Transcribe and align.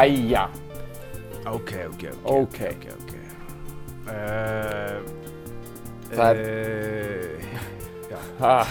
Jæja, 0.00 0.48
ok, 1.46 1.70
ok, 1.90 2.02
ok, 2.12 2.24
Ok. 2.24 2.58
ok, 2.70 2.84
ok. 3.00 3.12
Uh, 4.08 4.96
Það 6.10 6.30
er... 6.30 6.36
uh, 8.40 8.66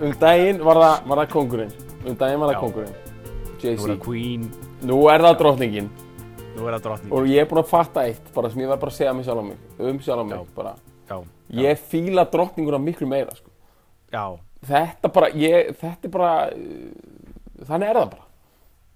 um 0.04 0.12
daginn 0.18 0.58
var 0.64 0.80
það, 0.80 0.94
var 1.10 1.20
það 1.20 1.28
kongurinn, 1.34 1.72
um 2.06 2.16
daginn 2.18 2.40
var 2.40 2.48
það 2.50 2.56
Já. 2.56 2.60
kongurinn, 2.64 2.96
Nú 2.96 3.60
er 3.60 3.60
Jay-Z. 3.62 3.86
það 3.90 4.00
Queen, 4.06 4.48
Nú 4.86 4.98
er 5.12 5.20
það 5.26 5.36
drottningin 5.42 5.88
nú 6.56 6.66
er 6.66 6.72
það 6.78 6.82
drottning. 6.88 7.12
og 7.12 7.28
ég 7.28 7.42
er 7.44 7.48
búinn 7.50 7.62
að 7.62 7.68
fatta 7.70 8.06
eitt, 8.08 8.32
bara 8.34 8.50
sem 8.50 8.60
ég 8.64 8.68
verð 8.72 8.80
bara 8.86 8.92
að 8.94 8.96
segja 8.98 9.12
mig 9.14 9.24
sjálf 9.28 9.42
á 9.44 9.46
mig, 9.46 9.58
um 9.78 9.98
sjálf 10.00 10.20
á 10.20 10.26
mig, 10.26 10.38
Já. 10.38 10.44
bara. 10.56 10.74
Já, 11.10 11.16
Ég 11.62 11.78
fíla 11.92 12.24
drottninguna 12.32 12.78
miklu 12.82 13.06
meira, 13.06 13.34
sko. 13.36 13.50
já, 14.12 14.24
Þetta 14.66 15.12
bara, 15.12 15.28
ég, 15.36 15.76
þetta 15.78 16.08
er 16.08 16.10
bara, 16.10 16.30
þannig 17.68 17.90
er 17.92 18.00
það 18.00 18.10
bara. 18.16 18.25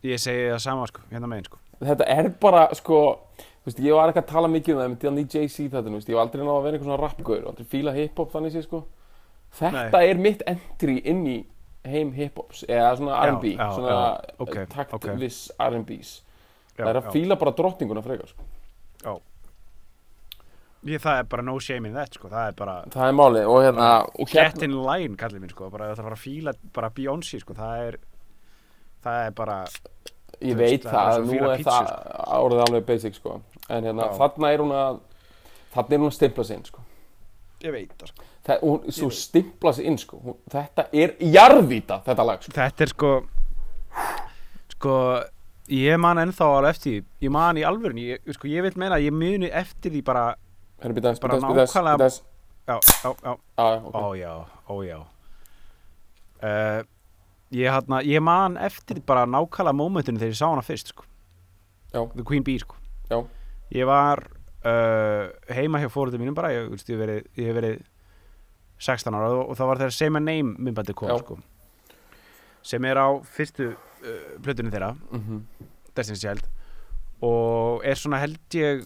Ég 0.07 0.23
segi 0.23 0.49
það 0.51 0.63
sama, 0.65 0.87
sko, 0.91 1.05
hérna 1.11 1.31
megin, 1.31 1.49
sko. 1.51 1.61
Þetta 1.81 2.09
er 2.13 2.31
bara, 2.41 2.67
sko, 2.77 3.01
þú 3.41 3.71
veist, 3.71 3.83
ég 3.85 3.97
var 3.97 4.13
ekki 4.13 4.23
að 4.23 4.33
tala 4.33 4.51
mikið 4.53 4.75
um 4.75 4.81
það, 4.81 4.91
með 4.93 5.07
þannig 5.07 5.37
Jay-Z 5.37 5.69
þetta, 5.69 5.87
þú 5.87 5.99
veist, 5.99 6.11
ég 6.11 6.19
var 6.19 6.27
aldrei 6.27 6.43
náða 6.43 6.57
að 6.57 6.67
vera 6.67 6.79
eitthvað 6.79 6.91
svona 6.91 7.03
rappgauður, 7.05 7.47
aldrei 7.51 7.71
fíla 7.75 7.95
hip-hop 7.97 8.35
þannig 8.35 8.55
sé, 8.55 8.65
sko. 8.67 8.83
Þetta 9.61 10.03
er 10.07 10.21
mitt 10.21 10.45
entry 10.49 10.99
inn 11.11 11.25
í 11.29 11.39
heim 11.89 12.13
hip-hops, 12.17 12.65
eða 12.69 12.91
svona 13.01 13.21
R&B, 13.27 13.55
svona 13.57 13.97
okay, 14.39 14.67
ok. 14.67 14.75
taktviss 14.75 15.49
R&Bs. 15.57 16.13
Já, 16.77 16.85
Það 16.85 16.91
er 16.93 17.01
að 17.01 17.09
já, 17.09 17.13
fíla 17.17 17.37
bara 17.41 17.53
drottninguna 17.57 18.03
frekar, 18.05 18.31
sko. 18.31 18.47
Já. 19.01 19.15
Ég, 20.89 21.01
það 21.03 21.19
er 21.21 21.27
bara 21.29 21.45
no 21.45 21.59
shame 21.61 21.91
in 21.91 21.97
that, 21.97 22.15
sko, 22.17 22.31
það 22.33 22.53
er 22.53 22.55
bara... 22.57 22.75
Það 22.93 23.07
er 23.11 23.17
málið, 23.19 23.49
og 23.53 23.65
hérna, 23.67 23.89
og 24.17 24.31
Get 24.33 24.63
in 24.65 24.77
line, 24.81 25.17
kallið 25.21 25.43
minn, 25.43 25.53
sko, 25.53 25.69
bara 25.73 25.91
það 25.91 26.01
þarf 26.01 26.09
að 26.09 26.17
að 26.17 26.23
fíla 26.23 26.55
bara 26.77 26.93
Beyoncé, 26.97 27.41
sko, 27.43 27.57
það 27.59 27.83
er... 27.89 27.99
Það 29.05 29.27
er 29.27 29.35
bara... 29.37 29.59
ég 30.41 30.55
þú 30.55 30.59
veit 30.61 30.85
það 30.87 31.09
það, 31.11 31.25
nú 31.27 31.39
er 31.51 31.65
það 31.67 31.91
árið 32.39 32.63
alveg 32.67 32.87
basic, 32.89 33.19
sko. 33.19 33.41
En 33.71 33.85
hérna, 33.89 34.07
Já. 34.11 34.15
þarna 34.21 34.53
er 34.55 34.63
hún 34.65 34.73
að, 34.77 35.01
þarna 35.75 35.97
er 35.97 36.03
hún 36.05 36.11
að 36.11 36.17
stimpla 36.19 36.45
sig 36.49 36.57
inn, 36.61 36.65
sko. 36.71 36.85
Ég 37.65 37.75
veit 37.77 37.93
það, 38.01 38.13
sko. 38.15 38.29
Það, 38.49 38.63
hún, 38.65 38.95
svo 39.01 39.11
stimpla 39.15 39.73
sig 39.77 39.91
inn, 39.91 39.99
sko. 40.01 40.21
Hún, 40.25 40.39
þetta 40.55 40.87
er 41.05 41.15
jarðvíta, 41.37 42.01
þetta 42.07 42.27
lag, 42.31 42.47
sko. 42.47 42.57
Þetta 42.57 42.87
er 42.87 42.95
sko... 42.95 43.13
Sko, 44.77 44.95
ég 45.77 45.99
man 46.01 46.19
ennþá 46.23 46.47
alveg 46.57 46.73
eftir 46.77 46.95
því, 46.95 47.05
ég 47.27 47.33
man 47.37 47.59
í 47.61 47.67
alvörun, 47.69 47.99
ég, 48.01 48.23
sko, 48.33 48.49
ég 48.49 48.65
vil 48.65 48.73
meina 48.81 48.97
að 48.97 49.11
ég 49.11 49.15
muni 49.15 49.51
eftir 49.53 49.93
því 49.93 50.01
bara... 50.07 50.25
Herri, 50.81 50.97
býta 50.97 51.13
þess, 51.13 51.21
Bara 51.21 51.37
býta 51.37 51.53
þess, 51.61 51.75
býta 51.75 51.83
nákvæmlega- 51.85 52.07
þess, 52.07 52.23
Já, 52.71 52.77
já, 53.03 53.11
já, 53.25 53.37
Já, 53.59 53.83
ok. 53.83 53.95
Ó 53.95 54.15
já, 54.15 54.33
ó 54.71 54.75
já 54.87 54.99
uh, 56.43 56.83
ég, 57.53 57.69
hana, 57.73 58.01
ég 58.07 58.23
man 58.23 58.57
eftir 58.57 59.01
bara 59.07 59.27
nákvæmlega 59.27 59.77
mómentinu 59.77 60.19
þegar 60.21 60.35
ég 60.35 60.39
sá 60.41 60.47
hana 60.51 60.63
fyrst 60.67 60.93
sko. 60.95 61.05
The 61.93 62.23
Queen 62.25 62.45
Bee 62.47 62.59
sko. 62.63 62.77
Ég 63.75 63.87
var 63.87 64.23
uh, 64.67 65.31
heima 65.55 65.81
hjá 65.83 65.89
fórhundum 65.91 66.21
mínum 66.23 66.35
bara 66.39 66.53
ég, 66.55 66.71
hef 66.71 66.87
verið, 66.99 67.27
verið 67.57 67.81
16 68.81 69.15
ára 69.15 69.31
og, 69.35 69.51
og 69.53 69.59
það 69.59 69.67
var 69.71 69.81
þegar 69.83 69.95
Say 69.97 70.11
My 70.11 70.21
Name 70.23 70.55
myndbandi 70.59 70.95
kom 70.97 71.11
sko. 71.21 71.39
sem 72.63 72.85
er 72.85 72.99
á 73.01 73.09
fyrstu 73.25 73.71
uh, 73.73 74.39
plötunum 74.45 74.73
þeirra 74.73 74.95
Mhm. 75.11 75.43
Destiny's 75.97 76.21
Child 76.23 76.47
og 77.23 77.83
er 77.85 77.95
svona 77.99 78.19
held 78.23 78.39
ég 78.57 78.85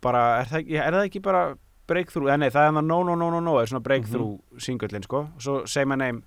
bara, 0.00 0.40
er 0.40 0.46
það, 0.48 0.70
er 0.80 0.92
það 0.94 1.06
ekki 1.10 1.20
bara 1.22 1.42
breakthrough, 1.90 2.28
eða 2.30 2.38
nei, 2.38 2.48
það 2.54 2.68
er 2.68 2.72
það 2.78 2.86
no 2.86 3.02
no 3.04 3.14
no 3.18 3.30
no 3.34 3.40
no 3.40 3.56
er 3.60 3.66
svona 3.68 3.82
breakthrough 3.84 4.36
mm 4.38 4.60
singullin 4.60 5.02
sko 5.04 5.18
og 5.26 5.40
svo 5.42 5.54
Say 5.66 5.84
My 5.88 5.96
Name 5.96 6.22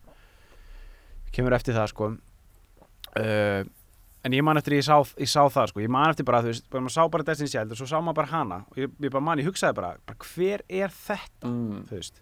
kemur 1.33 1.55
eftir 1.57 1.75
það 1.77 1.89
sko. 1.91 2.11
Uh, 3.13 3.63
en 4.25 4.33
ég 4.33 4.41
man 4.45 4.57
eftir 4.57 4.77
ég 4.77 4.85
sá, 4.87 4.95
ég 5.19 5.29
sá 5.29 5.43
það 5.51 5.67
sko, 5.73 5.81
ég 5.83 5.91
man 5.91 6.09
eftir 6.13 6.25
bara 6.25 6.39
þú 6.41 6.49
veist, 6.53 6.67
bara 6.71 6.81
maður 6.85 6.95
sá 6.95 7.03
bara 7.11 7.25
Destiny's 7.27 7.51
Child 7.53 7.73
og 7.75 7.79
svo 7.81 7.87
sá 7.89 7.97
maður 7.99 8.19
bara 8.21 8.31
hana. 8.31 8.59
Og 8.71 8.77
ég, 8.79 8.93
ég 9.03 9.11
bara 9.13 9.25
man, 9.27 9.41
ég 9.41 9.49
hugsaði 9.49 9.75
bara, 9.81 9.89
bara 10.07 10.29
hver 10.33 10.63
er 10.69 10.93
þetta 10.93 11.49
Mm. 11.49 11.83
þú 11.89 11.97
veist? 11.99 12.21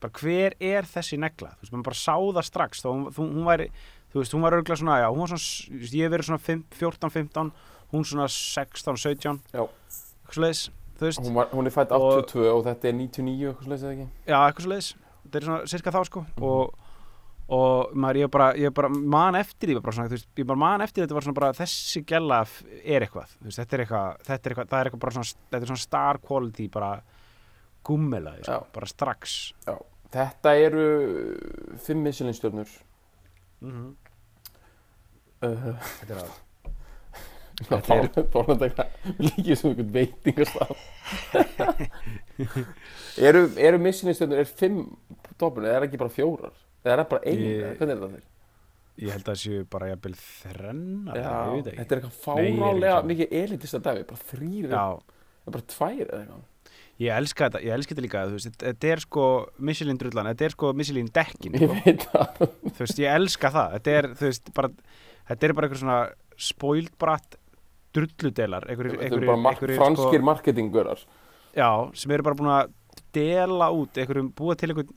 Bara 0.00 0.12
hver 0.20 0.54
er 0.60 0.82
þessi 0.88 1.18
negla? 1.20 1.52
Þú 1.58 1.62
veist, 1.66 1.72
maður 1.74 1.86
bara 1.90 2.00
sá 2.00 2.14
það 2.16 2.48
strax. 2.48 2.82
Þá 2.82 2.88
hún, 2.90 3.04
hún 3.36 3.44
væri, 3.46 3.68
þú 4.12 4.22
veist, 4.22 4.34
hún 4.34 4.42
var 4.42 4.52
örgulega 4.58 4.80
svona 4.80 4.96
já, 5.02 5.08
hún 5.12 5.22
var 5.22 5.30
svona, 5.34 5.78
veist, 5.80 5.94
ég 5.94 6.02
hef 6.08 6.12
verið 6.16 6.28
svona 6.30 6.42
5, 6.48 6.64
14, 6.80 7.10
15 7.10 7.52
hún 7.94 8.04
svona 8.08 8.26
16, 8.28 8.96
17 8.96 9.40
Já. 9.54 9.62
eitthvað 9.62 10.34
svo 10.34 10.42
leiðis, 10.42 10.62
þú 10.98 11.06
veist. 11.06 11.20
Hún, 11.22 11.34
var, 11.34 11.46
hún 11.52 11.66
er 11.66 11.70
fætt 11.76 11.92
Og- 11.92 12.24
82 12.24 12.48
og 12.50 12.64
þetta 12.64 12.88
er 12.88 12.92
99 12.98 13.52
eitthvað 13.52 13.68
slags 13.68 13.82
eða 13.84 13.92
ekki? 13.94 14.08
já, 14.26 14.38
eitthvað 14.48 14.64
svo 14.64 14.72
leiðis, 14.74 14.90
þetta 15.28 15.36
er 15.36 15.44
svona 15.46 15.66
cirka 15.70 15.92
þá 15.94 16.00
sko. 16.08 16.24
Og, 16.40 16.74
og 17.52 17.90
maður, 17.92 18.22
ég 18.22 18.30
bara, 18.32 18.50
ég 18.56 18.72
bara 18.74 18.88
man 18.88 19.36
eftir 19.36 19.72
því 19.72 19.80
bara 19.84 20.06
veist, 20.08 20.30
ég 20.40 20.46
bara 20.48 20.60
man 20.60 20.84
eftir 20.84 21.04
þetta 21.04 21.16
var 21.18 21.26
svona 21.26 21.38
bara 21.40 21.56
þessi 21.56 22.04
gæla 22.08 22.38
er 22.80 23.04
eitthvað, 23.04 23.34
veist, 23.44 23.60
þetta 23.60 23.76
er 23.76 23.84
eitthvað, 23.84 24.22
þetta 24.28 24.48
er 24.48 24.54
eitthvað, 24.54 24.70
það 24.70 24.78
er 24.78 24.90
eitthvað 24.90 25.02
bara 25.04 25.16
svona, 25.18 25.42
þetta 25.50 25.60
er 25.60 25.72
svona 25.72 25.84
star 25.84 26.22
quality 26.24 26.68
bara 26.72 26.92
gummelaði, 27.84 28.46
sko, 28.46 28.62
bara 28.72 28.88
strax 28.88 29.36
Já. 29.66 29.76
Þetta 30.14 30.50
eru 30.62 30.86
fimm 31.82 32.04
Michelin 32.06 32.36
stjörnur. 32.36 32.70
mm 33.60 33.92
Uh, 35.44 35.74
þetta 35.76 36.14
er 36.14 36.20
að 36.22 36.30
Þetta 37.68 37.96
er 37.96 38.60
þetta 38.62 38.84
líkið 39.18 39.58
sem 39.58 39.66
einhvern 39.68 39.90
veitingastaf. 39.92 40.84
eru, 43.28 43.42
eru 43.60 43.80
Michelin 43.82 44.16
stjörnur, 44.16 44.40
er 44.40 44.48
fimm 44.48 44.78
toppinu, 45.36 45.68
eða 45.68 45.82
er 45.82 45.86
ekki 45.88 46.00
bara 46.00 46.14
fjórar? 46.14 46.54
Eða 46.84 46.92
er 46.94 47.02
það 47.02 47.10
bara 47.14 47.22
einu? 47.32 47.50
Ég-. 47.50 47.76
Hvernig 47.80 47.94
er 47.96 48.00
það 48.04 48.14
þeir? 48.14 48.24
Ég 48.94 49.10
held 49.10 49.24
að 49.24 49.30
það 49.32 49.38
séu 49.42 49.62
bara 49.74 49.86
jafnvel 49.90 50.14
þrennar, 50.22 51.16
ég 51.18 51.54
veit 51.54 51.68
ekki. 51.70 51.78
þetta 51.80 51.94
er 51.94 52.00
eitthvað 52.00 52.18
fárálega 52.24 52.98
mikið 53.10 53.32
elitista 53.40 53.80
dæmi, 53.82 54.04
bara 54.10 54.26
þrýr, 54.30 54.68
Já, 54.70 54.84
eða 55.44 55.54
bara 55.56 55.64
tvær 55.72 56.02
eða 56.04 56.18
eitthvað. 56.20 56.44
ég 57.02 57.16
elska 57.16 57.48
þetta, 57.48 57.62
ég 57.66 57.74
elska 57.74 57.94
þetta 57.96 58.04
líka, 58.06 58.22
þú 58.28 58.36
veist, 58.38 58.58
þetta- 58.62 58.90
er 58.94 59.02
sko 59.02 59.24
Michelin 59.58 59.98
drullan, 59.98 60.28
þetta 60.30 60.46
er 60.46 60.54
sko 60.54 60.72
Michelin 60.78 61.10
dekkin, 61.10 61.56
Ég 61.58 61.64
sko. 61.66 61.80
veit 61.88 62.06
það. 62.12 62.44
þú 62.70 62.84
veist, 62.84 63.00
ég 63.02 63.16
elska 63.18 63.50
það, 63.56 63.74
þetta 63.78 63.96
er, 63.98 64.08
þú 64.14 64.28
veist, 64.30 64.52
bara, 64.54 64.70
þetta 65.32 65.42
er 65.48 65.52
bara 65.58 65.66
eitthvað 65.68 65.82
svona 65.82 65.98
spoiled 66.38 66.94
bratt 67.02 67.36
drulludelar, 67.94 68.64
Þetta 68.70 69.10
eru 69.10 69.26
bara 69.26 69.36
mar 69.42 69.54
einhverjir, 69.58 69.78
franskir 69.82 70.22
marketingurar. 70.22 71.02
já, 71.54 71.68
sem 71.98 72.10
eru 72.14 72.22
bara 72.22 72.38
búin 72.38 72.54
að 72.62 72.72
dela 73.12 73.72
út, 73.74 73.90
einhverjum 73.98 74.30
búa 74.34 74.54
til 74.56 74.70
st- 74.70 74.94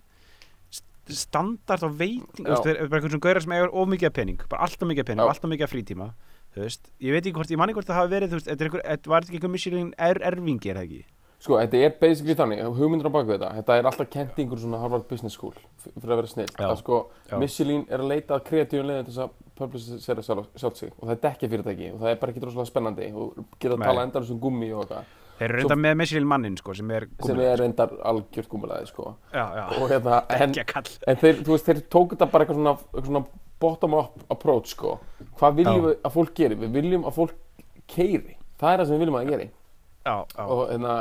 standard 1.16 1.86
á 1.86 1.90
veiting, 1.90 2.48
þeir 2.48 2.74
eru 2.76 2.90
bara 2.92 3.00
einhvern 3.00 3.16
sem 3.16 3.24
gaurar 3.24 3.46
sem 3.46 3.54
eigur 3.58 3.74
of 3.74 3.92
mikið 3.92 4.16
pening, 4.18 4.42
bara 4.50 4.68
alltaf 4.68 4.90
mikið 4.90 5.10
pening, 5.12 5.24
Já. 5.24 5.32
alltaf 5.34 5.52
mikið 5.52 5.72
frítíma, 5.74 6.10
veist, 6.58 6.90
ég 7.00 7.14
veit 7.14 7.22
ekki 7.24 7.36
hvort, 7.38 7.54
ég 7.54 7.62
manni 7.62 7.76
hvort 7.78 7.88
það 7.88 8.02
hafi 8.02 8.14
verið, 8.16 8.34
veist, 8.38 8.50
þetta 8.50 8.64
er 8.66 8.70
einhver, 8.72 8.84
þetta 8.88 9.14
var 9.14 9.28
ekki 9.28 9.40
einhver 9.40 9.54
Michelin 9.54 9.94
er, 9.98 10.22
erfingi, 10.32 10.72
er 10.74 10.80
það 10.82 10.90
ekki? 10.90 11.04
Sko, 11.38 11.60
þetta 11.62 11.82
er 11.86 11.92
basically 12.02 12.34
þannig, 12.34 12.64
hugmyndur 12.74 13.08
á 13.08 13.14
baku 13.14 13.36
þetta, 13.36 13.52
þetta 13.60 13.76
er 13.78 13.88
alltaf 13.92 14.08
kent 14.10 14.40
í 14.40 14.44
einhver 14.44 14.62
svona 14.64 14.80
Harvard 14.82 15.06
Business 15.06 15.38
School 15.38 15.54
fyrir 15.84 16.16
að 16.16 16.22
vera 16.24 16.32
snill. 16.32 16.48
Að 16.66 16.80
sko. 16.80 16.98
Michelin 17.38 17.84
er 17.94 18.02
að 18.02 18.10
leita 18.10 18.40
að 18.40 18.48
kreatífum 18.48 18.90
leiðin 18.90 19.06
til 19.06 19.14
þess 19.14 19.28
að 19.28 19.36
publicera 19.58 20.26
sjálf, 20.26 20.78
sig 20.80 20.92
og 20.98 21.04
það 21.04 21.14
er 21.14 21.22
dekkja 21.28 21.52
fyrirtæki 21.52 21.92
og 21.94 22.02
það 22.02 22.12
er 22.12 22.20
bara 22.24 22.34
ekki 22.34 22.44
droslega 22.44 22.72
spennandi 22.72 23.08
og 23.14 23.38
geta 23.62 23.78
að 23.78 23.86
tala 23.86 24.06
endalins 24.08 24.34
um 24.34 24.42
gummi 24.42 24.72
og 24.74 24.84
eitthvað 24.84 25.14
Þeir 25.38 25.48
eru 25.52 25.58
reynda 25.62 25.76
með 25.78 25.96
Michelin 26.02 26.28
mannin, 26.28 26.56
sko, 26.58 26.74
sem 26.78 26.92
er 26.98 27.06
sem 27.26 27.40
er 27.46 27.60
reyndar 27.62 27.92
algjört 28.10 28.50
gummilaði, 28.50 28.88
sko. 28.90 29.12
Já, 29.34 29.44
já, 29.60 29.66
hérna, 29.92 30.22
en, 30.38 30.50
ekki 30.50 30.64
að 30.64 30.72
kall. 30.72 30.94
en 31.08 31.20
þeir, 31.22 31.44
þú 31.46 31.54
veist, 31.56 31.68
þeir 31.70 31.82
tók 31.94 32.16
þetta 32.16 32.30
bara 32.32 32.46
eitthvað 32.48 32.58
svona, 32.62 32.74
eitthvað 32.88 33.12
svona 33.12 33.24
bottom-up 33.62 34.26
approach, 34.34 34.72
sko. 34.74 34.96
Hvað 35.38 35.60
viljum 35.62 35.78
Já. 35.78 35.86
við 35.88 36.02
að 36.10 36.16
fólk 36.18 36.34
geri? 36.42 36.58
Við 36.64 36.74
viljum 36.80 37.06
að 37.10 37.16
fólk 37.20 37.38
keiri. 37.90 38.36
Það 38.58 38.74
er 38.74 38.82
það 38.82 38.90
sem 38.90 38.98
við 38.98 39.04
viljum 39.06 39.20
að 39.22 39.30
geri. 39.32 39.48
Já, 40.08 40.16
já, 40.38 40.44
Og 40.48 40.64
hérna, 40.72 40.96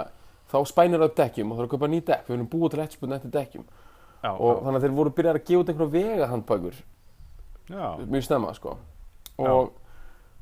þá 0.53 0.57
spænir 0.69 1.01
það 1.01 1.09
upp 1.11 1.17
dekkjum 1.23 1.51
og 1.53 1.57
það 1.59 1.63
er 1.65 1.69
að 1.69 1.73
kaupa 1.77 1.91
ný 1.93 2.01
dekk. 2.11 2.27
Við 2.29 2.35
viljum 2.37 2.49
búa 2.53 2.71
til 2.73 2.81
eftirspunni 2.85 3.17
eftir 3.17 3.33
dekkjum. 3.37 3.67
já, 4.25 4.31
og 4.33 4.63
þannig 4.65 4.79
að 4.81 4.85
þeir 4.87 4.95
voru 4.97 5.11
byrjað 5.17 5.37
að 5.37 5.45
gefa 5.47 5.61
út 5.63 5.69
einhverja 5.71 5.93
vegahandbækur 5.97 6.79
já, 7.71 7.85
mjög 8.11 8.25
snemma 8.27 8.53
sko 8.57 8.73
og 9.39 9.69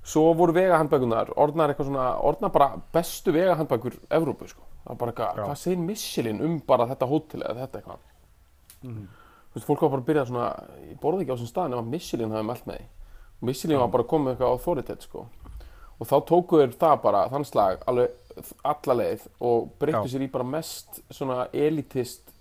svo 0.04 0.32
voru 0.36 0.52
vegahandbækunar 0.52 1.32
orðnar 1.40 1.72
eitthvað 1.72 1.88
svona, 1.90 2.08
orðnar 2.20 2.52
bara 2.52 2.70
bestu 2.92 3.32
vegahandbækur 3.32 3.98
Evrópu 4.10 4.48
sko. 4.50 4.62
Það 4.84 4.90
var 4.90 4.98
bara 5.00 5.12
eitthvað, 5.14 5.38
hvað 5.48 5.60
segir 5.62 5.78
Michelin 5.80 6.42
um 6.44 6.58
bara 6.66 6.86
þetta 6.90 7.08
hótel 7.08 7.40
eða 7.42 7.64
þetta 7.64 7.80
eitthvað? 7.80 8.02
Mhm. 8.84 9.06
þú 9.54 9.54
veist, 9.60 9.66
fólk 9.68 9.80
var 9.82 9.90
bara 9.94 10.02
að 10.02 10.08
byrja 10.10 10.26
svona 10.26 10.46
ég 10.90 11.00
borði 11.00 11.22
ekki 11.24 11.32
á 11.32 11.36
þessum 11.38 11.50
stað 11.52 11.70
nema 11.70 11.86
Michelin 11.88 12.30
hafi 12.34 12.46
mælt 12.48 12.66
með 12.66 12.76
því. 12.80 12.86
Missilín 13.44 13.78
var 13.78 13.88
bara 13.92 14.04
komið 14.04 14.34
eitthvað 14.34 14.52
authority 14.54 14.96
sko. 15.00 15.26
og 16.00 16.06
þá 16.10 16.14
tóku 16.26 16.58
þeir 16.58 16.72
það 16.74 17.02
bara 17.02 17.28
þann 17.30 17.44
slag 17.46 17.82
alveg 17.86 18.10
alla 18.64 18.94
leið 18.98 19.26
og 19.40 19.68
breyttu 19.78 20.08
sér 20.10 20.24
í 20.26 20.30
bara 20.32 20.44
mest 20.44 21.00
svona 21.10 21.46
elitist 21.52 22.32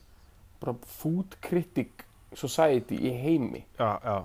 bara 0.60 0.74
food 0.86 1.36
critic 1.42 2.04
society 2.34 2.98
í 2.98 3.12
heimi. 3.14 3.64
Já, 3.78 4.00
já, 4.04 4.24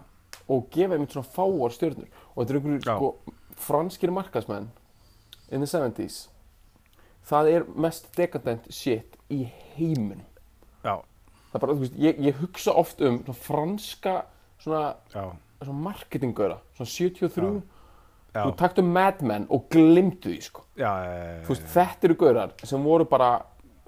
og 0.49 0.69
gefa 0.73 0.97
einmitt 0.97 1.13
svona 1.15 1.29
fáar 1.29 1.75
stjörnur. 1.75 2.09
Og 2.35 2.43
þetta 2.43 2.55
er 2.55 2.61
einhverju 2.61 2.81
Já. 2.81 2.97
sko 2.97 3.37
franskir 3.59 4.13
markasmenn 4.15 4.69
in 5.51 5.65
the 5.65 5.69
70s 5.69 6.29
það 7.29 7.51
er 7.53 7.67
mest 7.77 8.09
dekadent 8.17 8.69
shit 8.73 9.17
í 9.33 9.43
heiminum. 9.77 10.25
Já, 10.85 10.95
það 11.51 11.59
er 11.59 11.65
bara, 11.65 11.75
þú 11.75 11.83
veist, 11.85 11.99
ég, 12.01 12.21
ég 12.29 12.39
hugsa 12.43 12.75
oft 12.79 13.03
um 13.05 13.21
svona 13.25 13.41
franska 13.43 14.15
svona, 14.63 14.85
já, 15.13 15.25
svona 15.65 15.83
marketingaura 15.89 16.59
svona 16.79 16.93
73 16.95 17.51
já, 17.59 18.41
þú 18.41 18.55
taktu 18.63 18.85
Mad 18.87 19.23
Men 19.27 19.47
og 19.51 19.69
glimtu 19.73 20.33
því 20.33 20.41
sko. 20.47 20.65
já, 20.79 20.89
já, 20.89 21.45
þú 21.45 21.55
veist, 21.55 21.69
þetta 21.75 22.09
eru 22.09 22.19
gaurar 22.23 22.57
sem 22.63 22.89
voru 22.89 23.09
bara 23.11 23.31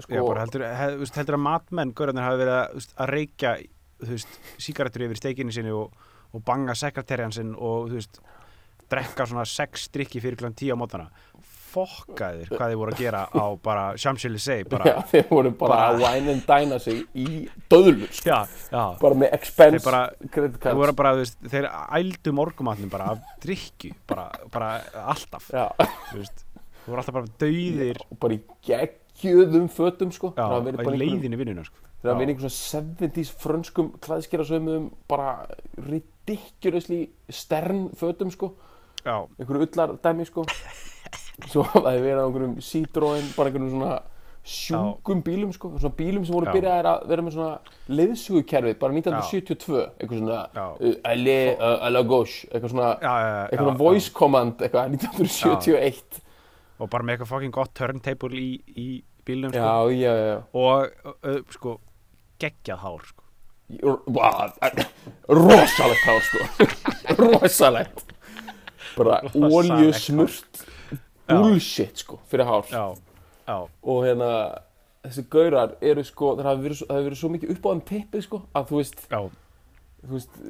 sko, 0.00 0.14
Já, 0.16 0.22
bara 0.26 0.44
heldur, 0.44 0.66
hef, 0.66 1.16
heldur 1.16 1.38
að 1.38 1.44
matmenn 1.46 1.94
gaurarnir 1.96 2.26
hafi 2.26 2.42
verið 2.42 2.56
að, 2.58 2.88
að 2.96 3.12
reykja 3.14 3.56
sígarettur 4.60 5.04
yfir 5.06 5.20
steikinu 5.20 5.52
sinni 5.54 5.72
og, 5.76 5.92
og 6.32 6.44
banga 6.46 6.74
sekreterjan 6.78 7.32
sinn 7.34 7.54
og 7.56 7.88
þú 7.90 7.98
veist, 7.98 8.20
drekka 8.90 9.26
svona 9.26 9.44
sex 9.46 9.88
drikki 9.94 10.20
fyrir 10.22 10.36
klant 10.40 10.56
tíu 10.58 10.74
á 10.74 10.78
mótana 10.78 11.08
fokkaðir 11.70 12.48
hvað 12.50 12.72
þið 12.72 12.78
voru 12.80 12.94
að 12.94 12.98
gera 13.04 13.20
á 13.30 13.44
bara 13.62 13.82
Champs-Élysées 14.02 14.64
þeir 15.12 15.26
voru 15.30 15.52
bara 15.58 15.76
að 15.92 16.00
wine 16.02 16.32
and 16.34 16.42
dine 16.48 16.78
sig 16.82 17.04
í 17.14 17.26
döðlu 17.70 18.08
sko. 18.10 18.26
já, 18.26 18.40
já, 18.72 18.82
bara 18.98 19.18
með 19.22 19.36
expense 19.38 19.78
Þeir 19.78 19.86
bara- 19.86 20.54
þeir 20.64 20.94
bara, 20.98 21.12
veist, 21.20 21.38
þeir 21.52 21.68
ældu 22.00 22.34
morgumatnum 22.40 22.90
bara 22.90 23.12
af 23.14 23.22
drikki, 23.44 23.92
bara, 24.10 24.26
bara 24.50 24.72
alltaf, 25.12 25.46
þú 25.52 26.18
veist 26.18 26.42
þú 26.80 26.90
voru 26.94 27.02
alltaf 27.04 27.14
bara 27.20 27.30
dauðir. 27.44 28.02
Og 28.10 28.18
bara 28.24 28.34
í 28.34 28.40
geggjöðum 28.66 29.68
fötum 29.70 30.10
sko. 30.16 30.32
já, 30.34 30.42
bara 30.48 30.72
einhverjum- 30.74 30.98
leiðinu 31.04 31.38
vinnuna, 31.38 31.64
sko 31.70 31.86
hafa 32.00 32.14
Já. 32.14 32.18
verið 32.20 32.34
einhverjum 32.34 32.54
svona 32.54 32.84
70s 32.96 33.32
frönskum 33.42 33.90
klæðskerarsömmum 34.00 34.90
bara 35.08 35.46
ridiculously 35.76 37.10
stern 37.28 37.90
fötum 37.96 38.30
sko. 38.30 38.54
já, 39.04 39.26
einhverju 39.38 39.66
ullar 39.68 39.96
dæmi 40.02 40.24
sko. 40.26 40.44
svo 41.50 41.62
hafa 41.62 41.92
þeir 41.92 42.06
verið 42.06 42.22
á 42.22 42.26
einhverjum 42.26 42.56
Citroen 42.64 43.28
bara 43.36 43.50
einhverjum 43.50 43.74
svona 43.74 44.00
sjúkum 44.44 45.20
bílum 45.22 45.52
sko. 45.52 45.74
svona 45.78 45.94
bílum 45.96 46.24
sem 46.24 46.34
voru 46.34 46.48
Já. 46.48 46.54
byrjaðir 46.56 46.88
að 46.88 47.04
vera 47.10 47.24
með 47.26 47.36
svona 47.36 47.76
leiðsugukerfið 47.92 48.78
bara 48.80 48.96
1972 48.96 49.82
eitthvað 49.84 50.22
svona 50.22 50.40
uh, 50.56 50.96
allez 51.12 51.52
uh, 51.58 51.76
à 51.84 51.92
la 51.92 52.02
gauche 52.08 52.48
eitthvað 52.48 52.72
svona 52.72 52.88
já, 52.94 53.12
já, 53.12 53.28
já, 53.28 53.44
eitthvað 53.50 53.72
já, 53.74 53.78
voice 53.82 54.14
command 54.16 54.64
eitthvað 54.64 54.96
1971 54.96 56.22
og 56.80 56.88
bara 56.88 57.04
með 57.04 57.14
eitthvað 57.18 57.32
fucking 57.34 57.54
gott 57.54 57.74
turntable 57.76 58.40
í, 58.40 58.50
í 58.72 58.88
bílnum, 59.28 59.52
sko 59.52 59.60
já, 59.60 60.00
já, 60.00 60.14
já, 60.16 60.26
já. 60.32 60.38
og 60.56 61.14
uh, 61.20 61.40
sko 61.52 61.76
geggjað 62.42 62.82
hár 62.84 63.04
sko. 63.10 63.26
Rosalegt 65.28 66.04
hár 66.06 66.22
sko. 66.26 66.38
Rosalegt. 67.20 68.04
Bara 68.96 69.20
olju 69.34 69.92
smurt 69.94 70.64
bullshit 71.30 72.02
sko 72.02 72.18
fyrir 72.30 72.48
hár. 72.48 72.66
Já, 72.70 72.84
já, 73.46 73.58
og 73.82 74.00
hérna 74.06 74.30
þessi 75.06 75.24
gaurar 75.32 75.76
eru 75.80 76.02
sko 76.04 76.34
það 76.38 76.48
hafi 76.50 76.64
verið, 76.66 76.80
það 76.88 77.04
verið 77.06 77.20
svo 77.20 77.30
mikið 77.34 77.52
upp 77.54 77.62
á 77.64 77.70
þeim 77.70 77.84
tippið 77.90 78.24
sko 78.26 78.40
að 78.58 78.66
þú 78.70 78.80
veist 78.80 79.04
já, 79.06 79.20
þú 80.02 80.16
veist 80.16 80.40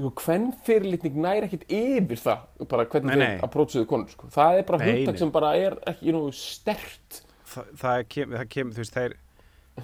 þú 0.00 0.12
hvern 0.22 0.46
fyrirlitning 0.64 1.18
næri 1.20 1.48
ekkit 1.48 1.66
yfir 1.76 2.22
það 2.22 2.68
bara 2.70 2.86
hvernig 2.88 3.18
Nei, 3.18 3.24
nei. 3.24 3.42
approachuðu 3.44 3.88
konur 3.90 4.14
sko. 4.14 4.30
Það 4.32 4.60
er 4.60 4.68
bara 4.70 4.86
nei. 4.86 5.18
sem 5.20 5.34
bara 5.34 5.50
er 5.58 5.76
ekki 5.90 6.14
nú 6.16 6.22
stert 6.36 7.20
Þa, 7.50 7.64
það 7.82 8.00
kem, 8.14 8.34
það 8.38 8.48
kem, 8.54 8.68
þú 8.70 8.84
veist, 8.84 8.94
þeir 8.94 9.16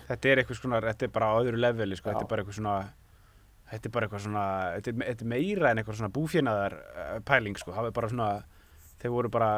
þetta 0.08 0.30
er 0.30 0.42
eitthvað 0.42 0.60
svona, 0.60 0.80
þetta 0.84 1.06
er 1.08 1.12
bara 1.16 1.32
á 1.32 1.34
öðru 1.40 1.60
leveli 1.60 1.98
sko, 1.98 2.10
þetta 2.12 2.24
er 2.26 2.30
bara 2.30 2.44
eitthvað 2.44 2.58
svona 2.60 2.76
þetta 3.70 3.88
er 3.88 3.94
bara 3.96 4.06
eitthvað 4.06 4.24
svona, 4.26 4.44
þetta 4.76 4.92
er, 4.92 4.98
þetta 5.10 5.26
er 5.26 5.30
meira 5.32 5.70
en 5.72 5.80
eitthvað 5.82 5.98
svona 6.00 6.14
búfjanaðar 6.14 6.78
uh, 6.78 7.18
pæling 7.26 7.58
sko, 7.58 7.74
það 7.74 7.90
er 7.90 7.96
bara 7.98 8.10
svona, 8.12 8.30
þeir 9.02 9.14
voru 9.16 9.32
bara 9.34 9.50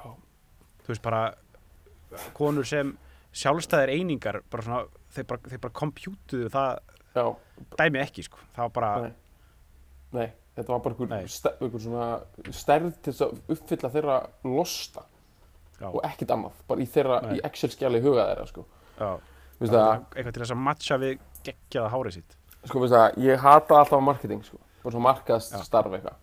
þú 0.00 0.92
veist, 0.94 1.04
bara 1.04 1.22
konur 2.34 2.66
sem 2.66 2.94
sjálfstæðir 3.36 3.92
einingar 3.94 4.40
bara 4.50 4.66
svona, 4.66 5.02
þeir 5.14 5.28
bara, 5.30 5.58
bara 5.66 5.76
kompjútuðu 5.82 6.50
það 6.50 6.80
já, 7.14 7.24
dæmi 7.78 8.02
ekki 8.02 8.24
sko, 8.26 8.40
það 8.56 8.66
var 8.66 8.74
bara 8.78 8.92
Nei. 9.04 9.12
nei, 10.16 10.28
þetta 10.56 10.74
var 10.74 10.82
bara 10.86 10.96
einhver, 10.96 11.30
ster, 11.36 11.56
einhver 11.60 11.84
svona 11.84 12.52
stærð 12.56 12.92
til 12.96 13.12
þess 13.12 13.26
að 13.26 13.54
uppfylla 13.56 13.92
þeirra 13.94 14.18
losta 14.48 15.04
já, 15.80 15.88
og 15.90 16.00
ekkit 16.08 16.34
annað, 16.34 16.64
bara 16.70 16.82
í 16.82 16.88
þeirra, 16.90 17.20
Nei. 17.26 17.36
í 17.38 17.44
Excel-skjali 17.50 18.02
huga 18.04 18.26
þeirra 18.32 18.48
sko. 18.50 18.66
Já, 19.00 19.10
eitthvað 19.60 20.32
til 20.32 20.42
þess 20.42 20.54
að 20.54 20.62
matcha 20.64 20.96
við 20.98 21.18
geggjaða 21.44 21.90
hárið 21.92 22.12
sitt. 22.12 22.36
Sko 22.64 22.80
það, 22.88 23.16
ég 23.18 23.38
hata 23.40 23.74
alltaf 23.80 24.02
marketing 24.02 24.42
sko, 24.44 24.58
bara 24.82 24.92
svona 24.94 25.06
markaðst 25.14 25.52
Já. 25.52 25.62
starf 25.64 25.92
eitthvað. 25.92 26.16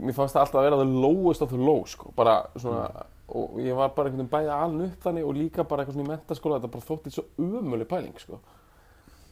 Mér 0.00 0.14
fannst 0.14 0.34
það 0.36 0.40
alltaf 0.44 0.54
að 0.60 0.62
vera 0.68 0.76
það 0.76 0.94
lowest 1.02 1.42
of 1.42 1.50
the 1.50 1.56
low 1.58 1.84
sko, 1.84 2.12
bara 2.14 2.46
svona 2.56 2.88
Mm. 2.94 3.38
og 3.40 3.54
ég 3.58 3.74
var 3.74 3.88
bara 3.88 4.08
einhvern 4.10 4.28
veginn 4.28 4.30
bæði 4.30 4.50
aln 4.52 4.80
upp 4.84 5.00
þannig 5.02 5.24
og 5.26 5.34
líka 5.34 5.64
bara 5.68 5.82
eitthvað 5.84 5.94
svona 5.94 6.04
í 6.04 6.12
mentaskóla 6.12 6.58
þetta 6.60 6.70
bara 6.70 6.84
þótti 6.84 7.10
svo 7.14 7.24
umölu 7.38 7.84
pæling 7.88 8.18
sko. 8.20 8.38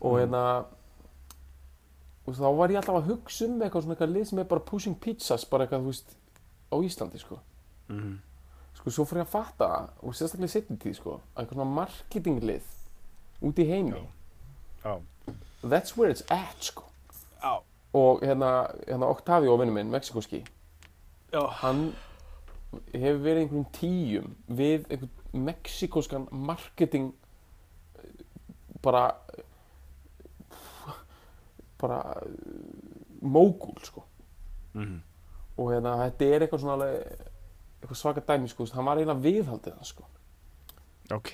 Og 0.00 0.12
Mm. 0.12 0.18
hérna 0.20 0.64
og 2.26 2.34
þá 2.34 2.56
var 2.56 2.68
ég 2.70 2.76
alltaf 2.80 2.96
að 3.02 3.08
hugsa 3.10 3.44
um 3.48 3.60
eitthvað 3.60 3.82
svona 3.82 3.94
eitthvað 3.96 4.12
lið 4.16 4.26
sem 4.26 4.38
er 4.38 4.44
bara 4.44 4.60
pushing 4.60 4.94
pizzas 5.02 5.44
bara 5.50 5.66
eitthvað, 5.66 5.82
þú 5.82 5.86
veist, 5.92 6.16
á 6.72 6.76
Íslandi 6.80 7.18
sko. 7.20 7.38
Mhm, 7.88 8.18
sko, 8.78 8.90
svo 8.90 9.04
fyrir 9.04 9.22
ég 9.24 9.26
að 9.26 9.34
fatta 9.34 9.70
og 10.02 10.14
sérstaklega 10.14 10.48
í 10.48 10.54
setni 10.54 10.76
tíð 10.78 10.94
sko 10.96 11.20
að 11.36 11.42
eitthvað 11.44 11.58
svona 11.58 11.74
marketinglið 11.74 12.62
út 13.42 13.58
í 13.58 13.66
heimi. 13.68 13.98
Já, 14.84 14.96
that's 15.62 15.96
where 15.96 16.10
it's 16.10 16.24
at 16.30 16.64
sko. 16.64 16.84
Já, 17.42 17.58
og 17.92 18.22
hérna, 18.22 18.70
hérna 18.88 19.06
Octavio 19.10 19.56
vinnu 19.60 19.72
minn, 19.72 19.90
Mexikoski 19.90 20.44
já, 21.32 21.46
hann 21.62 21.92
hefur 22.92 23.18
verið 23.24 23.40
í 23.40 23.44
einhverjum 23.46 23.66
tíum 23.76 24.30
við 24.48 24.86
einhvern 24.88 25.44
mexikoskan 25.48 26.26
marketing 26.30 27.12
bara 28.82 29.14
bara 31.82 31.98
mógul 33.22 33.74
sko. 33.82 34.04
Mhm, 34.74 35.02
og 35.58 35.72
hérna 35.72 35.96
þetta 36.04 36.28
er 36.28 36.44
eitthvað 36.44 36.62
svona 36.62 36.76
alveg 36.78 37.28
eitthvað 37.82 37.98
svaka 37.98 38.24
dæmi 38.28 38.48
sko, 38.48 38.66
hann 38.74 38.86
var 38.86 39.00
eiginlega 39.00 39.24
viðhaldið 39.26 39.76
það 39.78 39.88
sko. 39.90 40.04
Ok 41.12 41.32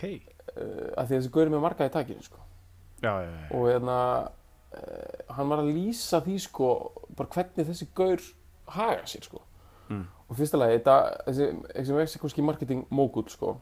að 0.57 1.09
því 1.09 1.15
þessi 1.15 1.33
gauri 1.35 1.53
með 1.53 1.65
marga 1.65 1.89
í 1.89 1.93
takinu 1.95 2.25
sko. 2.25 2.43
Já, 3.03 3.13
já, 3.23 3.31
já, 3.31 3.43
og 3.55 3.67
hérna 3.69 3.99
uh, 4.75 5.35
hann 5.37 5.51
var 5.53 5.63
að 5.63 5.73
lýsa 5.77 6.21
því 6.25 6.39
sko 6.43 6.71
bara 7.17 7.31
hvernig 7.35 7.69
þessi 7.69 7.89
gaur 7.97 8.25
haga 8.75 9.05
sér 9.09 9.27
sko. 9.29 9.43
Mm. 9.89 10.05
og 10.29 10.37
þetta 10.37 10.95
þessi, 11.25 11.45
þessi 11.73 11.95
mexikoski 11.97 12.45
marketing 12.45 12.87
mógul 12.91 13.29
sko. 13.33 13.57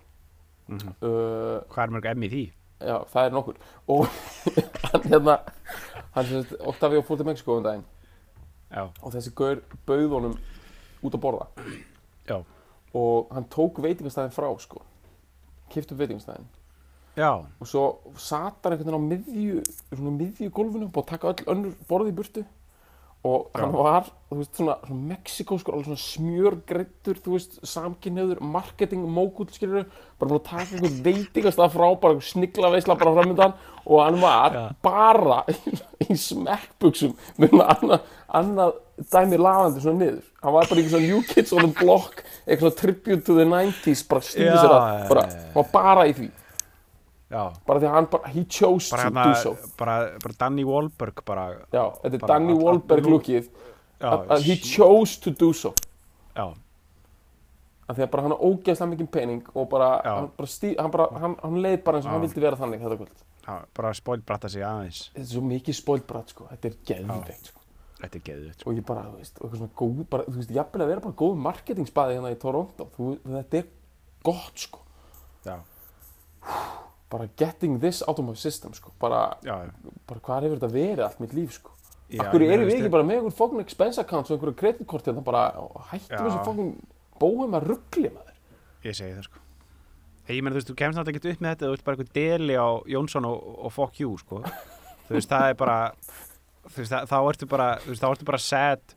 Mhm. 0.67 0.97
uh, 1.01 1.61
hvað 1.71 1.85
er 1.85 1.93
mörg 1.95 2.25
í 2.27 2.31
því? 2.33 2.45
já 2.81 2.97
það 3.13 3.27
er 3.27 3.37
nokkur. 3.37 3.61
Og 3.89 4.07
hann 4.91 5.07
hérna 5.07 5.39
hann 6.15 6.27
sem 6.27 6.43
sagt 6.43 6.61
Octavio 6.61 7.03
fór 7.03 7.17
til 7.17 7.27
Mexiko 7.27 7.57
um 7.57 7.65
daginn. 7.65 7.87
Já, 8.71 8.89
og 9.03 9.13
þessi 9.15 9.33
gaur 9.37 9.63
bauð 9.87 10.11
honum 10.11 10.37
út 11.03 11.15
að 11.15 11.23
borða. 11.23 11.47
Já, 12.27 12.43
og 12.93 13.33
hann 13.33 13.47
tók 13.53 13.79
veitingastæðin 13.83 14.35
frá 14.35 14.51
sko. 14.59 14.83
Kifti 15.71 15.95
upp 15.95 16.03
veitingastæðin 16.03 16.49
já, 17.17 17.31
og 17.33 17.71
svo 17.71 17.87
sat 18.21 18.61
hann 18.63 18.77
einhvern 18.77 18.93
veginn 18.93 19.01
á 19.01 19.09
miðju 19.11 19.65
svona 19.89 20.15
miðju 20.19 20.53
gólfinu 20.55 20.91
búið 20.93 21.03
að 21.05 21.11
taka 21.15 21.33
öll 21.33 21.51
önnur 21.55 21.75
borði 21.89 22.13
í 22.13 22.17
burtu 22.21 22.45
og 23.27 23.51
hann 23.57 23.73
Já. 23.73 23.77
var, 23.77 24.09
þú 24.31 24.39
veist, 24.39 24.53
svona, 24.59 24.75
svona 24.87 25.09
mexikóskur, 25.11 25.75
alveg 25.75 25.89
svona 25.89 26.03
smjörgreittur, 26.03 27.19
þú 27.25 27.35
veist, 27.35 27.57
samkynniður, 27.67 28.43
marketing, 28.55 29.07
mógull, 29.11 29.49
skilur 29.55 29.87
bara 30.21 30.31
búin 30.31 30.39
að 30.39 30.47
taka 30.51 30.77
einhvern 30.77 31.01
veitingastað 31.07 31.75
frá, 31.75 31.87
bara 32.03 32.15
einhver 32.15 32.29
snigla 32.29 32.71
veisla 32.75 32.99
bara 33.01 33.15
framöndan 33.17 33.57
og 33.85 34.03
hann 34.05 34.21
var 34.23 34.59
Já. 34.59 34.65
bara 34.87 35.41
í 36.07 36.19
smekkbuxum 36.23 37.17
með 37.43 37.59
annað, 37.67 38.09
annað 38.41 38.81
dæmi 39.13 39.43
lafandi 39.43 39.85
svona 39.85 40.05
niður. 40.05 40.25
Hann 40.45 40.57
var 40.57 40.71
bara 40.71 40.83
í 40.83 40.89
svona 40.89 41.11
New 41.11 41.23
Kids 41.27 41.55
on 41.57 41.67
the 41.67 41.75
Block, 41.83 42.23
eitthvað 42.47 42.79
tribute 42.79 43.23
to 43.27 43.39
the 43.39 43.47
90s, 43.49 44.07
bara 44.09 44.27
sér 44.31 44.55
að, 44.55 45.07
bara, 45.11 45.31
hann 45.51 45.57
var 45.59 45.73
bara 45.75 46.11
í 46.11 46.17
því 46.17 46.33
já. 47.33 47.43
Bara 47.67 47.81
því 47.83 47.89
að 47.89 47.97
hann 47.97 48.11
bara, 48.13 48.35
he 48.35 48.45
chose 48.45 48.91
bara 48.93 49.07
to 49.07 49.09
hérna, 49.09 49.25
do 49.31 49.41
so. 49.43 49.73
bara, 49.79 49.97
bara 50.23 50.39
Danny 50.45 50.67
Wahlberg 50.67 51.25
bara, 51.27 51.49
já, 51.73 51.85
þetta 52.05 52.15
er 52.21 52.29
Danny 52.33 52.55
Wahlberg 52.61 53.11
lukkið 53.15 53.51
að 54.05 54.47
he 54.47 54.61
chose 54.61 55.21
to 55.25 55.33
do 55.35 55.53
so. 55.57 55.75
Já, 56.37 56.53
að 57.87 57.99
því 57.99 58.05
að 58.07 58.11
bara 58.13 58.25
hann 58.27 58.35
er 58.35 58.45
ógeðslega 58.49 58.93
mikið 58.93 59.11
pening 59.15 59.51
og 59.55 59.69
bara, 59.71 59.91
Já. 60.03 60.13
hann, 60.17 60.31
bara 60.39 60.51
stí, 60.51 60.73
hann, 60.79 60.91
bara 60.95 61.07
hann, 61.23 61.37
hann 61.43 61.61
leið 61.63 61.77
bara 61.87 62.01
eins 62.01 62.09
og 62.09 62.15
hann 62.15 62.25
vildi 62.25 62.43
vera 62.43 62.59
þannig 62.59 62.83
þetta 62.83 62.99
kvöld. 63.03 63.21
Já, 63.47 63.53
bara 63.79 63.93
spóilbratta 63.95 64.51
sig 64.51 64.65
aðeins. 64.67 65.03
Þetta 65.13 65.23
er 65.23 65.31
svo 65.31 65.43
mikið 65.47 65.79
spoilbrat 65.79 66.35
sko, 66.35 66.49
þetta 66.51 66.71
er 66.71 66.81
geðveikt 66.91 67.53
sko. 67.53 67.63
Þetta 68.01 68.19
er 68.19 68.25
geðið 68.27 68.65
og 68.67 68.75
ég 68.77 68.87
bara, 68.91 69.05
þú 69.07 69.21
veist, 69.21 69.39
og 69.39 69.47
eitthvað 69.47 69.61
svona 69.63 69.77
góð 69.81 70.01
bara, 70.13 70.27
þú 70.27 70.41
veist, 70.41 70.57
jafnvel 70.59 70.83
að 70.85 70.91
vera 70.91 71.05
bara 71.07 71.19
góð 71.23 71.39
marketingsbaði 71.47 72.19
hérna 72.19 72.33
í 72.35 72.41
Toronto, 72.43 72.89
þú, 72.97 73.13
þetta 73.31 73.63
er 73.63 73.71
gott, 74.27 74.67
sko, 74.67 74.83
Já, 75.47 75.55
bara 77.17 77.31
getting 77.41 77.81
this 77.83 78.03
out 78.07 78.21
of 78.21 78.29
my 78.29 78.37
system, 78.39 78.77
sko, 78.77 78.93
bara, 79.03 79.25
bara 79.43 80.21
hvað 80.29 80.47
hefur 80.47 80.61
þetta 80.61 80.73
verið 80.77 81.07
allt 81.09 81.25
mitt 81.25 81.35
líf, 81.37 81.57
sko? 81.59 81.73
Akkur 82.23 82.45
erum 82.47 82.69
við 82.69 82.77
ekki 82.77 82.93
bara 82.93 83.07
með 83.07 83.19
einhver 83.19 83.35
fokkin 83.35 83.63
expense 83.65 83.99
account 83.99 84.29
og 84.31 84.37
einhverju 84.37 84.59
kreditkorti 84.61 85.11
hérna 85.11 85.25
bara 85.27 85.49
hættum 85.91 86.13
Já. 86.15 86.21
þessu 86.23 86.45
fokkin 86.47 86.69
bóum 87.19 87.57
að 87.59 87.67
ruggli 87.73 88.13
maður? 88.15 88.37
Ég 88.87 88.95
segi 88.95 89.17
það 89.17 89.27
sko. 89.27 89.43
Ég 90.27 90.43
meina 90.43 90.55
þú 90.55 90.61
veist, 90.61 90.71
þú 90.71 90.77
kemst 90.79 90.99
náttúrulega 91.01 91.21
ekki 91.23 91.33
upp 91.35 91.43
með 91.43 91.53
þetta 91.55 91.67
þú 91.67 91.73
vilt 91.73 91.85
bara 91.87 91.97
eitthvað 91.97 92.15
deli 92.21 92.59
á 92.59 92.69
Jónsson 92.95 93.27
og, 93.27 93.51
og 93.67 93.75
fuck 93.75 93.99
you 94.03 94.15
sko. 94.23 94.41
Þú 95.09 95.17
veist, 95.19 95.33
það 95.33 95.49
er 95.51 95.59
bara 95.65 95.79
þú 96.67 96.79
veist, 96.79 96.93
það, 96.95 97.11
þá 97.11 97.19
ertu 97.33 97.51
bara 97.57 97.69
þú 97.83 97.91
veist, 97.93 98.05
þá 98.05 98.09
ertu 98.13 98.31
bara 98.31 98.43
sad 98.47 98.97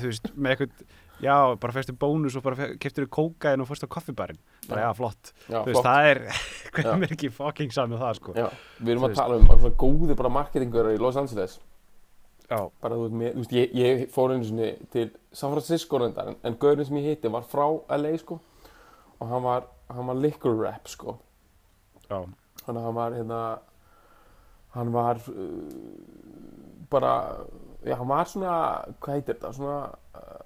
þú 0.00 0.02
veist, 0.06 0.32
með 0.36 0.54
eitthvað 0.54 0.96
já, 1.22 1.36
bara 1.60 1.74
fyrstu 1.76 1.94
bónus 2.00 2.36
og 2.38 2.44
bara 2.44 2.68
keftur 2.80 3.06
þú 3.06 3.10
kókaðin 3.16 3.64
og 3.64 3.68
fórst 3.70 3.86
á 3.86 3.88
koffibarinn. 3.92 4.38
Bara 4.68 4.86
já, 4.88 4.90
flott, 4.98 5.32
Já, 5.46 5.60
þú 5.60 5.70
veist, 5.70 5.80
flott. 5.80 5.88
það 5.88 6.10
er 6.10 6.20
hvernig 6.76 7.06
er 7.08 7.14
ekki 7.16 7.30
fucking 7.36 7.74
saman 7.74 8.00
það 8.02 8.14
sko. 8.20 8.36
Já, 8.38 8.46
við 8.80 8.92
erum 8.94 9.06
að 9.08 9.12
veist. 9.14 9.20
tala 9.22 9.38
um 9.40 9.48
svona 9.50 9.72
góði 9.84 10.16
bara 10.22 10.32
marketingur 10.38 10.90
í 10.92 10.98
Los 11.00 11.18
Angeles. 11.20 11.56
Já, 12.50 12.58
bara 12.82 12.98
þú 12.98 13.06
veist, 13.06 13.16
með, 13.22 13.32
þú 13.36 13.44
veist 13.44 13.56
ég, 13.58 13.74
ég 13.78 14.04
fór 14.14 14.34
einu 14.34 14.48
sinni 14.48 14.70
til 14.90 15.08
San 15.32 15.54
Francisco 15.54 16.00
reyndar 16.02 16.32
en, 16.32 16.38
en 16.42 16.58
gaurinn 16.60 16.88
sem 16.88 17.00
ég 17.02 17.12
hitti 17.14 17.30
var 17.32 17.44
frá 17.46 17.66
LA 17.96 18.14
sko. 18.22 18.40
Og 19.20 19.28
hann 19.30 19.44
var, 19.44 19.66
hann 19.92 20.08
var 20.10 20.18
liquor 20.18 20.56
rep 20.64 20.88
sko. 20.90 21.18
Já, 22.08 22.24
þannig 22.64 22.80
að 22.80 22.86
hann 22.88 22.96
var 22.96 23.18
hérna 23.18 23.40
hann 24.74 24.92
var 24.94 25.18
uh, 25.30 26.84
bara 26.90 27.14
já, 27.86 27.94
hann 27.98 28.10
var 28.10 28.28
svona, 28.30 28.54
hvað 29.02 29.16
heitir 29.18 29.36
þetta 29.36 29.52
svona 29.56 29.78
uh, 30.14 30.39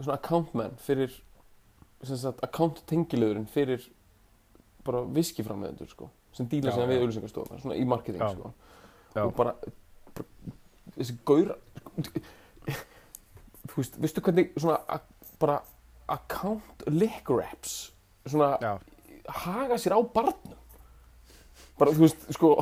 svona 0.00 0.16
accountman 0.18 0.76
fyrir 0.80 1.12
sem 2.02 2.16
sagt, 2.16 2.40
account 2.46 2.80
tengiliðurinn 2.88 3.48
fyrir 3.50 3.84
bara 4.86 5.02
viskiframleðendur 5.16 5.90
sko 5.90 6.08
sem 6.36 6.48
díla 6.48 6.72
sem 6.72 6.88
við 6.88 7.00
já. 7.00 7.02
auðlýsingastofna 7.04 7.58
svona 7.60 7.76
í 7.76 7.84
marketing 7.88 8.22
Já. 8.22 8.30
sko 8.34 8.52
Já. 9.16 9.24
og 9.26 9.34
bara, 9.36 9.54
bara 10.14 10.26
þessi 10.96 11.16
gaur 11.26 11.52
þú 13.70 13.76
veist, 13.76 13.98
veistu 14.00 14.24
hvernig 14.24 14.54
svona 14.56 15.00
bara 15.42 15.60
account 16.10 16.86
lick 16.88 17.28
reps 17.30 17.90
svona 18.26 18.54
já, 18.62 18.72
haga 19.44 19.78
sér 19.80 19.98
á 19.98 20.00
barnum 20.14 20.56
bara 21.80 21.92
þú 21.92 22.06
veist 22.06 22.26
sko 22.34 22.56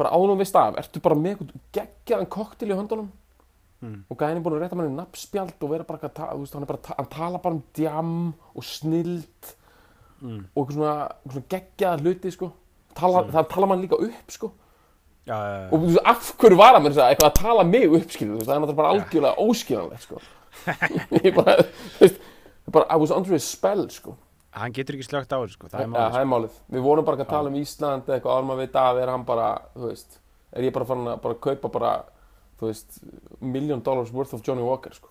bara 0.00 0.12
ánum 0.16 0.40
við 0.40 0.48
staf, 0.48 0.78
ertu 0.80 1.02
bara 1.04 1.18
með 1.18 1.34
einhvern 1.34 1.64
geggjaðan 1.76 2.30
koktel 2.32 2.70
í 2.70 2.76
höndunum 2.78 3.10
Mm. 3.80 4.02
og 4.12 4.16
gæðin 4.20 4.36
er 4.36 4.42
búin 4.44 4.54
að 4.58 4.60
rétta 4.60 4.76
manni 4.76 4.92
nafnspjald 4.92 5.62
og 5.64 5.70
vera 5.72 5.84
bara 5.88 6.04
að 6.04 6.10
ta- 6.12 6.26
þú 6.34 6.40
veist, 6.42 6.52
hann, 6.52 6.64
er 6.66 6.68
bara, 6.68 6.80
að 6.82 6.84
ta- 6.84 6.96
hann 6.98 7.06
tala 7.14 7.38
bara 7.40 7.54
um 7.56 7.60
djam 7.72 8.10
og 8.52 8.64
snild 8.68 9.52
mm. 10.20 10.42
og 10.52 10.58
eitthvað 10.60 10.74
svona, 10.76 10.96
svona 11.24 11.48
geggjaða 11.54 12.02
hluti 12.02 12.32
sko 12.34 12.48
tala, 12.98 13.22
það 13.30 13.48
tala 13.54 13.66
mann 13.70 13.80
líka 13.80 13.96
upp 13.96 14.28
sko 14.36 14.50
já, 15.24 15.32
já, 15.32 15.56
já. 15.62 15.64
og 15.70 15.76
þú 15.78 15.84
veist, 15.86 16.02
af 16.12 16.28
hverju 16.44 16.58
var 16.60 16.76
hann 16.76 16.84
með 16.84 16.92
þess 16.92 17.00
að 17.06 17.14
eitthvað 17.14 17.30
að 17.30 17.40
tala 17.40 17.64
mig 17.70 17.86
upp 17.88 18.10
skilur, 18.12 18.34
þú 18.34 18.36
veist, 18.42 18.50
það 18.50 18.52
er 18.52 18.60
náttúrulega 18.60 18.80
bara 18.82 18.92
algjörlega 18.92 19.40
óskiljanlegt 19.48 20.04
sko 20.04 20.16
ég 21.24 21.32
bara, 21.40 21.56
þú 21.96 22.04
veist 22.04 22.20
bara, 22.76 22.84
I 22.84 23.00
was 23.00 23.16
under 23.16 23.32
a 23.32 23.40
spell 23.40 23.88
sko 23.88 24.12
Hann 24.60 24.74
getur 24.76 24.96
ekki 24.98 25.06
slögt 25.06 25.32
á 25.32 25.40
þessu 25.40 25.56
sko, 25.56 25.72
það 25.72 25.78
er 25.78 25.86
Ja, 25.86 25.90
málið 25.94 26.10
það 26.10 26.20
er 26.20 26.26
málið. 26.26 26.54
Við 26.74 26.80
vorum 26.82 27.04
bara 27.06 27.22
að 27.22 27.28
tala 27.30 27.46
um 27.52 27.54
Ísland 27.54 28.02
eða 28.10 28.16
eitthvað 28.18 28.34
er 32.60 32.66
þú 32.66 32.70
veist, 32.70 33.00
er 33.40 33.44
million 33.44 33.80
dollars 33.82 34.12
worth 34.12 34.34
of 34.34 34.42
Johnny 34.46 34.62
Walker, 34.62 34.92
sko. 34.94 35.08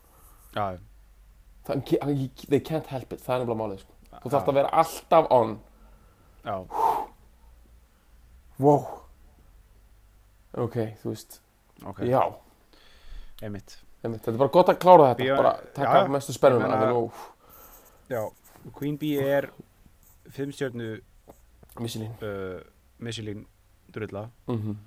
Já, 0.56 0.78
Það, 1.66 1.76
hann- 2.02 2.30
they 2.50 2.60
can't 2.60 2.88
help 2.88 3.14
it, 3.14 3.20
það 3.22 3.36
er 3.36 3.46
nefnilega 3.46 3.60
málið, 3.62 3.80
sko. 3.80 3.94
Þú 4.10 4.30
Já. 4.30 4.32
þarfst 4.34 4.48
að 4.50 4.54
vera 4.54 4.70
alltaf 4.72 5.28
on. 5.32 5.60
já, 6.46 6.66
Wow. 8.60 8.88
Ok, 10.58 10.76
þú 11.04 11.12
veist, 11.14 11.40
ok, 11.86 12.00
já. 12.10 12.22
einmitt 13.42 13.78
Einmitt, 14.04 14.22
þetta 14.24 14.34
er 14.34 14.38
bara 14.40 14.50
gott 14.50 14.70
að 14.72 14.78
klára 14.80 15.10
þetta, 15.14 15.36
bara 15.38 15.52
taka 15.76 15.94
já, 15.94 16.04
já. 16.06 16.10
mestu 16.12 16.34
spennuna. 16.34 16.66
Ég 16.66 16.70
meina- 16.70 16.86
Meina... 16.86 16.94
Nú, 16.94 17.12
Já, 18.10 18.32
Queen 18.74 18.98
Bee 18.98 19.20
er 19.22 19.50
fimmstjörnu 20.32 21.02
Michelin. 21.80 22.12
uh, 22.24 22.62
Michelin 23.00 23.46
drulla 23.92 24.30
Mm 24.48 24.78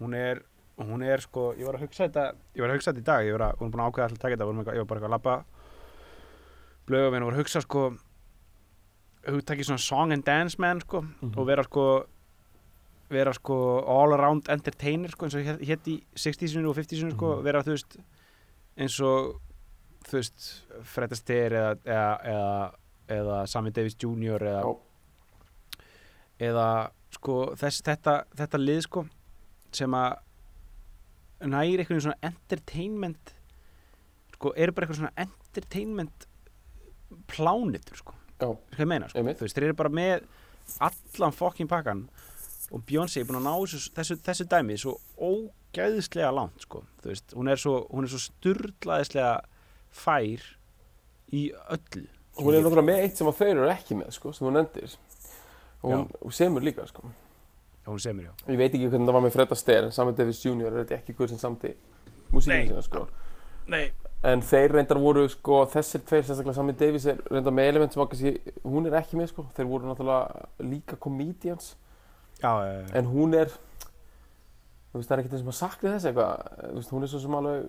hún 0.00 0.14
er, 0.14 0.42
hún 0.88 1.02
er 1.04 1.20
sko 1.20 1.52
ég 1.58 1.66
var 1.66 1.74
að 1.76 1.82
hugsa 1.86 2.06
þetta, 2.08 2.24
ég 2.56 2.60
var 2.64 2.70
að 2.70 2.76
hugsa 2.78 2.92
þetta 2.92 3.00
í 3.00 3.08
dag 3.10 3.26
ég 3.26 3.32
var 3.36 3.44
að, 3.50 3.58
hún 3.58 3.66
er 3.68 3.72
búin 3.74 3.82
að 3.84 3.90
ákveða 3.90 4.04
alltaf 4.06 4.18
að 4.18 4.22
taka 4.22 4.36
þetta 4.36 4.46
ég 4.46 4.80
var 4.80 4.88
bara 4.90 5.00
eitthvað 5.00 5.10
að 5.10 5.16
labba 5.16 5.44
blöðum 6.90 7.14
og 7.20 7.26
var 7.28 7.34
að 7.36 7.40
hugsa 7.42 7.60
sko 7.64 7.82
hugtaki 9.30 9.66
svona 9.66 9.78
song 9.84 10.12
and 10.12 10.24
dance 10.24 10.58
man 10.58 10.80
sko 10.80 11.02
Mhm. 11.02 11.36
og 11.38 11.46
vera 11.46 11.62
sko 11.62 11.84
vera 13.10 13.32
sko 13.34 13.56
all 13.86 14.12
around 14.14 14.48
entertainer 14.48 15.08
sko 15.10 15.26
eins 15.26 15.34
og 15.34 15.42
hét- 15.44 15.64
hét 15.66 15.84
í 15.90 16.02
60-sinu 16.14 16.68
og 16.70 16.76
50-sinu 16.76 17.12
sko 17.12 17.36
Mhm. 17.36 17.42
vera 17.44 17.62
þú 17.62 17.70
veist 17.76 17.96
eins 18.78 19.00
og 19.00 19.40
þú 20.04 20.12
veist 20.16 20.62
Fred 20.82 21.12
Astaire 21.12 21.52
eða, 21.52 21.76
eða, 21.84 22.20
eða, 22.24 22.74
eða 23.08 23.48
Sammy 23.48 23.70
Davis 23.70 23.94
Jr. 23.96 24.38
eða 24.40 24.62
Já. 24.62 24.76
eða 26.40 26.90
sko 27.10 27.54
þess, 27.56 27.82
þetta, 27.82 28.24
þetta 28.36 28.58
lið 28.58 28.82
sko 28.86 29.06
sem 29.72 29.90
að 29.90 30.18
næri 31.48 31.78
veginn 31.80 32.04
svona 32.04 32.18
entertainment 32.30 33.34
sko 34.34 34.52
eru 34.56 34.72
bara 34.72 34.86
eitthvað 34.86 35.00
svona 35.00 35.26
entertainment 35.26 36.26
plánitur 37.30 38.00
sko. 38.00 38.14
Hvað 38.40 38.80
ég 38.80 38.88
meina 38.88 39.08
sko. 39.10 39.20
Þú 39.20 39.46
veist 39.46 39.56
þeir 39.58 39.68
eru 39.70 39.78
bara 39.80 39.92
með 39.92 40.26
allan 40.80 41.34
fokkin 41.34 41.68
pakkan 41.70 42.04
og 42.70 42.84
Beyoncé 42.86 43.20
er 43.20 43.26
búin 43.26 43.40
að 43.40 43.48
ná 43.48 43.54
þessu, 43.58 43.90
þessu, 43.96 44.16
þessu 44.22 44.46
dæmi 44.50 44.76
svo 44.78 44.94
ógæðislega 45.18 46.30
langt 46.34 46.62
sko. 46.62 46.84
Þú 47.02 47.10
veist 47.10 47.34
hún 47.36 47.50
er 47.50 47.60
svo, 47.60 47.74
svo 48.12 48.20
sturlaðislega 48.28 49.32
fær 49.90 50.44
í 51.34 51.48
öllu. 51.74 52.06
Hún 52.40 52.54
er 52.54 52.62
náttúrulega 52.62 52.86
með 52.86 53.02
eitt 53.04 53.18
sem 53.18 53.28
að 53.28 53.40
þeir 53.40 53.52
eru 53.56 53.72
ekki 53.72 53.96
með, 53.98 54.12
sko, 54.16 54.32
sem 54.32 54.46
hún 54.46 54.60
endir. 54.62 54.94
Og 55.82 56.14
hún 56.22 56.34
semur 56.36 56.64
líka, 56.64 56.86
sko. 56.88 57.10
Hún 57.94 58.00
semur 58.02 58.24
já 58.28 58.32
Ég 58.48 58.58
veit 58.60 58.74
ekki 58.74 58.88
hvernig 58.90 59.08
það 59.08 59.16
var 59.18 59.24
með 59.26 59.34
Fred 59.36 59.52
Astaire, 59.56 59.84
en 59.90 59.92
Sammy 59.96 60.12
Davis 60.18 60.42
Jr. 60.44 60.66
er 60.70 60.78
þetta 60.84 60.98
ekki 61.00 61.14
guð 61.18 61.28
sem 61.34 61.38
samti 61.42 61.74
músíkina 62.32 62.56
Nei. 62.58 62.68
sína, 62.68 62.82
sko. 62.86 63.06
nei 63.66 63.90
En 64.22 64.42
þeir 64.44 64.74
reyndar 64.74 64.98
voru, 65.00 65.22
sko, 65.32 65.62
þessir 65.72 66.02
tveir, 66.04 66.24
sérstaklega 66.28 66.52
Sammy 66.58 66.74
Davis 66.76 67.06
er 67.08 67.22
reyndar 67.32 67.54
með 67.56 67.68
element 67.70 67.94
sem 67.94 68.02
okkar 68.04 68.18
sé, 68.20 68.34
hún 68.68 68.84
er 68.90 68.98
ekki 68.98 69.16
með, 69.16 69.30
sko. 69.32 69.46
Þeir 69.56 69.68
voru 69.70 69.88
náttúrulega 69.88 70.42
líka 70.60 70.98
comedians, 71.00 71.70
já, 72.42 72.50
já, 72.52 72.74
já. 72.82 72.90
en 73.00 73.08
hún 73.08 73.32
er, 73.38 73.48
þú 74.92 75.00
veist, 75.00 75.08
það 75.08 75.14
er 75.16 75.22
ekkert 75.22 75.36
eins 75.38 75.44
og 75.46 75.48
maður 75.48 75.58
sakna 75.62 75.94
þess 75.94 76.10
eitthvað. 76.10 76.44
Þú 76.66 76.74
veist, 76.82 76.92
hún 76.92 77.06
er 77.08 77.12
svo 77.14 77.20
sem 77.24 77.38
alveg, 77.40 77.64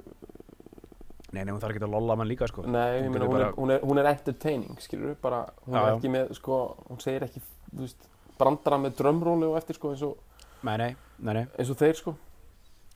nei, 1.31 1.39
nei, 1.45 1.53
hún 1.55 1.61
þarf 1.63 1.75
ekki 1.77 1.85
að 1.87 1.93
lolla 1.95 2.19
mann 2.19 2.27
líka 2.33 2.47
sko 2.51 2.65
nei, 2.67 2.83
ég 2.99 3.07
Hún 3.07 3.15
hún, 3.15 3.21
er, 3.21 3.27
bara- 3.31 3.51
hún, 3.55 3.71
er, 3.77 3.79
hún 3.87 4.01
er 4.03 4.11
entertaining, 4.11 4.75
skilur 4.83 5.15
bara, 5.23 5.45
hún 5.63 5.77
Já, 5.77 5.79
er 5.85 5.87
já. 5.93 5.95
ekki 6.01 6.11
með, 6.17 6.33
sko, 6.41 6.59
hún 6.89 6.99
segir 6.99 7.23
ekki, 7.29 7.39
þú 7.71 7.85
veist, 7.85 8.09
brandara 8.41 8.79
með 8.81 8.95
drömróli 8.99 9.47
og 9.49 9.57
eftir, 9.61 9.77
sko, 9.79 9.93
eins 9.95 10.03
og, 10.07 10.17
nei, 10.67 10.77
nei, 10.81 10.91
nei, 11.19 11.33
nei, 11.39 11.45
eins 11.57 11.69
og 11.73 11.77
þeir, 11.81 11.99
sko. 12.01 12.15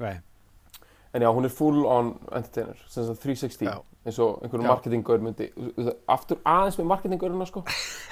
nei. 0.04 0.18
En 1.16 1.24
já, 1.24 1.30
hún 1.32 1.46
er 1.48 1.52
full 1.56 1.86
on 1.88 2.10
entertainer, 2.36 2.76
sem 2.92 3.06
sagt 3.08 3.22
360, 3.24 3.70
Já. 3.70 3.78
eins 4.04 4.18
og 4.20 4.42
einhverjum 4.44 4.66
Já. 4.66 4.72
marketingaur 4.74 5.22
myndi, 5.24 5.46
aftur 6.12 6.42
aðeins 6.44 6.76
með 6.82 6.90
marketingaurina, 6.90 7.46
sko, 7.48 7.62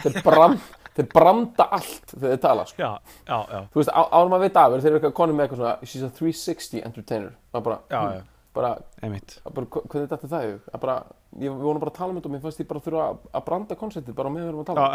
þeir, 0.05 0.15
brand, 0.23 0.61
þeir 0.95 1.09
branda 1.11 1.65
allt 1.75 2.13
þegar 2.13 2.29
þeir 2.37 2.39
tala, 2.45 2.63
sko. 2.69 2.79
já, 2.79 3.17
já, 3.27 3.39
já, 3.51 3.59
Þú 3.73 3.81
veist, 3.81 3.91
áður 3.91 4.31
maður 4.31 4.45
veit 4.45 4.61
af, 4.61 4.77
þeir 4.77 4.87
eru 4.93 4.99
eitthvað 5.01 5.15
konum 5.19 5.35
með 5.41 5.49
eitthvað 5.49 5.59
svona, 5.65 5.75
she's 5.91 6.05
a 6.07 6.11
360 6.21 6.85
entertainer, 6.87 7.35
er 7.51 7.65
bara, 7.67 7.79
já, 7.91 8.01
já, 8.15 8.23
bara, 8.53 8.71
bara, 9.01 9.65
hvernig 9.67 10.09
þetta 10.11 10.29
það? 10.31 10.47
Það 10.69 10.81
bara, 10.85 10.95
ég, 11.39 11.47
við 11.49 11.63
vonum 11.65 11.81
bara 11.83 11.91
að 11.93 11.97
tala 11.99 12.13
um 12.13 12.17
þetta 12.19 12.29
og 12.29 12.33
mér 12.35 12.43
fannst 12.45 12.61
ég 12.63 12.69
bara 12.69 12.83
þurfa 12.85 13.05
að, 13.09 13.21
að 13.39 13.45
branda 13.49 13.77
konceptið 13.79 14.17
bara 14.19 14.31
meðan 14.33 14.47
við 14.47 14.51
erum 14.53 14.63
að 14.63 14.69
tala. 14.71 14.87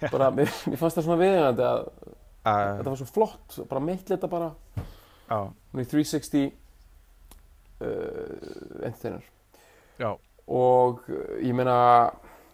já, 0.00 0.10
Bara, 0.12 0.30
mér, 0.36 0.52
mér 0.70 0.80
fannst 0.80 0.98
það 1.00 1.06
svona 1.08 1.20
viðeigandi 1.22 1.66
að 1.66 1.82
uh, 1.86 2.22
þetta 2.46 2.90
var 2.92 3.00
svo 3.02 3.08
flott, 3.12 3.58
bara 3.70 3.84
meitt 3.88 4.12
þetta 4.12 4.30
bara, 4.32 4.50
hún 5.32 5.82
er 5.82 5.90
360 5.92 6.46
uh, 7.80 8.86
entertainer. 8.86 9.24
já, 10.00 10.10
og 10.48 11.02
ég 11.42 11.54
meina 11.56 11.76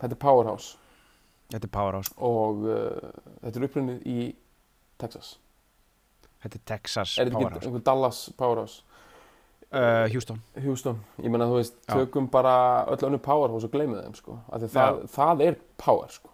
þetta 0.00 0.14
er 0.16 0.20
Powerhouse. 0.22 0.78
Þetta 1.52 1.68
er 1.68 1.72
Powerhouse. 1.75 2.14
Og 2.25 2.62
uh, 2.64 3.11
þetta 3.44 3.58
er 3.61 3.66
upprunnið 3.68 4.06
í 4.08 4.18
Texas. 5.02 5.34
Þetta 6.42 6.58
er 6.58 6.64
Texas 6.72 7.16
er 7.18 7.28
þetta 7.28 7.34
ekki 7.37 7.42
Powerhouse. 7.44 7.66
einhver 7.68 7.84
Dallas 7.87 8.22
Powerhouse 8.38 8.82
uh, 9.73 10.07
Houston 10.12 10.41
Houston, 10.64 11.00
ég 11.23 11.31
meina 11.31 11.47
þú 11.50 11.57
veist 11.61 11.75
Já. 11.88 11.95
tökum 11.97 12.29
bara 12.31 12.85
öll 12.93 13.07
önnu 13.09 13.19
Powerhouse 13.19 13.67
og 13.67 13.73
gleymið 13.73 14.02
þeim 14.05 14.14
sko, 14.14 14.38
það, 14.69 15.02
það 15.17 15.43
er 15.47 15.57
power 15.81 16.09
sko 16.12 16.31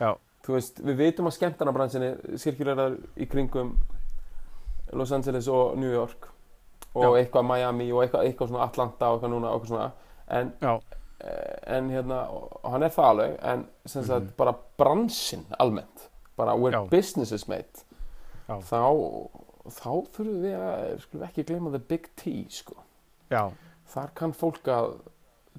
Já. 0.00 0.14
þú 0.46 0.52
veist, 0.56 0.80
við 0.82 0.96
vitum 0.96 1.26
að 1.30 1.36
skemmtarnabransinni 1.38 2.38
sirkulerar 2.38 2.96
í 3.16 3.26
kringum 3.30 3.76
Los 4.92 5.12
Angeles 5.12 5.48
og 5.48 5.76
New 5.78 5.92
York 5.92 6.28
og 6.94 7.04
Já. 7.16 7.22
eitthvað 7.22 7.46
Miami 7.48 7.90
og 7.92 8.02
eitthvað, 8.04 8.26
eitthvað 8.28 8.48
svona 8.50 8.64
Atlanta 8.66 9.08
og 9.12 9.20
eitthvað 9.20 9.32
núna 9.32 9.52
og 9.52 9.60
eitthvað 9.62 9.68
svona 9.68 9.92
en, 10.28 10.52
eh, 11.22 11.76
en 11.76 11.88
hérna 11.90 12.18
hann 12.64 12.82
er 12.82 12.88
það 12.92 13.08
alveg 13.12 13.38
en 13.42 13.64
sem 13.86 14.04
sagt 14.04 14.26
Mhm. 14.26 14.36
bara 14.36 14.54
bransinn 14.78 15.46
almennt 15.58 16.08
bara 16.36 16.54
where 16.56 16.72
Já. 16.76 16.88
business 16.90 17.32
is 17.32 17.48
made 17.48 17.84
Já. 18.48 18.60
Þá 19.62 19.70
þá 19.70 19.90
þurfum 20.16 20.40
við 20.42 20.56
að 20.58 20.86
skulum 21.04 21.26
ekki 21.28 21.44
gleyma 21.48 21.72
the 21.74 21.80
big 21.92 22.08
T 22.16 22.34
sko. 22.50 22.76
Já, 23.32 23.52
þar 23.92 24.14
kann 24.18 24.34
fólk 24.36 24.68
að 24.68 24.96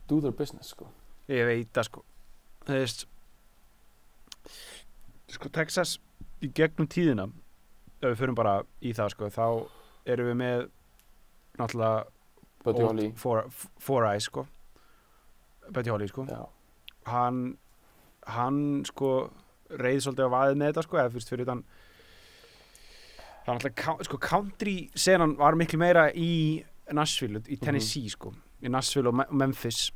do 0.09 0.19
their 0.21 0.35
business 0.35 0.73
sko. 0.73 0.87
Ég 1.31 1.47
veit 1.47 1.71
það 1.73 1.89
sko. 1.89 2.03
Þú 2.67 2.79
veist 2.79 3.05
sko 5.33 5.49
Texas 5.55 5.97
í 6.43 6.49
gegnum 6.53 6.87
tíðina 6.91 7.29
ef 8.03 8.09
við 8.11 8.19
förum 8.19 8.37
bara 8.37 8.57
í 8.83 8.91
það 8.95 9.13
sko 9.15 9.29
þá 9.31 9.45
erum 10.13 10.29
við 10.33 10.39
með 10.41 10.65
náttúrulega 11.59 12.09
Four, 13.19 13.49
Four 13.83 14.05
Eyes 14.07 14.29
sko. 14.29 14.45
Buddy 15.71 15.91
Holly 15.91 16.07
sko. 16.07 16.23
Já, 16.27 16.43
hann 17.11 17.57
hann 18.27 18.83
sko 18.87 19.09
reið 19.73 20.03
svolítið 20.05 20.29
á 20.31 20.35
vaðið 20.35 20.59
með 20.59 20.69
þetta 20.71 20.85
sko 20.85 20.99
eða 20.99 21.13
fyrst 21.15 21.31
fyrir 21.31 21.47
utan 21.47 21.63
það 23.43 23.49
er 23.53 23.57
náttúrulega 23.59 24.03
sko 24.07 24.17
country 24.23 24.75
senan 24.95 25.35
var 25.37 25.55
miklu 25.59 25.79
meira 25.81 26.07
í 26.15 26.63
Nashville, 26.93 27.41
í 27.47 27.57
Tennessee 27.59 28.09
sko. 28.09 28.33
Í 28.63 28.69
Nashville 28.71 29.09
og 29.09 29.15
Me- 29.15 29.27
Memphis. 29.31 29.91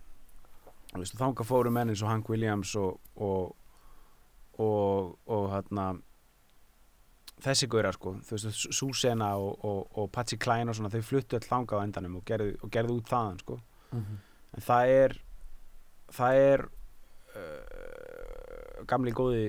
Veist, 0.98 1.16
þanga 1.20 1.44
fóru 1.46 1.70
menn 1.72 1.90
eins 1.92 2.02
og 2.02 2.10
Hank 2.10 2.30
Williams 2.30 2.76
og 2.76 3.00
og 3.16 3.56
og, 4.58 5.18
og 5.30 5.44
hérna 5.52 5.92
þessi 7.46 7.68
gauðra 7.70 7.92
sko, 7.94 8.16
þú 8.26 8.34
veist, 8.34 8.64
Susena 8.74 9.28
og, 9.38 9.60
og, 9.68 9.84
og 10.02 10.08
Patsy 10.12 10.40
Cline 10.42 10.72
og 10.72 10.76
svona, 10.80 10.90
þau 10.90 11.04
fluttu 11.06 11.38
all 11.38 11.46
þangað 11.46 11.78
á 11.78 11.86
endanum 11.86 12.16
og 12.18 12.24
gerðu, 12.26 12.56
og 12.66 12.72
gerðu 12.74 12.96
út 12.98 13.12
þaðan 13.12 13.38
sko. 13.44 13.60
En 13.94 14.64
það 14.66 14.94
er 14.96 15.14
það 16.18 16.40
er 16.48 16.64
uh, 17.38 18.84
gamli 18.90 19.14
góði 19.16 19.46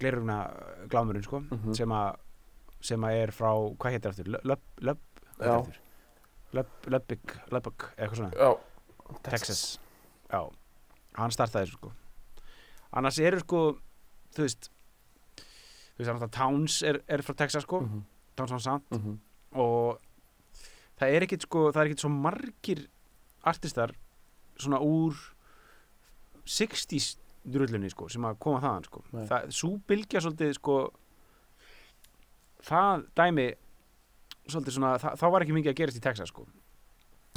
glerurna 0.00 0.38
glámurinn 0.88 1.24
sko 1.26 1.42
Mhm. 1.44 1.74
sem 1.76 1.90
að 1.92 2.16
sem 2.82 3.06
að 3.06 3.20
er 3.22 3.32
frá, 3.34 3.50
hvað 3.78 3.96
heitir 3.96 4.12
aftur? 4.12 4.30
Löp, 4.42 4.62
löp, 4.82 5.00
hvað 5.38 5.46
heitir 5.46 5.56
aftur? 5.60 5.80
Löp, 6.52 6.72
löpik, 6.92 7.34
löpik, 7.54 7.86
eitthvað 7.96 8.18
svona. 8.20 8.32
Já. 8.36 9.18
Texas, 9.24 9.62
já. 10.32 10.42
Hann 11.16 11.32
startaði 11.34 11.68
þessu 11.68 11.78
sko. 11.78 11.92
Annars 12.92 13.18
eru 13.24 13.40
sko, 13.40 13.60
þú 14.36 14.44
veist 14.46 14.68
þú 15.92 16.00
veist, 16.00 16.08
þannig 16.08 16.26
að 16.26 16.34
Towns 16.36 16.78
er, 16.88 16.98
er 17.08 17.22
frá 17.24 17.36
Texas 17.36 17.64
sko, 17.66 17.80
Mhm, 17.84 18.02
Towns 18.36 18.52
Van 18.56 18.60
Sant 18.64 18.90
mhm. 18.96 19.18
og 19.60 20.00
það 21.00 21.16
er 21.16 21.26
ekkit 21.26 21.46
sko, 21.48 21.66
það 21.72 21.82
er 21.82 21.90
ekkit 21.90 22.04
svo 22.04 22.10
margir 22.12 22.86
artistar 23.44 23.92
svona 24.56 24.80
úr 24.80 25.16
60s 26.46 27.16
drullunni 27.44 27.90
sko, 27.90 28.08
sem 28.12 28.24
að 28.24 28.38
koma 28.42 28.60
þaðan 28.62 28.84
sko. 28.86 29.02
Nei. 29.12 29.26
það, 29.30 29.48
svo 29.56 29.70
bylgja 29.88 30.22
svolítið 30.22 30.52
sko 30.58 30.76
það 32.66 33.04
dæmi 33.18 33.46
svona, 34.48 34.96
það, 34.98 35.16
þá 35.20 35.26
var 35.34 35.44
ekki 35.44 35.56
mikið 35.56 35.72
að 35.72 35.78
gerast 35.80 35.98
í 36.00 36.04
Texas 36.04 36.32
sko 36.32 36.46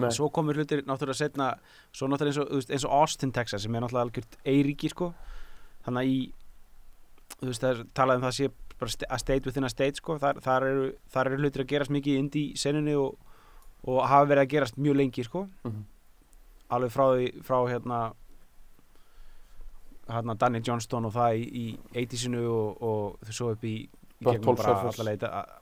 Nei. 0.02 0.10
svo 0.12 0.28
komur 0.34 0.58
hlutir 0.60 0.82
náttúrulega 0.84 1.16
setna 1.22 1.50
svo 1.96 2.10
náttúrulega 2.12 2.34
eins 2.34 2.66
og, 2.68 2.72
eins 2.76 2.84
og 2.86 2.92
Austin, 2.98 3.32
Texas 3.32 3.64
sem 3.64 3.76
er 3.78 3.86
náttúrulega 3.86 4.10
algjört 4.10 4.38
eiríki 4.46 4.90
sko 4.92 5.14
þannig 5.86 6.02
að 6.02 6.10
í 6.12 6.18
þú 7.40 7.48
veist 7.52 7.64
það 7.64 7.72
er 7.78 7.86
talað 7.96 8.20
um 8.20 8.26
það 8.28 8.36
sé 8.40 8.50
bara 8.76 8.92
st- 8.92 9.08
a 9.10 9.18
state 9.22 9.48
within 9.48 9.64
a 9.64 9.70
state 9.72 10.02
sko 10.02 10.18
þar, 10.20 10.42
þar, 10.44 10.66
eru, 10.68 10.90
þar 11.14 11.30
eru 11.32 11.40
hlutir 11.46 11.64
að 11.64 11.70
gerast 11.72 11.94
mikið 11.96 12.14
í 12.18 12.20
indie 12.26 12.60
senunni 12.60 12.96
og, 13.00 13.16
og 13.88 14.02
hafa 14.04 14.28
verið 14.34 14.44
að 14.44 14.52
gerast 14.58 14.78
mjög 14.82 15.00
lengi 15.00 15.24
sko 15.30 15.46
Mhm. 15.64 15.86
alveg 16.76 16.92
frá, 16.92 17.06
frá 17.46 17.58
hérna 17.72 18.00
hérna 20.10 20.36
Danny 20.38 20.60
Johnston 20.66 21.06
og 21.08 21.14
það 21.16 21.40
í, 21.40 21.46
í 21.64 21.66
80sinu 22.04 22.42
og, 22.52 22.82
og 22.86 23.32
svo 23.34 23.54
upp 23.56 23.64
í 23.66 23.78
Butthole 24.26 25.16
að- 25.30 25.54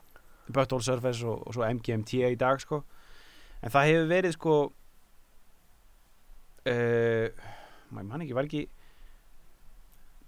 Butthole 0.54 0.84
Surface 0.84 1.23
og, 1.26 1.43
og 1.47 1.54
svo 1.56 1.63
MGMT 1.69 2.17
í 2.32 2.36
dag 2.39 2.60
sko. 2.63 2.82
En 3.63 3.71
það 3.71 3.89
hefur 3.91 4.10
verið 4.12 4.34
sko 4.36 4.56
uh, 6.67 7.28
maður 7.93 8.10
mann 8.10 8.23
ekki, 8.26 8.36
var 8.38 8.47
ekki 8.49 8.63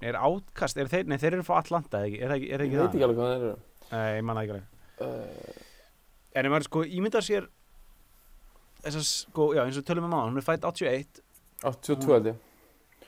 er 0.05 0.17
átkast, 0.19 0.77
er 0.81 0.89
þeir, 0.91 1.05
nei 1.09 1.17
þeir 1.21 1.37
eru 1.39 1.45
frá 1.47 1.59
Atlanta 1.61 2.01
ekki, 2.05 2.19
er 2.21 2.29
það 2.31 2.37
ekki, 2.39 2.49
er 2.51 2.61
það 2.61 2.65
ég 2.65 2.69
ekki 2.69 2.79
veit 2.79 2.85
það? 2.85 2.95
ekki 2.95 3.05
alveg 3.07 3.19
hvað 3.19 3.29
það 3.31 3.45
eru. 3.45 3.53
Nei, 3.91 4.07
ég 4.19 4.25
manna 4.27 4.43
ekki 4.45 4.55
alveg. 4.55 4.65
Uh, 5.05 5.61
En 6.35 6.43
ef 6.43 6.51
maður 6.51 6.65
sko 6.67 6.81
ímyndar 6.83 7.23
sér 7.23 7.45
þessar 8.83 9.03
sko, 9.07 9.45
já 9.55 9.61
eins 9.63 9.77
og 9.79 9.85
tölum 9.87 10.03
við 10.03 10.11
mánu, 10.11 10.33
hún 10.33 10.41
er 10.41 10.43
fætt 10.43 10.65
81 10.67 11.21
82 11.63 12.09
held 12.11 12.25
ég. 12.27 12.41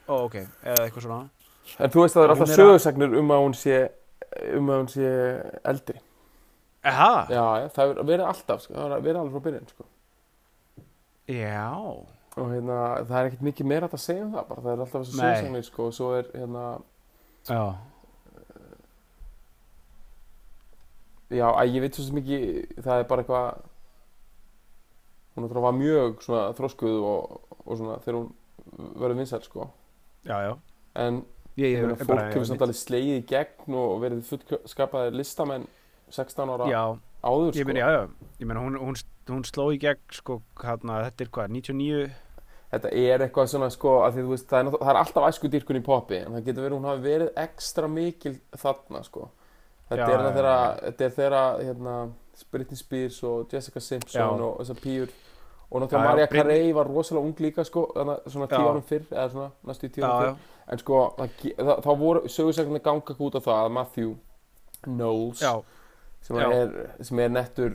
Ó, 0.08 0.14
ok, 0.30 0.38
eða 0.64 0.86
eitthvað 0.86 1.04
svona. 1.04 1.18
En 1.84 1.92
þú 1.92 2.06
veist 2.06 2.16
að 2.16 2.22
það 2.22 2.24
er 2.24 2.34
alltaf 2.34 2.48
að- 2.48 2.60
sögursagnir 2.62 3.18
um 3.20 3.34
að 3.36 3.44
hún 3.44 3.56
sé 3.60 3.82
um 4.58 4.70
að 4.74 4.80
hún 4.82 4.92
sé 4.94 5.08
eldri. 5.72 6.02
Aha, 6.88 7.14
Já, 7.30 7.44
já, 7.62 7.68
það 7.76 7.84
hefur 7.90 8.04
verið 8.08 8.26
alltaf, 8.32 8.62
sko, 8.64 8.74
það 8.78 8.86
hefur 8.94 9.08
verið 9.08 9.22
alveg 9.22 9.34
frá 9.36 9.46
byrjun 9.48 9.72
sko. 9.74 9.88
já. 11.28 11.68
Og 12.38 12.52
hérna, 12.54 12.78
það 13.10 13.18
er 13.18 13.28
ekkert 13.32 13.46
mikið 13.48 13.66
meira 13.72 13.88
að 13.90 14.02
segja 14.04 14.26
um 14.28 14.34
það 14.36 14.48
bara, 14.52 14.62
það 14.62 14.72
er 14.76 14.82
alltaf 14.84 15.02
þessu 15.02 15.16
Nei. 15.18 15.22
sögursagnir 15.24 15.66
sko, 15.66 15.88
og 15.90 15.94
svo 15.98 16.10
er 16.20 16.28
hérna, 16.36 16.66
Já, 17.48 17.64
já, 21.34 21.48
að 21.50 21.74
ég 21.74 21.84
veit 21.84 21.98
svo 21.98 22.20
ekki 22.22 22.38
það 22.84 23.02
er 23.02 23.08
bara 23.10 23.24
eitthvað 23.24 23.48
hún 25.38 25.62
var 25.64 25.76
mjög 25.78 26.22
svona 26.26 26.54
þróskuð 26.58 26.96
og, 27.06 27.56
og 27.66 27.78
svona 27.78 27.98
þegar 28.04 28.20
hún 28.20 28.30
verður 28.98 29.20
vinsæl 29.20 29.44
sko. 29.46 29.68
Já, 30.28 30.38
já. 30.48 30.54
En 30.98 31.20
Ég, 31.58 31.74
ég 31.74 31.82
ég, 31.82 32.06
fólk 32.06 32.22
hefur 32.22 32.46
samt 32.46 32.62
alveg 32.62 32.78
slegið 32.78 33.18
í 33.18 33.26
gegn 33.32 33.78
og 33.82 33.98
verið 34.04 34.24
fullskapaðir 34.30 35.18
listamenn 35.18 35.66
16 36.14 36.54
ára 36.54 36.70
Já, 36.70 36.84
áður 37.26 37.58
ég 37.58 37.64
sko. 37.64 37.68
meina, 37.72 37.80
já, 37.82 37.90
já. 37.96 38.30
Ég 38.38 38.50
meina, 38.50 38.62
hún, 38.62 38.78
hún, 38.78 39.00
hún 39.32 39.44
sló 39.48 39.68
í 39.74 39.80
gegn 39.82 40.04
sko, 40.14 40.40
hérna, 40.62 41.02
þetta 41.08 41.26
er 41.26 41.32
hvað, 41.34 41.56
99 41.56 42.08
þetta 42.72 42.92
er 43.00 43.24
eitthvað 43.24 43.50
svona 43.52 43.70
sko 43.72 43.96
þú 44.14 44.28
veist, 44.30 44.48
það, 44.52 44.70
er, 44.70 44.78
það 44.82 44.94
er 44.94 45.02
alltaf 45.02 45.28
æsku 45.32 45.52
dýrkun 45.52 45.80
í 45.80 45.84
poppi 45.86 46.22
en 46.22 46.38
það 46.38 46.48
getur 46.50 46.68
verið 46.68 46.78
hún 46.78 46.90
hafi 46.92 47.04
verið 47.06 47.42
ekstra 47.48 47.90
mikil 47.92 48.34
þarna 48.60 49.04
sko. 49.08 49.30
Þetta 49.88 50.08
er 50.12 50.26
þeirra, 50.36 50.56
þetta 50.84 51.06
er 51.06 51.14
þeirra 51.16 51.44
hérna, 51.62 51.94
Britney 52.52 52.78
Spears 52.78 53.22
og 53.26 53.54
Jessica 53.54 53.82
Simpson 53.82 54.44
og 54.44 54.60
þessar 54.60 54.82
pýr 54.84 55.14
og 55.72 55.82
náttúrulega 55.82 56.28
Britney- 56.28 56.44
Carey 56.44 56.74
var 56.76 56.86
rosalega 56.88 57.26
ung 57.26 57.36
líka 57.40 57.64
sko 57.64 57.88
svona 58.28 58.48
tíu 58.48 58.68
árum 58.70 58.84
fyrr 58.84 59.06
eða 59.12 59.30
svona 59.32 59.50
næstu 59.68 59.90
tíu 59.90 60.04
árum 60.04 60.36
fyrr. 60.36 60.38
en 60.72 60.78
sko 60.78 61.16
þá 61.84 61.98
voru 62.00 62.22
sögursæknir 62.28 62.80
ganga 62.84 63.16
út 63.20 63.36
á 63.36 63.42
það 63.42 63.66
að 63.66 63.72
Matthew 63.72 64.16
Knowles 64.84 65.40
sem, 66.22 66.36
er, 66.38 66.72
sem 67.02 67.20
er 67.20 67.30
nettur 67.30 67.72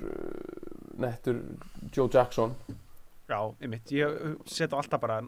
nettur 0.99 1.39
Joe 1.97 2.09
Jackson. 2.15 2.55
Já, 3.29 3.39
einmitt. 3.63 3.89
Ég 3.93 4.37
setja 4.47 4.77
alltaf 4.77 5.01
bara 5.01 5.23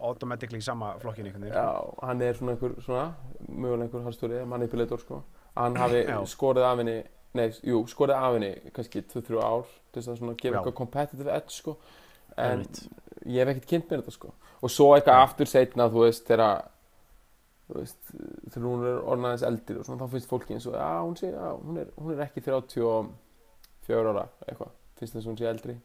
automatically 0.00 0.58
í 0.58 0.64
sama 0.64 0.94
flokkin 0.98 1.26
einhvern 1.28 1.44
veginn 1.44 1.56
sko. 1.56 1.60
Já, 1.60 2.06
hann 2.08 2.22
er 2.24 2.34
svona 2.38 2.52
einhver 2.54 2.76
svona, 2.80 3.06
mögulega 3.48 3.84
einhver 3.88 4.04
harstjóri, 4.06 4.44
manipulator 4.48 4.98
sko. 5.02 5.22
Hann 5.56 5.76
hafi 5.76 6.04
skorið 6.30 6.64
af 6.70 6.78
henni 6.80 6.96
nei, 7.36 7.48
jú, 7.66 7.82
skorið 7.90 8.16
af 8.16 8.32
henni 8.38 8.52
kannski 8.72 9.02
2-3 9.12 9.42
ár 9.44 9.66
til 9.92 10.00
þess 10.02 10.08
að 10.14 10.18
svona 10.22 10.36
gefa 10.40 10.56
eitthvað 10.62 10.78
competitive 10.80 11.34
edge 11.36 11.50
sko 11.58 11.76
en 12.36 12.60
Einmitt. 12.60 12.82
ég 13.26 13.40
hef 13.42 13.48
ekkert 13.54 13.68
kynnt 13.70 13.90
mér 13.90 14.02
þetta 14.02 14.14
sko. 14.16 14.32
Og 14.60 14.70
svo 14.72 14.90
eitthvað 14.94 15.22
aftur 15.24 15.48
setna 15.50 15.88
þú 15.90 16.04
veist 16.04 16.26
þegar 16.28 16.68
þú 17.70 17.78
veist 17.78 17.98
þegar 18.50 18.66
hún 18.68 18.86
er 18.90 19.02
orðnaðis 19.14 19.44
eldri 19.46 19.78
og 19.78 19.86
svona 19.86 20.04
þá 20.04 20.14
finnst 20.14 20.30
fólki 20.30 20.54
eins 20.56 20.66
og 20.66 20.74
já, 20.74 20.88
hún 21.00 21.16
sé, 21.16 21.30
já, 21.30 21.50
hún 21.54 21.78
er, 21.80 21.92
hún 21.96 22.14
er 22.14 22.24
ekki 22.26 22.42
34 22.44 24.10
ára 24.12 24.26
eitthvað. 24.48 24.72
Finnst 24.98 25.14
þess 25.14 25.24
að 25.24 25.30
hún 25.30 25.38
sé 25.40 25.50
eldri. 25.50 25.76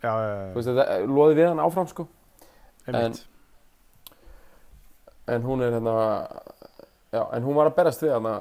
Já, 0.00 0.10
já, 0.10 0.30
þú 0.30 0.46
já, 0.48 0.54
veist 0.56 0.70
þetta 0.72 0.98
loði 1.10 1.38
við 1.38 1.48
hann 1.50 1.62
áfram 1.66 1.90
sko. 1.90 2.08
Einmitt. 2.88 3.26
en 5.30 5.42
hún 5.46 5.60
er 5.62 5.70
hérna 5.76 5.92
já, 7.12 7.22
en 7.36 7.44
hún 7.44 7.54
var 7.54 7.68
að 7.70 7.76
berast 7.76 8.02
við 8.02 8.14
hana 8.16 8.32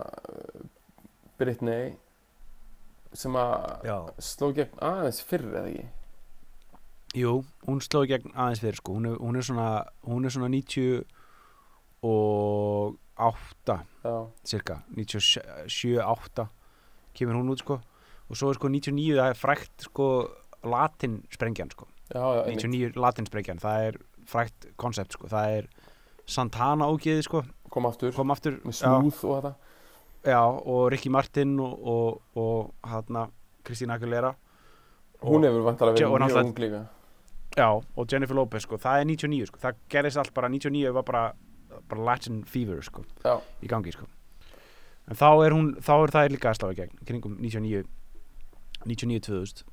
Britney 1.37 1.91
sem 3.13 3.35
að 3.37 3.91
sló 4.23 4.49
gegn 4.55 4.79
aðeins 4.85 5.21
fyrr 5.25 5.45
eða 5.51 5.69
ekki 5.69 5.85
jú, 7.17 7.39
hún 7.65 7.81
sló 7.81 8.03
í 8.05 8.09
gegn 8.11 8.33
aðeins 8.35 8.61
fyrir 8.63 8.79
sko. 8.79 8.95
Hún 8.97 9.09
er, 9.09 9.17
hún 9.21 9.39
er 9.39 9.45
svona, 9.45 9.69
hún 10.05 10.25
er 10.25 10.33
svona 10.33 10.49
90 10.51 11.05
og 12.05 12.97
8 13.19 13.77
já, 14.03 14.27
cirka. 14.45 14.81
97-8 14.95 16.47
kemur 17.17 17.39
hún 17.39 17.53
út 17.53 17.63
sko. 17.63 17.79
Og 18.29 18.37
svo 18.37 18.51
er 18.51 18.59
sko 18.59 18.69
99 18.69 19.17
það 19.17 19.31
er 19.33 19.39
frækt 19.39 19.87
sko 19.89 20.09
latin 20.63 21.23
sprengjan 21.33 21.71
sko. 21.73 21.87
Já, 22.13 22.21
já, 22.21 22.43
einmitt. 22.45 22.63
99 22.63 23.01
latin 23.01 23.25
sprengjan. 23.25 23.59
Það 23.59 23.87
er 23.87 23.99
frækt 24.29 24.69
koncept 24.77 25.17
sko. 25.17 25.27
Það 25.31 25.57
er 25.57 25.71
Santana 26.29 26.87
ógeði 26.87 27.25
sko. 27.25 27.43
Kom 27.73 27.89
aftur. 27.89 28.13
Kom 28.13 28.31
aftur 28.31 28.61
með 28.63 28.79
smooth 28.83 29.25
og 29.25 29.35
þetta. 29.39 29.55
Já, 30.29 30.41
og 30.43 30.91
Ricky 30.91 31.09
Martin 31.09 31.59
og, 31.63 31.75
og, 31.87 32.21
og 32.35 32.89
hérna 32.91 33.29
Kristína 33.63 33.95
Aguilera. 33.95 34.33
Hún 35.23 35.43
hefur 35.43 35.63
Já, 35.63 36.07
og 36.07 36.15
verið 36.15 36.25
mjög 36.27 36.41
ung 36.43 36.59
líka 36.59 36.85
Já, 37.57 37.69
og 37.69 38.07
Jennifer 38.11 38.37
Lopez 38.37 38.63
sko, 38.63 38.77
það 38.77 39.01
er 39.01 39.09
99 39.09 39.49
sko, 39.49 39.59
það 39.63 39.83
gerðist 39.89 40.21
allt 40.21 40.33
bara 40.33 40.49
99 40.51 40.93
var 40.95 41.05
bara, 41.07 41.23
bara 41.89 42.05
Latin 42.11 42.43
fever 42.45 42.81
sko, 42.85 43.03
Já, 43.25 43.39
í 43.63 43.69
gangi 43.71 43.93
sko. 43.95 44.05
En 45.09 45.17
þá 45.17 45.29
er 45.45 45.55
hún, 45.55 45.71
þá 45.81 45.93
er 45.95 46.13
það 46.13 46.31
líka 46.35 46.51
að 46.51 46.59
slá 46.59 46.69
í 46.69 46.77
gegn 46.77 46.99
kringum 47.09 47.39
99 47.41 47.87
99-2000 48.85 49.63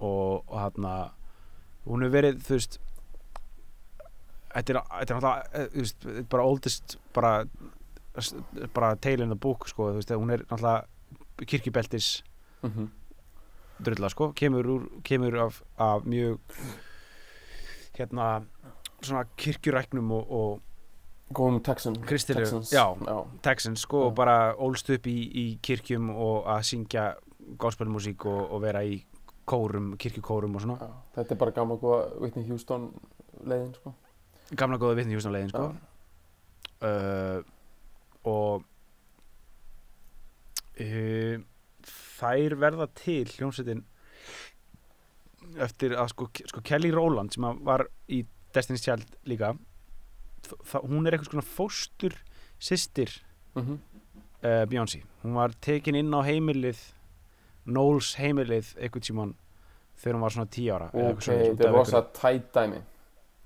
og, 0.00 0.44
og 0.48 0.56
hann 0.58 0.86
hún 1.86 2.04
hefur 2.04 2.14
verið, 2.14 2.40
þú 2.44 2.56
veist 2.56 2.78
þetta 4.50 4.72
er, 4.72 4.80
náttúrulega 4.80 5.34
eh, 5.52 5.68
þú 5.74 5.84
veist, 5.84 6.08
bara 6.32 6.46
oldest 6.46 6.96
bara 7.14 7.34
bara 8.74 8.96
tale 8.96 9.24
in 9.24 9.30
the 9.30 9.38
book 9.38 9.68
sko, 9.70 9.92
þú 9.92 10.00
veist, 10.00 10.14
hún 10.16 10.34
er 10.34 10.44
náttúrulega 10.46 11.46
kirkjubeltis 11.46 12.10
mhm. 12.66 12.90
drulla 13.80 14.10
sko, 14.12 14.32
kemur, 14.36 14.66
úr, 14.66 14.88
kemur 15.06 15.38
af, 15.46 15.62
af 15.78 16.04
mjög 16.04 16.40
hérna 18.00 18.32
svona 19.00 19.24
kirkjuræknum 19.36 20.10
og, 20.16 20.34
og 20.40 20.66
Góðum 21.30 21.60
Texan 21.62 21.94
Texans 21.94 22.72
já. 22.74 22.90
já. 23.06 23.16
Texans 23.42 23.84
sko 23.86 24.08
og 24.08 24.14
bara 24.18 24.54
ólst 24.58 24.90
upp 24.90 25.06
í, 25.06 25.18
í 25.30 25.46
kirkjum 25.62 26.10
og 26.10 26.48
að 26.50 26.64
syngja 26.72 27.04
gospelmusík 27.60 28.26
og, 28.26 28.40
og 28.50 28.62
vera 28.64 28.82
í 28.82 28.98
kórum, 29.46 29.94
kirkjukórum 29.98 30.58
og 30.58 30.64
svona 30.64 30.78
Já. 30.82 30.90
Þetta 31.14 31.34
er 31.34 31.38
bara 31.38 31.54
gamla 31.54 31.78
góða 31.78 32.02
Whitney 32.18 32.48
Houston 32.50 32.90
leiðin 33.46 33.74
sko 33.78 33.94
gamla 34.56 34.78
góða 34.80 34.98
vitni 34.98 35.14
hjúsnalegin 35.14 35.52
sko 35.52 35.68
uh, 36.86 37.38
og 38.26 38.64
uh, 40.80 41.36
þær 42.20 42.56
verða 42.60 42.88
til 42.98 43.30
hljómsveitin 43.30 43.84
eftir 45.58 45.94
að 45.98 46.08
sko, 46.12 46.28
sko 46.46 46.60
Kelly 46.64 46.90
Rowland 46.94 47.32
sem 47.34 47.46
var 47.66 47.86
í 48.08 48.22
Destiny's 48.54 48.82
Child 48.84 49.06
líka 49.26 49.52
þ- 50.46 50.84
hún 50.88 51.06
er 51.06 51.16
eitthvað 51.16 51.32
svona 51.32 51.46
fóstur 51.46 52.16
systir 52.60 53.10
mm 53.56 53.78
uh, 54.42 54.64
Beyoncé. 54.70 55.02
Hún 55.22 55.34
var 55.36 55.52
tekin 55.60 55.94
inn 55.98 56.14
á 56.16 56.20
heimilið 56.24 56.78
Knowles 57.66 58.14
heimilið 58.16 58.70
eitthvað 58.80 59.04
tímann 59.04 59.34
þegar 60.00 60.16
hún 60.16 60.22
var 60.24 60.32
svona 60.32 60.48
10 60.54 60.70
ára 60.72 60.86
Ok, 60.94 61.02
eitthvað 61.04 61.42
þetta 61.44 61.68
er 61.68 61.74
rosa 61.76 62.00
tætt 62.16 62.46
dæmi. 62.56 62.78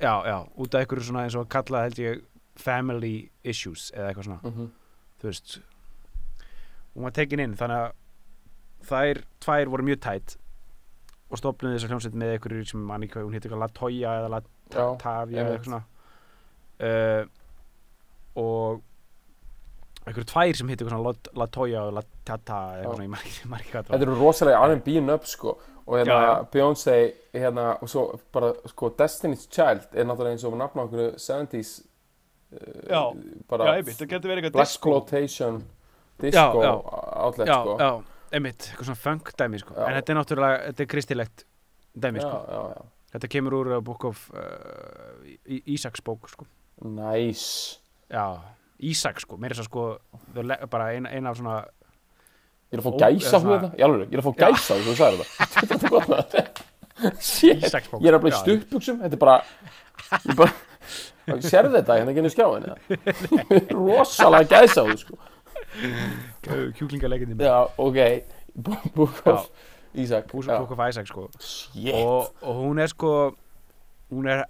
Já, 0.01 0.15
já, 0.27 0.37
út 0.59 0.75
af 0.75 0.81
einhverju 0.85 1.05
svona 1.09 1.25
eins 1.27 1.35
og 1.35 1.47
að 1.47 1.51
kalla 1.57 1.83
held 1.87 1.99
ég 2.03 2.23
family 2.63 3.15
issues 3.43 3.89
eða 3.95 4.13
eitthvað 4.13 4.29
svona, 4.29 4.41
mm 4.55 4.71
þú 5.19 5.29
veist 5.31 5.59
hún 6.95 7.03
var 7.09 7.15
tekin 7.17 7.41
inn 7.43 7.55
þannig 7.59 7.81
að 7.81 7.93
þær 8.91 9.21
tvær 9.43 9.71
voru 9.73 9.87
mjög 9.89 10.01
tætt 10.05 10.35
og 11.35 11.41
stofnuði 11.41 11.77
þessar 11.79 11.93
hljómsveit 11.95 12.17
með 12.23 12.33
einhverju 12.37 12.67
sem 12.71 12.83
manni 12.89 13.09
hvað, 13.11 13.27
hún 13.29 13.37
hétt 13.37 13.47
eitthvað 13.49 13.63
Latoya 13.65 14.15
eða 14.21 14.41
Já, 14.41 14.81
Latavia 14.81 15.43
eða 15.45 15.55
eitthvað 15.55 15.69
svona 15.69 15.83
uh, 16.89 17.23
og 18.45 18.83
einhverju 20.05 20.27
tvær 20.33 20.59
sem 20.59 20.69
hétt 20.73 20.81
eitthvað 20.83 20.95
svona 20.95 21.07
Lat- 21.11 21.31
Latoya 21.43 21.85
og 21.89 21.95
Latata 21.99 22.59
eða 22.59 22.75
Já. 22.75 22.81
eitthvað 22.81 22.97
svona, 22.99 23.07
ég 23.09 23.15
margir, 23.15 23.49
margir 23.55 23.73
hvað 23.75 23.91
Þetta 23.93 24.07
eru 24.09 24.17
rosalega 24.21 24.65
R&B 24.69 24.99
nöfn 25.07 25.31
sko 25.35 25.55
og 25.85 25.99
hérna 26.01 26.15
Já, 26.17 26.25
já. 26.31 26.35
Beyoncé 26.55 26.97
hérna 27.37 27.67
og 27.85 27.91
svo 27.93 28.05
bara 28.33 28.53
sko 28.73 28.89
Destiny's 28.99 29.45
Child 29.53 29.91
er 29.93 30.07
náttúrulega 30.09 30.37
eins 30.39 30.47
og 30.49 30.57
nafna 30.61 30.87
okkur 30.87 31.03
70s 31.21 31.75
uh, 32.55 32.59
Já. 32.89 33.03
bara 33.51 33.75
það 33.83 34.25
verið 34.25 34.51
Black 34.55 34.69
Exploitation 34.69 35.63
disco 36.23 36.63
Já, 36.63 36.69
já. 36.69 36.75
outlet 37.27 37.49
já, 37.49 37.59
sko 37.61 37.77
já, 37.81 37.91
einmitt, 38.35 38.69
eitthvað 38.71 38.91
svona 38.91 39.01
funk 39.01 39.31
dæmi 39.39 39.61
sko. 39.63 39.77
En 39.85 39.97
þetta 39.99 40.13
er 40.13 40.19
náttúrulega, 40.19 40.59
þetta 40.71 40.85
er 40.85 40.91
kristilegt 40.91 41.47
dæmi 41.95 42.21
já, 42.21 42.27
sko. 42.27 42.41
já, 42.49 42.61
já. 42.75 43.09
þetta 43.15 43.31
kemur 43.37 43.57
úr 43.61 43.73
uh, 43.77 43.81
Book 43.85 44.05
of 44.11 44.27
uh, 44.35 45.23
Ísaks 45.47 46.05
bók 46.05 46.29
sko. 46.33 46.49
Nice 46.85 47.79
já, 48.11 48.27
Ísak 48.85 49.23
sko, 49.23 49.39
meira 49.41 49.57
þess 49.57 49.69
að 49.69 49.71
sko 49.71 49.87
bara 50.71 50.91
eina 50.95 51.15
ein 51.15 51.31
af 51.31 51.39
svona 51.39 51.63
Ég 52.73 52.81
er 52.81 52.83
að 52.83 52.87
fá 52.89 53.03
gæsa 53.05 53.39
hún 53.39 53.53
þetta, 53.53 53.71
í 53.79 53.85
alveg, 53.87 54.09
ég 54.09 54.17
er 54.17 54.23
að 54.23 54.27
fá 54.27 54.39
gæsa 54.41 54.79
þú 54.83 54.95
sagði 54.99 55.25
þetta 55.25 55.49
Þetta 55.55 55.77
er 55.77 55.93
gott 55.95 56.09
með 56.11 56.23
þetta 56.35 56.71
Ísaks 57.55 57.93
ég 58.01 58.09
er 58.11 58.17
að 58.17 58.25
bli 58.25 58.33
stuttbuxum, 58.35 59.03
þetta 59.05 59.19
er 59.19 59.23
bara 59.23 59.37
Ég 60.25 60.41
bara, 60.41 61.39
sérðu 61.45 61.79
þetta 61.79 61.99
hérna 62.01 62.17
genið 62.17 62.35
skjáin 62.35 62.67
eða? 62.67 62.77
Rosalega 63.79 64.59
gæsa 64.59 64.87
þú 64.89 64.99
sko 65.05 65.21
kjúklingalegindi 66.49 67.45
Já, 67.45 67.69
ok, 67.79 67.99
Book 68.55 69.27
of 69.27 69.49
Ísak 69.95 70.31
Book 70.33 70.71
of 70.71 70.79
Ísak 70.89 71.07
sko. 71.07 71.29
Shit. 71.39 71.95
Og, 71.95 72.35
og 72.43 72.61
hún 72.63 72.83
er 72.83 72.91
sko 72.91 73.35
hún 74.11 74.29
er, 74.31 74.45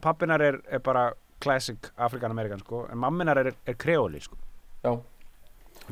pappinar 0.00 0.42
er, 0.42 0.60
er 0.68 0.80
bara 0.84 1.10
classic 1.40 1.90
Afrikan-Amerikan 1.96 2.60
sko 2.64 2.86
en 2.90 2.98
mamminar 2.98 3.38
er, 3.42 3.52
er 3.66 3.78
kreóli 3.78 4.20
sko. 4.20 4.36
Já. 4.84 4.96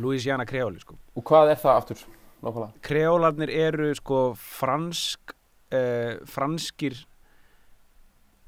Louisiana 0.01 0.47
kreóli 0.49 0.81
sko. 0.81 0.97
Og 1.17 1.25
hvað 1.25 1.53
er 1.53 1.61
það 1.61 1.81
aftur, 1.81 2.05
nákvæmlega? 2.43 2.85
kreólarnir 2.89 3.53
eru 3.53 3.91
sko 3.95 4.21
fransk 4.41 5.35
uh, 5.75 6.21
franskir 6.27 6.99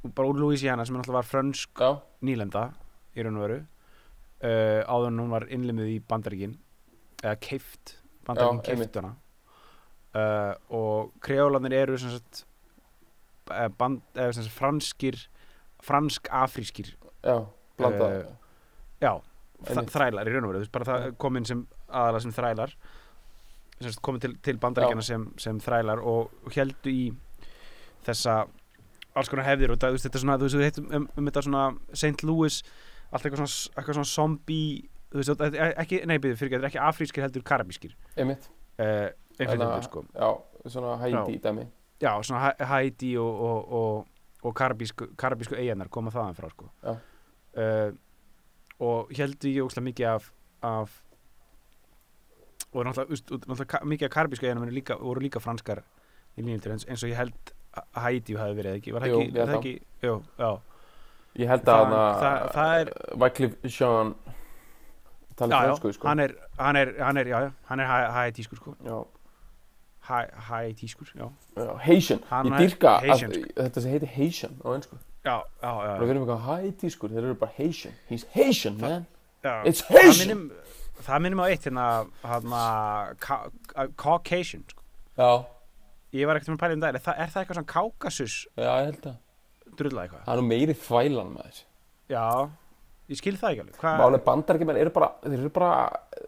bara 0.06 0.28
úr 0.30 0.38
Louisiana 0.38 0.84
sem 0.86 0.96
náttúrulega 0.96 1.20
var 1.20 1.28
frönsk 1.28 1.80
Já, 1.82 1.96
nýlenda 2.22 2.68
í 3.16 3.24
raun 3.24 3.40
og 3.40 3.46
veru. 3.46 3.58
Uh, 4.36 4.82
áður 4.84 5.10
en 5.10 5.20
hún 5.22 5.32
var 5.32 5.46
innlimið 5.50 5.92
í 5.94 6.00
bandaríkin 6.04 6.58
eða 7.22 7.36
keift 7.42 7.96
bandaríkin 8.26 8.62
Já, 8.62 8.82
keift 8.82 8.98
hana. 9.00 9.14
Uh, 10.16 10.52
og 10.72 11.14
kreólarnir 11.24 11.76
eru 11.76 11.98
sem 12.00 12.14
sagt 12.14 12.44
eh, 13.52 13.68
band, 13.78 14.00
eða 14.16 14.32
sem 14.32 14.46
sagt 14.46 14.56
franskir 14.56 15.18
fransk-afrískir 15.84 16.94
já, 17.22 17.36
blanda 17.76 18.08
Eh, 18.16 18.30
já, 19.04 19.12
þrælar 19.66 20.28
í 20.28 20.32
raun 20.32 20.46
og 20.46 20.54
veru. 20.54 20.62
Þú 20.62 20.64
veist, 20.64 20.72
bara 20.72 20.88
það 20.88 21.10
komin 21.20 21.44
sem 21.48 21.66
aðalega 21.86 22.24
sem 22.24 22.34
þrælar 22.36 22.72
sem 23.76 23.90
sagt, 23.90 24.02
komin 24.08 24.22
til, 24.24 24.32
til 24.40 24.56
bandaríkjana 24.60 25.04
sem, 25.04 25.28
sem 25.40 25.60
þrælar 25.60 26.00
og, 26.00 26.32
og 26.46 26.56
heldu 26.56 26.92
í 26.92 27.06
þessa 28.06 28.46
alls 29.16 29.30
konar 29.32 29.48
hefðir 29.48 29.72
og 29.74 29.80
það, 29.80 29.92
þú 29.92 29.98
veist, 29.98 30.06
þetta 30.08 30.18
er 30.18 30.24
svona, 30.24 30.38
þú 30.40 30.48
veist, 30.48 30.58
við 30.58 30.68
heitum 30.70 30.88
um, 30.96 31.08
um 31.16 31.28
þetta 31.28 31.44
svona 31.44 31.64
St. 31.92 32.26
Louis 32.28 32.60
allt 33.10 33.26
eitthvað 33.26 33.42
svona, 33.42 33.76
eitthvað 33.76 33.98
svona 33.98 34.12
zombie 34.12 34.88
þú 35.12 35.20
veist, 35.20 35.30
þetta 35.30 35.46
er 35.66 35.74
ekki, 35.82 36.00
nei, 36.06 36.18
byrju, 36.18 36.36
fyrir 36.40 36.56
þetta 36.56 36.66
er 36.66 36.70
ekki 36.72 36.82
afrískir 36.88 37.22
heldur 37.26 37.42
karabískir. 37.46 37.94
Einmitt. 38.16 38.48
Uh, 38.78 39.08
Hérna, 39.38 39.52
einhvern 39.66 39.82
sko. 39.84 40.04
Já, 40.16 40.28
svona 40.72 40.96
Haiti 41.00 41.38
dæmi. 41.44 41.66
Já, 42.00 42.12
svona 42.24 42.54
Haiti 42.70 43.16
og, 43.20 43.40
og, 43.48 43.72
og, 43.72 44.06
og 44.42 44.54
karabísku, 44.56 45.10
karabísku 45.16 45.54
eiginar 45.56 45.88
koma 45.92 46.10
þaðan 46.10 46.36
frá 46.38 46.48
sko. 46.50 46.70
Já. 46.84 46.96
uh, 47.56 47.92
og 48.80 49.08
heldur 49.16 49.48
ég 49.50 49.64
óslega 49.64 49.84
mikið 49.86 50.06
af, 50.14 50.30
af 50.62 51.02
og 52.72 52.84
náttúrulega, 52.84 53.38
náttúrulega 53.48 53.80
mikið 53.88 54.08
af 54.08 54.12
karabísku 54.16 54.46
eiginar 54.46 54.72
líka, 54.74 54.96
voru 55.00 55.20
líka 55.24 55.40
franskar 55.40 55.80
í 56.36 56.42
línundir 56.44 56.74
eins, 56.74 56.84
eins 56.88 57.04
og 57.06 57.10
ég 57.12 57.16
held 57.16 57.52
Haiti 57.96 58.36
hafi 58.36 58.56
verið 58.58 58.78
ekki, 58.80 58.92
var 58.92 59.04
það 59.06 59.12
Jú, 59.12 59.20
ekki, 59.20 59.36
held 59.38 59.48
það 59.52 59.58
ekki 59.60 59.74
jú, 60.08 60.16
já, 60.40 60.50
Ég 61.36 61.50
held 61.52 61.64
Það- 61.66 61.74
að 61.76 61.84
hana 61.84 62.04
það- 62.20 62.46
það 62.56 62.80
er- 62.80 62.92
Wycliffe 63.20 63.68
Jean 63.78 64.14
Já, 65.36 65.58
fransku, 65.66 65.92
sko 65.92 66.08
hann 66.08 66.20
er 66.24 66.32
hann 66.58 66.76
er, 66.80 66.92
hann 67.04 67.16
er, 67.20 67.26
já, 67.28 67.38
já, 67.44 67.50
hann 67.68 67.80
er 67.80 67.86
Haitískur 68.16 68.56
sko, 68.60 68.76
Haitískur 70.06 71.08
já, 71.16 71.26
Haitian 71.82 72.20
Ég 72.22 72.52
er 72.52 72.62
dyrka 72.62 72.92
að 73.02 73.34
þetta 73.56 73.82
sem 73.82 73.90
heitir 73.92 74.12
Haitian 74.14 74.54
á 74.62 74.68
einsku 74.76 74.98
já, 75.26 75.36
já, 75.62 75.70
já, 75.72 75.92
Við 76.00 76.12
erum 76.14 76.22
eitthvað 76.24 76.46
Haitískur, 76.46 77.12
þeir 77.12 77.24
eru 77.26 77.38
bara 77.40 77.52
Haitian 77.56 77.94
He's 78.08 78.24
Haitian, 78.36 78.78
man. 78.80 79.06
It's 79.66 79.82
Haitian 79.90 80.46
það 81.06 81.22
minnum 81.26 81.42
á 81.42 81.46
eitt 81.50 81.66
hérna, 81.68 81.86
hérna 82.24 82.62
Ca- 83.20 83.50
Ca- 83.72 83.88
Caucasian 84.00 84.64
sko. 84.70 84.82
Já, 85.18 85.30
ég 86.16 86.26
var 86.30 86.38
ekkert 86.38 86.54
með 86.54 86.56
að 86.56 86.62
pæla 86.64 86.76
um 86.78 86.86
er 86.88 87.00
það, 87.02 87.18
er 87.18 87.32
það 87.32 87.42
eitthvað 87.42 87.58
svona 87.58 87.72
Kaukasus 87.74 88.36
já, 88.56 88.70
ég 88.70 88.86
held 88.90 89.08
að 89.10 89.74
drulla 89.76 90.06
eitthvað 90.06 90.24
Það 90.24 90.32
er 90.36 90.40
nú 90.42 90.48
meiri 90.52 90.78
þvælan 90.86 91.34
með 91.34 91.50
þess 91.50 91.66
já, 92.14 92.24
ég 93.08 93.16
skil 93.20 93.36
það 93.36 93.50
ekki 93.52 93.60
alveg. 93.64 93.76
Hva, 93.80 93.92
Málega 94.00 94.24
bandarækjumenn 94.24 94.80
eru 94.82 94.90
bara, 94.90 95.10
þeir 95.22 95.38
eru 95.38 95.50
bara 95.50 95.72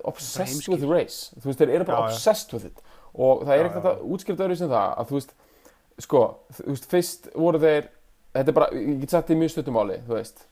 obsessed 0.04 0.68
with 0.68 0.84
race. 0.88 1.34
Þú 1.40 1.50
veist, 1.50 1.58
þeir 1.62 1.74
eru 1.78 1.84
bara 1.88 1.98
Já, 1.98 2.02
já. 2.02 2.14
obsessed 2.14 2.52
with 2.54 2.66
it. 2.66 2.82
Og 3.18 3.42
það 3.46 3.54
er 3.54 3.62
Já, 3.64 3.68
ekkert 3.70 3.84
já. 3.84 3.90
að 3.90 4.02
útskipta 4.14 4.44
öðru 4.46 4.56
sem 4.60 4.68
það 4.70 4.98
Að 5.02 5.08
þú 5.08 5.16
veist, 5.18 5.32
sko, 6.04 6.20
þú 6.58 6.66
veist, 6.74 6.88
fyrst 6.92 7.28
voru 7.34 7.58
þeir 7.58 7.88
Þetta 8.38 8.50
er 8.52 8.54
bara, 8.58 8.68
ég 8.76 9.00
get 9.00 9.10
sagt 9.10 9.30
í 9.32 9.36
mjög 9.40 9.50
stuttum 9.50 9.74
máli, 9.74 9.96
þú 10.06 10.14
veist. 10.14 10.42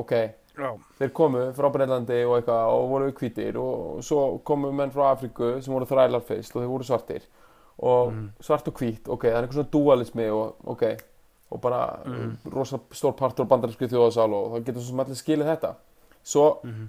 Ok, 0.00 0.12
já, 0.56 0.70
þeir 0.98 1.10
komu 1.14 1.42
frá 1.54 1.68
Breitlandi 1.70 2.16
og 2.26 2.32
eitthvað 2.40 2.70
og 2.72 2.86
voru 2.90 3.10
hvítir 3.12 3.56
og 3.60 4.00
svo 4.02 4.38
komu 4.44 4.72
menn 4.72 4.90
frá 4.90 5.10
Afríku 5.12 5.50
sem 5.62 5.72
voru 5.72 5.86
þrælar 5.86 6.24
fyrst 6.26 6.56
og 6.56 6.62
þeir 6.64 6.70
voru 6.72 6.84
svartir. 6.88 7.22
Og 7.78 8.12
Mhm. 8.12 8.30
svart 8.40 8.66
og 8.68 8.74
hvít, 8.80 9.06
ok, 9.08 9.22
það 9.28 9.36
er 9.36 9.42
eitthvað 9.46 9.58
svona 9.60 9.70
dualismi 9.70 10.26
og 10.32 10.56
ok, 10.66 10.82
og 11.50 11.60
bara 11.60 12.00
Mhm. 12.04 12.36
rosa 12.52 12.78
stór 12.90 13.12
partur 13.16 13.46
á 13.46 13.48
bandarísku 13.48 13.86
þjóðasál 13.88 14.32
og 14.34 14.52
það 14.52 14.64
getur 14.66 14.80
svo 14.82 14.88
sem 14.90 15.00
allir 15.00 15.14
skilið 15.22 15.50
þetta 15.56 15.74
svo, 16.24 16.58
mhm, 16.64 16.88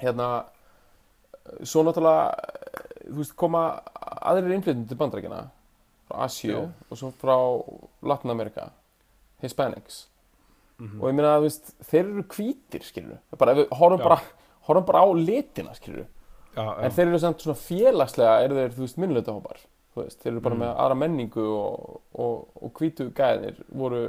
hérna 0.00 0.44
svo 1.62 1.82
náttúrulega 1.82 2.34
þú 3.08 3.16
veist, 3.18 3.36
koma 3.36 3.82
aðrir 4.22 4.54
innflytjum 4.56 4.88
til 4.88 4.96
bandaríkjana 4.96 5.42
frá 6.08 6.24
Asíu 6.26 6.50
Já. 6.54 6.68
og 6.90 6.98
svo 6.98 7.12
frá 7.12 7.36
Latin 8.02 8.30
America 8.30 8.70
Hispanics 9.42 10.06
Mhm. 10.78 11.00
og 11.02 11.08
ég 11.10 11.14
meina 11.14 11.36
að 11.36 11.40
þú 11.40 11.42
veist, 11.46 11.74
þeir 11.84 12.04
eru 12.10 12.22
hvítir 12.22 12.82
skilur 12.82 13.18
bara, 13.38 13.52
ef 13.52 13.58
við 13.58 13.68
horfum 13.78 13.98
Já. 13.98 14.04
bara, 14.04 14.20
horfum 14.66 14.84
bara 14.86 14.98
á 15.04 15.06
litina 15.14 15.74
skilur 15.74 16.06
já, 16.56 16.62
já, 16.64 16.82
en 16.84 16.90
þeir 16.90 17.06
eru 17.08 17.18
samt 17.18 17.38
svona 17.38 17.56
félagslega 17.58 18.44
eru 18.44 18.54
þeir, 18.54 18.70
þú 18.74 18.80
veist, 18.86 18.98
minnlutahópar 18.98 19.56
þú 19.58 19.66
veist, 19.96 20.20
þeir 20.22 20.32
eru 20.32 20.40
bara 20.40 20.54
Mm. 20.54 20.60
með 20.62 20.76
aðra 20.84 20.96
menningu 20.96 21.42
og, 21.44 22.00
hvítu 22.78 23.10
gæðir 23.12 23.58
voru 23.68 24.02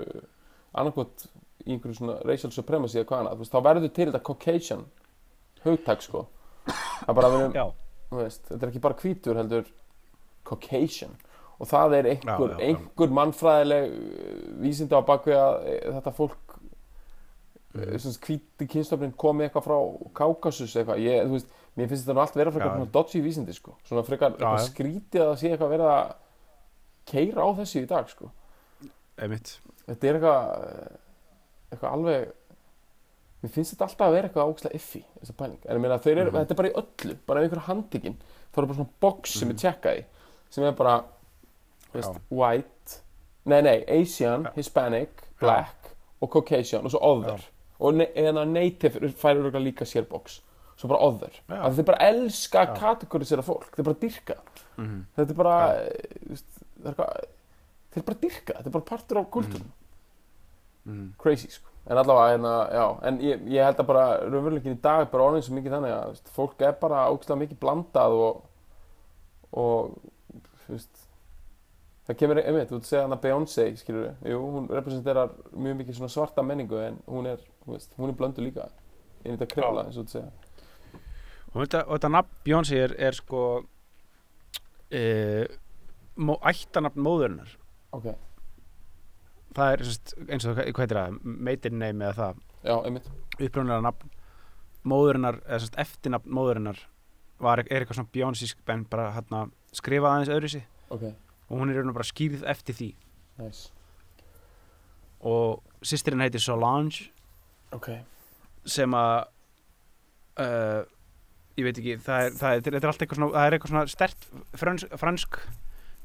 annarkot 0.73 1.25
í 1.65 1.73
einhverju 1.75 1.95
svona 1.99 2.15
racial 2.25 2.51
supremacy 2.51 2.99
eða 2.99 3.05
hvað 3.09 3.19
annað, 3.23 3.37
þá 3.51 3.59
verður 3.67 3.93
til 3.93 4.07
þetta 4.11 4.23
Caucasian 4.23 4.85
hugtak 5.65 6.01
sko 6.01 6.25
þú 8.11 8.17
veist, 8.21 8.43
þetta 8.49 8.63
er 8.65 8.71
ekki 8.71 8.81
bara 8.83 8.99
hvítur 9.01 9.35
heldur 9.41 9.65
Caucasian 10.47 11.15
og 11.59 11.67
það 11.69 11.93
er 11.99 12.07
einhver, 12.13 12.49
Já, 12.49 12.57
já, 12.57 12.59
já. 12.59 12.65
einhver 12.67 13.13
mannfræðileg 13.19 13.91
uh, 13.93 14.61
vísindi 14.63 14.95
á 14.97 15.01
bakvið 15.07 15.37
að 15.39 15.67
eh, 15.69 15.91
þetta 15.99 16.13
fólk. 16.17 16.52
Hvíti 17.73 18.67
kynstofnin 18.69 19.13
komi 19.17 19.47
eitthvað 19.47 19.65
frá 19.65 19.77
Kaukasus 20.13 20.75
eitthvað, 20.77 20.99
ég, 21.01 21.23
þú 21.25 21.31
veist, 21.37 21.47
mér 21.77 21.87
finnst 21.89 22.05
þetta 22.05 22.13
nú 22.13 22.21
allt 22.21 22.35
vera 22.37 22.51
frekar 22.53 22.75
svona 22.75 22.91
dodgy 22.93 23.21
vísindi 23.25 23.53
sko. 23.57 23.75
Svona 23.87 24.03
frekar 24.05 24.31
eitthvað 24.35 24.59
já. 24.59 24.67
skrítið 24.69 25.23
að 25.25 25.35
sé 25.41 25.49
eitthvað 25.51 25.73
verið 25.73 25.89
að 25.93 26.13
keira 27.09 27.43
á 27.43 27.49
þessu 27.57 27.81
í 27.81 27.87
dag 27.89 28.09
sko. 28.13 28.29
Einmitt. 29.17 29.55
Þetta 29.87 30.07
er 30.07 30.19
eitthvað 30.19 30.69
eh, 30.69 30.95
eitthvað 31.73 31.97
alveg 31.97 32.31
mér 33.43 33.51
finnst 33.51 33.73
þetta 33.73 33.87
alltaf 33.89 34.07
að 34.07 34.13
vera 34.15 34.29
eitthvað 34.29 34.51
ógæslega 34.53 34.77
iffi 34.79 35.01
þessa 35.19 35.33
pæling, 35.41 35.57
en 35.65 35.75
ég 35.75 35.81
meina 35.83 35.97
þeir 35.99 36.17
eru, 36.21 36.31
Mhm. 36.31 36.37
þetta 36.39 36.51
er 36.53 36.59
bara 36.61 36.69
í 36.69 36.77
öllu 36.83 37.17
bara 37.27 37.39
ef 37.41 37.45
einhver 37.51 37.65
handtekinn, 37.67 38.15
þá 38.53 38.57
er 38.61 38.65
bara 38.69 38.77
svona 38.77 38.93
box 39.01 39.33
sem 39.39 39.49
er 39.49 39.55
tjekkað 39.59 39.97
í, 39.99 40.05
sem 40.49 40.63
er 40.63 40.71
bara 40.71 41.03
veist, 41.93 42.19
white 42.29 43.01
nei 43.45 43.61
nei, 43.61 43.83
Asian. 43.89 44.47
Hispanic 44.55 45.09
black 45.41 45.89
og 46.21 46.31
Caucasian 46.31 46.85
og 46.85 46.91
svo 46.93 47.01
other, 47.03 47.41
og 47.83 47.97
ne 47.99 48.07
eða 48.15 48.45
native 48.47 49.11
færir 49.19 49.41
örugglega 49.43 49.63
líka 49.67 49.85
sér 49.89 50.07
box 50.09 50.39
svo 50.79 50.87
bara 50.89 51.03
other, 51.05 51.29
Já. 51.49 51.59
að 51.67 51.75
þeir 51.77 51.85
bara 51.91 52.07
elska 52.09 52.63
Já. 52.65 52.73
kategorisera 52.79 53.43
fólk, 53.45 53.67
þeir 53.75 53.85
bara 53.91 53.99
dyrka. 54.01 54.35
Mhm. 54.77 55.03
þetta 55.17 55.29
er 55.29 55.37
bara 55.37 55.57
eitthvað 56.83 57.13
þeir 57.93 58.05
bara 58.07 58.17
dyrka, 58.23 58.53
þetta 58.57 58.65
er 58.71 58.75
bara 58.77 58.89
partur 58.89 59.17
af 59.21 59.29
kultúrnum 59.31 59.71
Mhm. 60.85 61.13
crazy 61.17 61.47
sko. 61.47 61.69
En 61.87 61.97
allavega 61.97 62.31
hérna, 62.37 62.71
já, 62.73 62.99
en 63.07 63.17
ég, 63.19 63.41
ég 63.47 63.63
held 63.63 63.77
að 63.77 63.87
bara 63.87 64.19
raunveruleikin 64.23 64.75
í 64.77 64.81
dag 64.81 65.01
er 65.01 65.05
bara 65.11 65.23
orðin 65.23 65.43
svo 65.43 65.53
mikið 65.55 65.71
þannig 65.75 65.93
að 65.95 66.07
veist, 66.09 66.29
fólk 66.35 66.61
er 66.61 66.71
bara 66.81 67.09
ógæslega 67.11 67.39
mikið 67.43 67.59
blandað 67.59 68.11
og 68.11 68.43
og 69.53 69.95
þú 70.65 70.73
veist 70.73 71.01
það 72.07 72.19
kemur, 72.19 72.41
einmitt, 72.43 72.69
þú 72.69 72.79
veist 72.79 72.89
segja 72.91 73.03
hana 73.05 73.19
Beyoncé 73.23 73.67
skilur 73.79 74.07
við, 74.07 74.31
jú, 74.33 74.39
hún 74.55 74.69
representerar 74.71 75.33
mjög 75.55 75.77
mikið 75.81 75.99
svona 75.99 76.13
svarta 76.13 76.45
menningu 76.45 76.79
en 76.83 76.99
hún 77.07 77.29
er, 77.31 77.43
þú 77.63 77.75
veist, 77.75 77.93
hún 77.99 78.11
er 78.11 78.17
blöndu 78.19 78.43
líka. 78.43 78.67
Inn 79.23 79.35
í 79.35 79.37
þetta 79.37 79.49
krjála, 79.53 79.85
eins 79.87 79.99
og 79.99 80.09
þú 80.09 80.17
segja. 80.17 81.01
Og 81.53 81.57
þetta, 81.61 81.83
og 81.85 81.95
þetta 81.95 82.13
nafn 82.17 82.39
Bjónsi 82.43 82.79
er, 82.81 82.95
er 83.07 83.17
sko 83.17 83.43
e, 84.91 85.03
mó, 86.19 86.35
ættanafn 86.49 87.03
móðurinnar. 87.07 87.55
Ok, 87.95 88.09
það 89.57 89.75
er 89.75 89.85
sest, 89.87 90.15
eins 90.27 90.47
og 90.47 90.57
hvað 90.57 90.71
heitir 90.81 90.99
það 90.99 91.19
meitin 91.23 91.79
name 91.79 92.09
eða 92.09 92.17
það? 92.19 92.41
Já, 92.63 92.75
einmitt. 92.79 93.11
Upprjónlega 93.37 93.85
nafn 93.85 94.11
móðurinnar 94.91 95.39
eða 95.45 95.61
sest, 95.63 95.77
eftirnafn 95.79 96.35
móðurinnar 96.35 96.81
var, 97.43 97.63
er 97.63 97.83
eitthvað 97.83 97.99
svona 97.99 98.13
Bjónsísk 98.15 98.73
en 98.73 98.85
bara 98.89 99.11
hérna 99.15 99.45
skrifað 99.75 100.17
aðeins 100.17 100.33
öðru 100.33 100.51
sig 100.53 100.65
ok, 100.93 101.05
og 101.49 101.59
hún 101.59 101.71
er 101.71 101.79
raun 101.79 101.91
og 101.91 101.97
bara 101.97 102.07
skýrð 102.07 102.45
eftir 102.49 102.77
því. 102.79 102.89
Nice. 103.41 103.71
Og 105.21 105.63
sýstirinn 105.83 106.23
heitir 106.23 106.43
Solange. 106.43 107.09
Ok, 107.73 107.89
sem 108.69 108.93
að 108.93 109.25
uh, 110.39 110.83
ég 111.57 111.65
veit 111.67 111.79
ekki 111.79 111.97
það 112.01 112.27
er, 112.27 112.35
það 112.37 112.55
er, 112.55 112.61
þetta 112.67 112.79
er 112.79 112.91
allt 112.91 113.05
eitthvað 113.05 113.19
svona 113.19 113.33
það 113.33 113.47
er 113.47 113.55
eitthvað 113.57 113.73
svona 113.73 113.85
stert 113.93 114.27
fransk, 114.61 114.93
fransk 115.01 115.39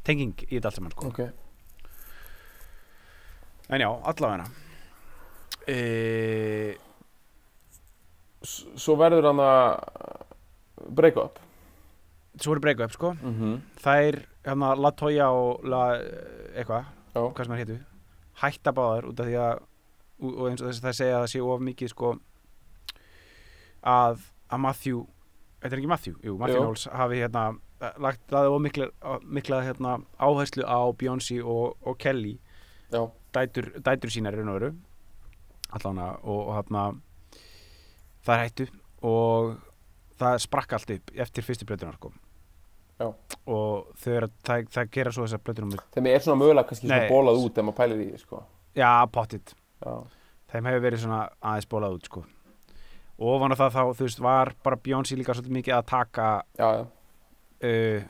tenging 0.09 0.47
í 0.49 0.55
þetta 0.57 0.71
allt 0.71 0.81
saman 0.81 0.95
sko. 0.95 1.13
ok. 1.13 1.21
En 3.69 3.83
já, 3.85 3.89
allavega. 4.11 4.47
E, 5.69 6.77
svo 8.41 8.95
verður 8.97 9.29
hann 9.29 9.43
að 9.45 10.89
break 10.97 11.19
up. 11.21 11.37
Svo 12.41 12.55
er 12.55 12.63
breyku 12.65 12.87
upp 12.87 12.95
sko. 12.95 13.13
Mm 13.19 13.35
-hmm. 13.35 13.59
þær, 13.85 14.21
hérna, 14.49 14.73
Latoya 14.79 15.29
og 15.35 15.65
La, 15.69 15.83
eitthvað, 16.55 16.89
hvað 17.15 17.45
sem 17.45 17.55
það 17.55 17.63
hétu 17.65 17.79
hætta 18.39 18.73
báðar 18.75 19.09
út 19.11 19.21
af 19.21 19.29
því 19.29 19.39
að 19.43 19.63
og 20.19 20.49
eins 20.49 20.63
og 20.63 20.71
þess 20.71 20.81
að 20.81 20.89
það 20.89 20.99
segja 20.99 21.15
að 21.15 21.23
það 21.23 21.31
sé 21.33 21.41
of 21.47 21.63
mikið 21.63 21.93
sko 21.93 22.11
að, 23.87 24.27
að 24.51 24.63
Matthew 24.65 25.05
þetta 25.63 25.73
er 25.73 25.81
ekki 25.81 25.91
Matthew, 25.93 26.19
jú, 26.25 26.37
Matthew. 26.41 26.63
Knowles 26.63 26.87
hafi 26.91 27.21
hérna 27.23 27.45
lagt 28.03 28.25
það 28.31 28.51
of 28.51 28.63
mikla, 28.63 28.89
mikla 29.23 29.61
hérna, 29.63 29.99
áherslu 30.19 30.67
á 30.67 30.81
Beyoncé 30.99 31.39
og, 31.45 31.77
og 31.87 31.99
Kelly 32.03 32.39
já, 32.91 33.03
dætur, 33.35 33.71
dætur 33.79 34.11
sínar 34.11 34.35
raun 34.35 34.51
og 34.51 34.59
veru 34.59 34.73
allána 35.79 36.09
og, 36.25 36.55
hérna 36.57 36.85
það 38.27 38.35
er 38.35 38.45
hættu 38.45 38.69
og 39.07 39.59
það 40.19 40.41
sprakk 40.43 40.75
allt 40.75 40.95
upp 40.97 41.13
eftir 41.15 41.47
fyrstu 41.47 41.69
blötunar 41.69 41.95
sko. 41.99 42.11
Já. 42.99 43.07
og 43.47 43.93
að 43.95 44.31
það, 44.43 44.69
það 44.75 44.91
gera 44.97 45.13
svo 45.15 45.27
þessar 45.27 45.43
blötunum 45.47 45.75
þeim 45.95 46.09
er 46.11 46.23
svona 46.25 46.41
mögulega 46.43 46.67
kannski 46.69 46.89
svona 46.89 47.05
Nei. 47.05 47.11
bólað 47.13 47.45
út 47.45 47.59
ef 47.61 47.67
maður 47.69 47.79
pælir 47.79 48.01
í 48.03 48.09
því, 48.11 48.21
sko 48.25 48.41
já, 48.75 48.91
pottit, 49.15 49.55
þeim 50.51 50.71
hefur 50.71 50.85
verið 50.89 51.03
svona 51.05 51.21
aðeins 51.39 51.69
bólað 51.71 51.99
út 51.99 52.09
sko. 52.11 52.25
og 53.19 53.35
ofan 53.37 53.55
á 53.55 53.61
það 53.61 53.75
þá, 53.77 53.83
þú 53.99 54.09
veist, 54.09 54.23
var 54.27 54.53
bara 54.67 54.81
Beyoncé 54.83 55.19
líka 55.19 55.37
svolítið 55.37 55.59
mikið 55.59 55.77
að 55.79 55.87
taka 55.93 56.29
já, 56.59 56.69
já 56.81 56.87
uh, 57.63 58.03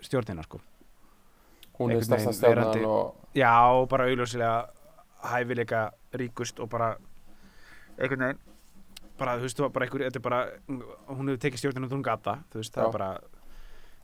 stjórnina 0.00 0.42
sko. 0.42 0.60
hún 1.78 1.92
er 1.94 2.04
stærsta 2.04 2.48
verandi- 2.48 2.84
og 2.86 3.14
já, 3.34 3.54
og 3.72 3.88
bara 3.88 4.04
augljósilega 4.04 4.68
hæfileika 5.22 5.92
ríkust 6.12 6.60
og 6.60 6.68
bara 6.68 6.96
einhvern 7.98 8.20
veginn 8.20 8.44
bara, 9.18 9.36
þú 9.38 9.42
veist, 9.48 9.64
bara 9.72 9.86
einhver, 9.86 10.04
þetta 10.06 10.18
er 10.18 10.22
bara 10.22 10.44
hún 10.68 11.28
hefur 11.28 11.42
tekið 11.42 11.58
stjórnina 11.58 11.86
og 11.86 11.92
hún 11.92 12.02
gata 12.02 12.38
þú 12.52 12.62
veist, 12.62 12.74
það 12.74 12.86
er 12.86 12.92
bara 12.92 13.10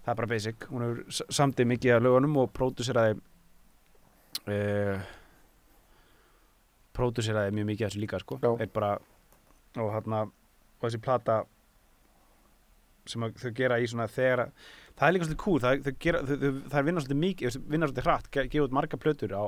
það 0.05 0.13
er 0.13 0.19
bara 0.21 0.31
basic, 0.35 0.67
hún 0.71 0.87
s- 1.09 1.25
samtið 1.33 1.67
mikið 1.73 1.95
af 1.97 2.03
lögunum 2.05 2.37
og 2.43 2.53
próduseraði 2.57 3.17
uh, 4.49 5.05
próduseraði 6.95 7.55
mjög 7.57 7.69
mikið 7.73 7.87
af 7.87 7.93
þessu 7.93 8.03
líka 8.05 8.21
sko, 8.23 8.39
er 8.63 8.71
bara 8.75 8.93
og 9.83 9.91
hérna, 9.97 10.21
og 10.29 10.85
þessi 10.87 11.01
plata 11.03 11.41
sem 13.11 13.25
að 13.27 13.35
þau 13.43 13.51
gera 13.59 13.79
í 13.83 13.89
svona 13.91 14.07
þegar 14.09 14.45
að 14.47 14.53
það 14.95 15.07
er 15.09 15.15
líka 15.17 15.27
svolítið 15.27 15.43
cool, 15.43 15.61
það, 15.65 15.89
gera, 16.01 16.21
þau, 16.25 16.35
þau, 16.41 16.53
það 16.71 16.79
er 16.81 16.87
vinna 16.87 17.03
svolítið 17.05 17.21
mikið, 17.25 17.57
vinna 17.75 17.89
svolítið 17.91 18.07
hratt, 18.07 18.29
ge- 18.33 18.47
gefa 18.53 18.69
út 18.69 18.77
marga 18.79 19.01
plötur 19.03 19.35
á 19.35 19.45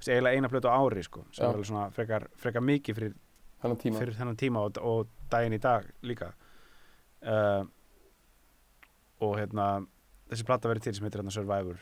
eiginlega 0.00 0.32
eina 0.40 0.48
plötu 0.48 0.70
á 0.72 0.80
ári 0.80 1.02
sko, 1.04 1.26
sem 1.36 1.44
Já. 1.44 1.50
er 1.52 1.66
svona 1.68 1.84
frekar, 1.92 2.24
frekar 2.40 2.64
mikið 2.64 2.96
fyrir, 2.96 3.12
hennar 3.60 3.76
tíma. 3.82 4.00
fyrir 4.00 4.16
þennan 4.16 4.38
tíma 4.40 4.62
og, 4.64 4.78
og 4.80 5.10
daginn 5.30 5.52
í 5.58 5.60
dag 5.60 5.84
líka. 6.08 6.30
Uh, 7.20 7.66
og 9.20 9.36
hérna 9.38 9.66
þessi 10.30 10.46
plata 10.48 10.70
verið 10.70 10.86
til 10.88 10.94
sem 10.98 11.06
heitir 11.08 11.20
hérna 11.22 11.34
Survivor 11.34 11.78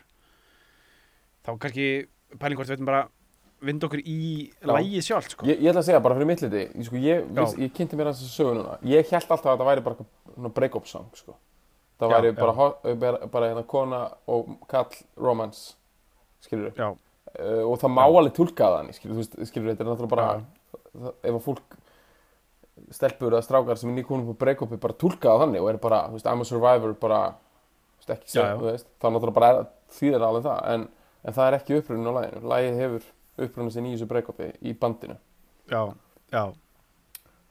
þá 1.46 1.50
kannski 1.62 1.86
pæling 2.38 2.58
hvort 2.58 2.68
við 2.68 2.76
veitum 2.76 2.88
bara 2.90 3.04
vind 3.64 3.82
okkur 3.82 4.02
í 4.06 4.16
Já. 4.62 4.68
lægið 4.70 5.02
sjálft 5.02 5.32
sko. 5.34 5.46
Ég, 5.48 5.58
ég 5.58 5.70
ætla 5.72 5.80
að 5.82 5.86
segja 5.88 6.00
bara 6.04 6.14
fyrir 6.14 6.28
mitt 6.30 6.42
liti, 6.44 6.60
sko, 6.86 6.98
ég, 7.02 7.24
viss, 7.34 7.56
ég 7.58 7.72
kynnti 7.74 7.96
mér 7.98 8.12
þess 8.12 8.26
að 8.28 8.34
sögu 8.36 8.52
núna 8.58 8.76
Ég 8.86 9.08
held 9.10 9.32
alltaf 9.34 9.48
að 9.50 9.58
það 9.58 9.70
væri 9.72 9.84
bara 9.88 10.50
break-up 10.54 10.86
song 10.86 11.08
sko. 11.18 11.34
Það 11.98 12.12
Já, 12.12 12.14
væri 12.14 12.30
já. 12.30 12.36
bara, 12.38 12.52
ho- 12.54 12.94
bara, 13.02 13.26
bara 13.32 13.48
hérna 13.50 13.64
kona 13.66 14.00
og 14.30 14.52
kall 14.70 15.00
romance 15.18 15.74
skilur 16.46 16.70
já, 16.78 16.92
uh, 16.92 17.64
og 17.66 17.74
það 17.82 17.94
má 17.96 18.04
alveg 18.06 18.36
túlka 18.38 18.68
það 18.76 18.92
skilur, 19.00 19.26
skilur 19.50 19.72
þetta 19.72 19.82
er 19.82 19.90
náttúrulega 19.90 20.14
bara 20.14 20.28
það, 20.38 21.16
ef 21.26 21.32
að 21.34 21.42
fólk 21.48 21.77
stelpur 22.94 23.32
eða 23.34 23.44
strákar 23.46 23.78
sem 23.80 23.90
er 23.92 23.98
nýkonum 23.98 24.30
på 24.30 24.36
break-upi 24.42 24.78
bara 24.80 24.96
túlka 24.98 25.32
það 25.32 25.42
þannig 25.44 25.64
og 25.64 25.70
er 25.72 25.80
bara, 25.82 26.00
þú 26.08 26.18
veist, 26.18 26.28
I'm 26.30 26.44
a 26.44 26.48
survivor 26.48 26.94
bara, 27.00 27.20
þú 27.98 28.02
veist, 28.02 28.14
ekki 28.16 28.38
já. 28.38 28.46
þú 28.54 28.66
veist 28.70 28.88
þá 28.98 29.06
náttúrulega 29.08 29.36
bara 29.40 29.66
þýðir 29.98 30.26
alveg 30.28 30.46
það 30.48 30.72
en, 30.74 30.86
en 31.24 31.36
það 31.38 31.50
er 31.50 31.58
ekki 31.58 31.78
upprunnin 31.80 32.10
á 32.10 32.14
læginu, 32.18 32.42
lægið 32.54 32.80
hefur 32.82 33.08
upprunnin 33.46 33.74
sinn 33.74 33.86
í 33.88 33.94
þessu 33.94 34.08
break-upi 34.10 34.50
í 34.66 34.74
bandinu. 34.78 35.18
Já, 35.68 35.82
já, 36.32 36.44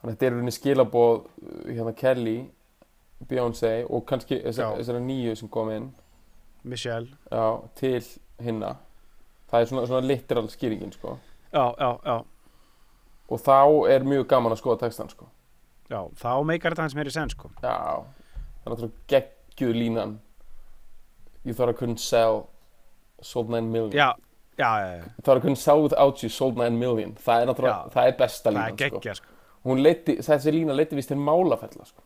þannig 0.00 0.08
að 0.08 0.12
þetta 0.12 0.26
er 0.28 0.34
rauninni 0.34 0.54
skilaboð 0.56 1.20
uh, 1.22 1.68
hérna 1.68 1.94
Kelly, 1.96 2.38
Beyoncé 3.28 3.72
og 3.88 4.04
kannski 4.06 4.40
þessar, 4.44 4.74
Já. 4.74 4.78
þessara 4.78 5.00
nýju 5.02 5.34
sem 5.40 5.48
kom 5.50 5.70
inn. 5.74 5.88
Michelle. 6.68 7.16
Já, 7.32 7.46
til 7.78 8.04
hinna. 8.42 8.76
Það 9.50 9.60
er 9.64 9.70
svona, 9.70 9.86
svona 9.90 10.06
literal 10.06 10.50
skýringin 10.52 10.92
sko. 10.94 11.16
já, 11.52 11.64
já, 11.80 11.88
já, 12.04 12.16
og 13.28 13.42
þá 13.44 13.58
er 13.92 14.06
mjög 14.08 14.28
gaman 14.30 14.54
að 14.54 14.62
skoða 14.62 14.82
textan 14.84 15.10
sko. 15.12 15.28
já, 15.90 16.00
þá 16.20 16.30
meikar 16.48 16.74
þetta 16.74 16.86
hans 16.86 16.96
meiri 16.98 17.12
sen 17.14 17.32
sko. 17.32 17.50
já, 17.62 17.74
það 17.74 18.64
er 18.64 18.72
náttúrulega 18.72 19.08
geggjuð 19.14 19.74
línan 19.82 20.16
you 21.44 21.54
thought 21.54 21.72
I 21.72 21.76
couldn't 21.76 22.02
sell 22.02 22.46
sold 23.22 23.50
9 23.50 23.70
million 23.72 23.92
já, 23.92 24.14
já, 24.58 24.70
já, 24.80 24.92
já. 24.98 25.04
það 25.22 25.32
var 25.32 25.40
einhvern 25.40 25.56
South 25.56 25.96
Out 25.96 26.22
You 26.22 26.30
sold 26.32 26.60
9 26.60 26.78
million 26.78 27.16
það 27.24 27.42
er 27.42 27.50
náttúrulega, 27.50 27.94
það 27.94 28.10
er 28.10 28.18
besta 28.20 28.50
það 28.50 28.52
er 28.52 28.58
línan 28.58 28.76
sko. 28.78 29.00
geggja 29.00 29.16
sko. 29.20 29.34
hún 29.68 29.82
leiti, 29.82 30.18
þessi 30.24 30.54
lína 30.54 30.76
leiti 30.76 30.98
vist 30.98 31.10
til 31.12 31.18
málafella 31.20 31.88
sko. 31.88 32.04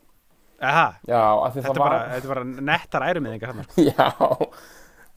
Aha, 0.63 0.93
já, 1.11 1.21
þetta, 1.57 1.71
er 1.73 1.79
bara, 1.81 1.97
var 2.07 2.17
er 2.17 2.29
bara 2.31 2.45
nettar 2.47 3.03
hann 3.03 3.65
sko. 3.67 3.87
já, 3.91 4.09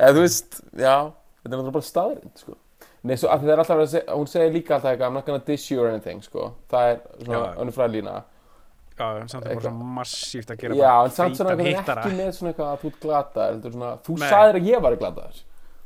eða 0.02 0.16
þú 0.18 0.24
veist 0.24 0.62
já, 0.74 0.96
þetta 1.06 1.52
er 1.52 1.54
náttúrulega 1.54 1.76
bara 1.78 1.90
staðrind 1.90 2.42
sko. 2.42 2.58
Nei, 3.06 3.16
svo 3.22 3.30
að 3.30 3.44
það 3.44 3.52
er 3.54 3.60
alltaf 3.62 3.82
að 3.84 3.90
segja, 3.92 4.16
hún 4.18 4.30
segir 4.32 4.54
líka 4.56 4.76
alltaf 4.78 4.92
eitthvað, 4.96 5.10
I'm 5.12 5.18
not 5.20 5.26
gonna 5.28 5.44
diss 5.46 5.68
you 5.72 5.82
or 5.84 5.90
anything, 5.92 6.22
sko. 6.26 6.52
Það 6.72 6.88
er 6.92 7.02
svona 7.26 7.42
Já. 7.42 7.58
önnur 7.62 7.76
fræðlína. 7.76 8.14
já, 8.96 9.08
en 9.22 9.28
samt 9.28 9.44
er 9.44 9.50
bara 9.50 9.56
Eitthvað. 9.56 9.66
svo 9.66 9.90
massíft 9.98 10.52
að 10.54 10.58
gera 10.62 10.76
Já, 10.76 10.88
bara 10.88 11.04
en 11.06 11.12
samt 11.12 11.36
svona 11.38 11.56
ekki 11.56 12.14
með 12.16 12.32
svona 12.38 12.52
eitthvað 12.54 12.70
að 12.72 12.80
þú 12.80 12.92
ert 13.20 13.66
svona, 13.74 13.90
þú 14.08 14.16
Nei. 14.20 14.30
sagðir 14.30 14.56
að 14.62 14.70
ég 14.72 14.82
var 14.82 14.96
glataður. 14.96 15.42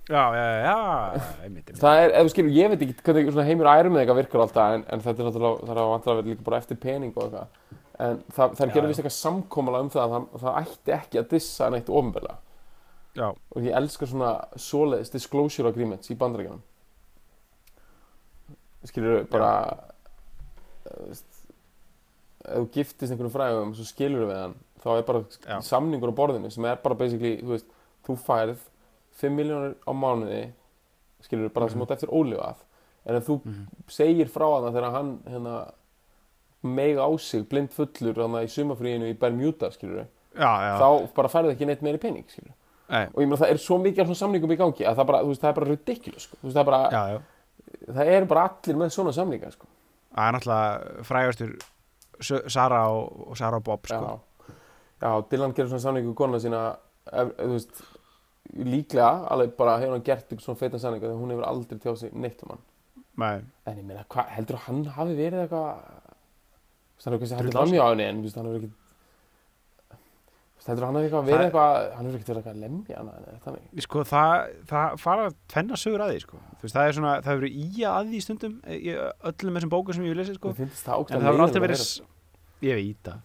já, 0.10 0.24
já, 0.34 0.46
já, 0.66 1.22
einmitt. 1.44 1.72
Það 1.80 2.02
er, 2.04 2.14
þú 2.24 2.30
skilur, 2.34 2.52
ég 2.54 2.70
veit 2.70 2.82
ekki 2.86 3.04
hvernig 3.04 3.32
svona 3.34 3.48
heimur 3.50 3.70
ærum 3.74 3.94
með 3.94 4.02
eitthvað 4.04 4.20
virkar 4.22 4.42
alltaf, 4.46 4.74
en, 4.78 4.86
en 4.90 5.00
þetta 5.02 5.20
er 5.24 5.28
náttúrulega, 5.30 5.66
það 5.66 5.74
er 5.76 5.82
að 5.84 5.92
vantilega 5.94 6.20
verið 6.22 6.32
líka 6.34 6.44
bara 6.48 6.58
eftir 6.62 6.78
pening 6.86 7.14
og 7.18 7.24
eitthvað. 7.24 7.48
En 8.00 8.22
það, 8.32 8.54
það 8.56 8.64
er 8.64 8.76
já. 8.80 8.88
vist 8.88 9.00
eitthvað 9.02 9.18
samkómala 9.18 9.82
um 9.84 9.90
það 9.90 10.04
að 10.06 10.14
það, 10.16 10.40
það 10.46 10.60
ætti 10.64 10.94
ekki 10.96 11.20
að 11.20 11.30
dissa 11.34 11.70
neitt 11.70 11.90
ofinbeglega. 11.90 12.38
já, 13.20 13.28
Og 13.56 13.62
ég 13.66 13.76
elskar 13.76 14.08
svona 14.08 14.32
svoleiðis 14.56 15.12
disclosure 15.12 15.70
agreements 15.70 16.10
í 16.10 16.16
bandarækjunum. 16.16 16.62
Skilur 18.88 19.26
bara, 19.30 19.52
þú 20.88 21.08
veist, 21.10 21.26
ef 22.46 22.56
þú 22.62 22.70
giftist 22.78 23.12
einhverjum 23.12 23.34
frægum 23.34 23.74
svo 23.76 23.86
skilur 23.90 24.28
við 24.30 24.38
hann, 24.40 24.54
þá 24.84 24.88
er 24.98 25.04
bara 25.10 25.24
Já. 25.44 25.58
samningur 25.68 26.14
á 26.16 26.20
borðinu 26.20 26.52
sem 26.52 26.66
er 26.66 26.78
bara 26.84 26.96
basically, 26.96 27.42
þú 27.44 27.52
veist, 27.58 27.66
þú 28.08 28.16
færð 28.24 28.58
5 29.20 29.36
miljónir 29.36 29.76
á 29.84 29.92
mánuði, 29.92 30.46
skilur 31.28 31.50
bara 31.52 31.66
það 31.68 31.72
sem 31.72 31.80
Mhm. 31.80 31.86
átt 31.88 31.92
eftir 31.98 32.10
ólifað. 32.16 32.56
En 33.06 33.16
ef 33.16 33.28
þú 33.28 33.42
Mhm. 33.46 33.66
segir 33.88 34.30
frá 34.30 34.48
hana 34.56 34.72
þegar 34.72 34.92
hann 34.92 35.20
hérna, 35.28 35.72
mega 36.64 37.02
á 37.04 37.20
sig 37.20 37.48
blind 37.50 37.70
fullur 37.72 38.16
hana, 38.16 38.44
í 38.44 38.48
sumafríinu 38.48 39.10
í 39.14 39.18
Bermuda, 39.20 39.72
skilur 39.72 40.06
já, 40.36 40.40
já. 40.40 40.80
þá 40.80 41.14
bara 41.14 41.28
færðu 41.30 41.52
ekki 41.56 41.66
neitt 41.66 41.82
meiri 41.82 41.98
pening, 42.00 42.26
Nei, 42.90 43.06
og 43.06 43.22
ég 43.22 43.28
meina 43.28 43.38
það 43.38 43.52
er 43.52 43.58
svo 43.58 43.78
mikið 43.78 44.00
af 44.00 44.08
svona 44.08 44.16
samningum 44.18 44.52
í 44.52 44.58
gangi 44.58 44.84
að 44.86 44.96
það, 44.96 45.06
bara, 45.06 45.24
veist, 45.24 45.42
það 45.42 45.50
er 45.50 45.54
bara 45.54 45.68
ridiculous 45.70 46.24
sko. 46.24 46.38
Það, 46.44 46.56
er 46.58 46.64
bara, 46.64 46.90
já. 46.90 47.22
Það 47.98 48.12
eru 48.16 48.30
bara 48.32 48.46
allir 48.50 48.80
með 48.80 48.94
svona 48.96 49.14
samninga 49.16 49.52
sko. 49.54 49.68
það 50.16 50.26
er 50.28 50.36
náttúrulega 50.38 51.06
frægastur 51.10 51.54
Sara 52.52 52.82
og, 52.92 53.30
og 53.32 53.38
Sara 53.40 53.58
og 53.62 53.64
Bob 53.64 53.88
sko. 53.88 54.00
já. 54.00 54.54
já, 55.02 55.12
Dylan 55.32 55.54
gerir 55.56 55.70
svona 55.72 55.86
samningu 55.86 56.16
konuna 56.18 56.42
sína 56.44 56.64
ef, 57.12 57.30
ef, 57.30 57.34
þú 57.40 57.52
veist, 57.54 57.84
líklega 58.66 59.12
alveg 59.32 59.56
bara 59.60 59.78
hefur 59.80 59.96
hann 59.98 60.04
gert 60.08 60.36
svona 60.42 60.60
feitan 60.60 60.82
samningu 60.84 61.08
þegar 61.08 61.22
hún 61.22 61.34
hefur 61.36 61.48
aldrei 61.48 61.80
tjáð 61.80 62.02
sig 62.04 62.14
neitt 62.14 62.44
um 62.44 62.56
hann 62.56 62.66
Nei, 63.20 63.42
en 63.68 63.80
ég 63.82 63.84
meina, 63.84 64.06
heldur 64.32 64.56
að 64.56 64.66
hann 64.68 64.86
hafi 64.96 65.16
verið 65.18 65.42
eitthvað 65.46 65.72
Þú 67.00 67.00
veist, 67.00 67.06
hann 67.06 67.14
hefur 67.14 67.24
kannski 67.24 67.36
hægt 67.36 67.44
Drulla 67.44 67.60
á 67.60 67.66
sig? 67.66 67.74
framjá 67.74 67.90
henni 67.90 68.06
en 68.10 68.22
þú 68.24 68.36
hann 68.36 68.50
hefur 68.50 68.60
ekki 68.60 68.72
Heldur 70.68 70.84
að 70.84 70.90
hann 70.90 70.98
eitthvað 71.00 71.24
verið 71.26 71.40
Það- 71.40 71.46
eitthvað 71.50 71.94
hann 71.96 72.06
hefur 72.06 72.18
ekkert 72.20 72.30
verið 72.30 72.40
eitthvað 72.40 72.56
að 72.56 72.64
lemja 72.64 72.96
hana 73.00 73.12
en 73.18 73.24
eitthvað 73.30 73.46
þannig 73.50 73.82
sko 73.86 74.02
það, 74.10 74.34
það 74.70 74.98
fara 75.00 75.22
að 75.30 75.34
tvenna 75.54 75.76
sögur 75.80 76.02
að 76.04 76.10
því 76.14 76.20
sko. 76.26 76.38
Þú 76.60 76.62
veist, 76.68 76.76
það 76.76 76.88
er 76.90 76.94
svona, 77.00 77.14
það 77.24 77.30
hefur 77.32 77.44
verið 77.46 77.56
í 77.60 77.86
að 77.90 78.04
því 78.12 78.20
stundum 78.26 78.54
í 78.70 78.94
öllum 79.30 79.56
þessum 79.60 79.72
bókum 79.74 79.94
sem 79.96 80.04
ég 80.04 80.10
hef 80.14 80.20
lesið 80.20 80.36
sko. 80.38 80.48
Mér 80.50 80.60
finnst 80.60 80.84
það 80.86 80.94
en 80.94 81.00
ógstæð 81.00 81.16
það 81.20 81.26
hefur 81.30 81.44
alltaf 81.48 81.64
verið 81.66 81.80
s- 81.80 82.02
ég 82.62 82.76
veit 82.76 83.04
það 83.04 83.20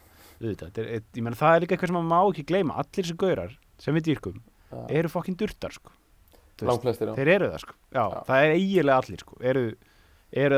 auðvitað, 0.45 0.71
þetta 0.71 0.81
er, 0.85 1.03
ég 1.15 1.23
meina 1.23 1.37
það 1.43 1.53
er 1.57 1.61
líka 1.65 1.73
eitthvað 1.77 1.91
sem 1.91 1.97
maður 1.99 2.13
má 2.15 2.21
ekki 2.31 2.45
gleyma 2.49 2.75
allir 2.81 3.05
þessi 3.05 3.17
gaurar 3.17 3.53
sem 3.79 3.95
við 3.95 4.03
dýrkum 4.09 4.41
eru 4.89 5.09
fokkin 5.09 5.37
durtar 5.37 5.73
sko. 5.73 5.91
Þeir 6.59 7.29
eru 7.35 7.51
það 7.51 7.61
sko. 7.61 7.75
já, 7.93 8.05
Já. 8.11 8.25
það 8.25 8.39
er 8.45 8.51
eiginlega 8.55 8.99
allir 9.03 9.19
sko. 9.19 9.35
eru, 9.43 9.65
eru 10.33 10.55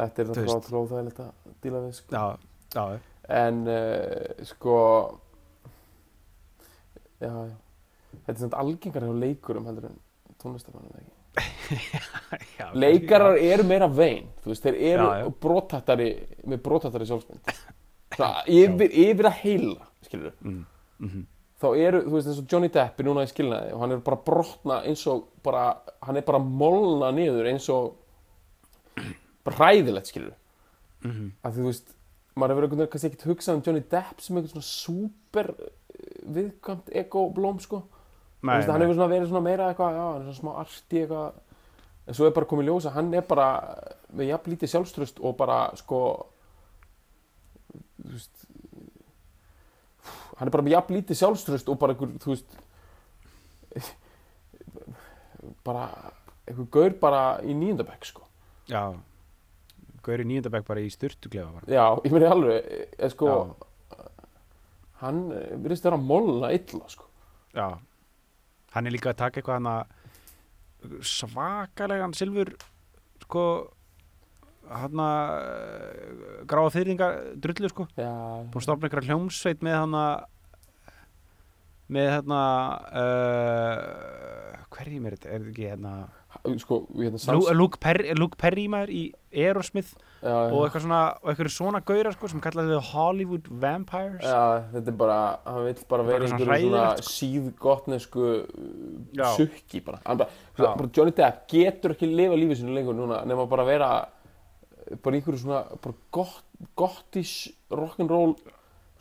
Þetta 0.00 0.22
er 0.22 0.30
náttúrulega 0.30 0.80
óþægilegt 0.80 1.22
að 1.24 1.56
díla 1.64 1.80
við 1.84 1.96
sko. 1.98 2.14
já, 2.16 2.24
já, 2.74 2.84
En 3.40 3.62
uh, 3.68 4.44
sko 4.48 4.76
Já, 7.20 7.32
Þetta 8.10 8.32
er 8.32 8.38
svona 8.40 8.60
algengar 8.64 9.06
hjá 9.06 9.16
leikurum 9.24 9.66
heldur 9.68 9.90
en 9.90 9.98
tónlistamannum 10.40 10.94
eða 10.94 11.02
ekki? 11.04 11.16
Já 12.60 12.70
Leikarar 12.74 13.36
eru 13.38 13.66
meira 13.68 13.90
vein 13.92 14.30
veist, 14.44 14.64
þeir 14.64 14.80
eru 14.94 15.34
brotattari 15.42 16.08
með 16.48 16.62
brotattari 16.64 17.06
sjálfsmynd. 17.06 17.52
Yfir, 18.60 18.88
yfir 18.90 19.28
að 19.28 19.36
heila 19.44 19.86
mm, 20.10 20.64
mm 20.98 21.28
þá 21.60 21.68
eru, 21.76 22.02
þú 22.06 22.14
veist, 22.14 22.30
eins 22.30 22.40
og 22.40 22.52
Johnny 22.52 22.70
Depp 22.72 23.00
er 23.00 23.08
núna 23.08 23.24
í 23.26 23.30
skilnaði 23.30 23.74
og 23.74 23.82
hann 23.82 23.94
er 23.94 24.04
bara 24.04 24.20
brotna 24.24 24.78
eins 24.88 25.02
og 25.10 25.26
bara, 25.44 25.64
hann 26.06 26.16
er 26.16 26.24
bara 26.26 26.40
molna 26.40 27.10
niður 27.14 27.50
eins 27.50 27.68
og 27.72 27.99
bara 29.50 29.58
hræðilegt, 29.58 30.12
skilur 30.12 30.36
-hmm. 31.04 31.30
að 31.44 31.58
þú 31.58 31.66
veist, 31.68 31.94
maður 32.34 32.54
hefur 32.54 32.66
einhvern 32.66 32.80
veginn 32.80 32.92
kannski 32.92 33.10
ekkert 33.10 33.28
hugsað 33.30 33.58
um 33.58 33.62
Johnny 33.66 33.84
Depp 33.90 34.20
sem 34.20 34.36
einhvern 34.36 34.52
svona 34.52 34.68
super 34.68 35.54
viðkvæmt 36.24 36.90
ego-blóm, 37.02 37.60
sko. 37.60 37.82
Þú 38.40 38.54
veist, 38.54 38.70
hann 38.72 38.84
hefur 38.84 38.96
svona 38.96 39.12
verið 39.12 39.28
svona 39.28 39.44
meira 39.44 39.70
eitthvað, 39.70 39.96
já, 39.96 40.04
hann 40.06 40.20
er 40.20 40.28
svona 40.28 40.40
smá 40.40 40.60
arti 40.60 41.02
eitthvað. 41.02 41.32
En 42.06 42.16
svo 42.16 42.26
er 42.26 42.36
bara 42.36 42.50
komið 42.50 42.70
ljósa, 42.70 42.94
hann 42.94 43.14
er 43.14 43.26
bara 43.28 43.48
með 44.16 44.32
jafn 44.32 44.50
lítið 44.50 44.72
sjálfströst 44.72 45.20
og 45.20 45.36
bara, 45.38 45.58
sko 45.78 46.00
þú 48.00 48.14
veist 48.16 48.46
hann 50.40 50.48
er 50.48 50.54
bara 50.54 50.64
með 50.64 50.74
jafn 50.74 50.96
lítið 50.96 51.20
sjálfströst 51.20 51.68
og 51.68 51.78
bara 51.78 51.92
einhver, 51.92 52.16
þú 52.18 52.32
veist 52.32 52.56
bara 55.68 55.84
einhver 56.48 56.66
gaur 56.72 56.96
bara 56.98 57.22
í 57.44 57.54
nýjöndabæk, 57.54 58.08
sko. 58.08 58.24
Já 58.66 58.96
Gauri 60.06 60.24
nýjöndabæk 60.28 60.64
bara 60.68 60.80
í 60.84 60.90
styrtuglefa 60.92 61.52
bara. 61.58 61.66
já, 61.68 61.84
ég 62.06 62.12
meina 62.14 62.30
alveg, 62.32 62.70
eða 62.98 63.10
sko 63.12 63.28
Já. 63.28 63.36
hann 65.02 65.20
virðist 65.64 65.84
vera 65.84 65.96
að 66.00 66.06
molna 66.08 66.52
illa, 66.56 66.84
sko. 66.88 67.04
Já. 67.56 67.66
Hann 68.74 68.86
er 68.86 68.94
líka 68.94 69.10
að 69.12 69.20
taka 69.24 69.40
eitthvað 69.40 69.58
hann 69.58 69.70
að 69.74 71.00
svakalegan 71.04 72.14
silfur 72.16 72.54
sko 73.24 73.44
hann 74.70 75.00
að 75.02 76.44
gráða 76.48 76.72
fyrringar 76.76 77.16
drullu 77.42 77.68
sko. 77.72 77.88
Já, 77.98 78.10
búin 78.46 78.60
að 78.60 78.66
stopna 78.68 78.86
einhverja 78.88 79.10
hljómsveit 79.10 79.64
með 79.66 79.76
hann 79.82 79.96
að 79.98 80.28
með 81.90 82.06
hérna 82.14 82.40
uh, 83.02 84.58
hverjum 84.70 85.08
er 85.10 85.16
þetta, 85.16 85.28
er 85.34 85.40
þetta 85.42 85.50
ekki 85.50 85.64
hérna 85.72 85.94
sko, 86.62 86.86
hérna 86.96 87.18
Lu- 87.18 87.18
Sans, 87.18 87.50
Luke 87.58 87.78
Perry, 87.82 88.14
Luke 88.14 88.36
Perry 88.38 88.66
maður 88.70 88.90
í 88.94 89.00
Aerosmith 89.34 89.90
já, 90.22 90.32
og 90.50 90.62
eitthvað 90.66 90.84
svona, 90.86 91.00
og 91.22 91.30
eitthvað 91.32 91.50
svona 91.54 91.80
gaurar 91.86 92.14
sko 92.16 92.28
sem 92.32 92.40
kallaði 92.40 92.76
þau 92.76 92.86
Hollywood 92.92 93.48
Vampires 93.62 94.24
Já, 94.24 94.62
þetta 94.72 94.88
er 94.94 94.96
bara, 95.02 95.18
hann 95.44 95.64
vill 95.66 95.82
bara 95.90 96.06
vera 96.06 96.18
Bara 96.18 96.30
svona 96.38 96.60
svona 96.62 96.84
sko. 97.00 97.10
síðgotnesku 97.16 98.24
Já. 99.18 99.26
sukki 99.36 99.82
bara. 99.84 100.00
Bara, 100.06 100.28
bara 100.56 100.88
Johnny 100.96 101.12
Depp 101.18 101.44
getur 101.50 101.94
ekki 101.96 102.08
lifa 102.10 102.38
lífið 102.38 102.62
sinu 102.62 102.74
lengur 102.78 102.94
núna 102.98 103.24
nema 103.26 103.46
bara 103.50 103.64
vera 103.68 103.90
bara 105.02 105.16
einhverju 105.20 105.38
svona 105.44 105.64
bara 105.82 105.94
gott, 106.10 106.42
gottish 106.76 107.50
rock'n'roll 107.70 108.34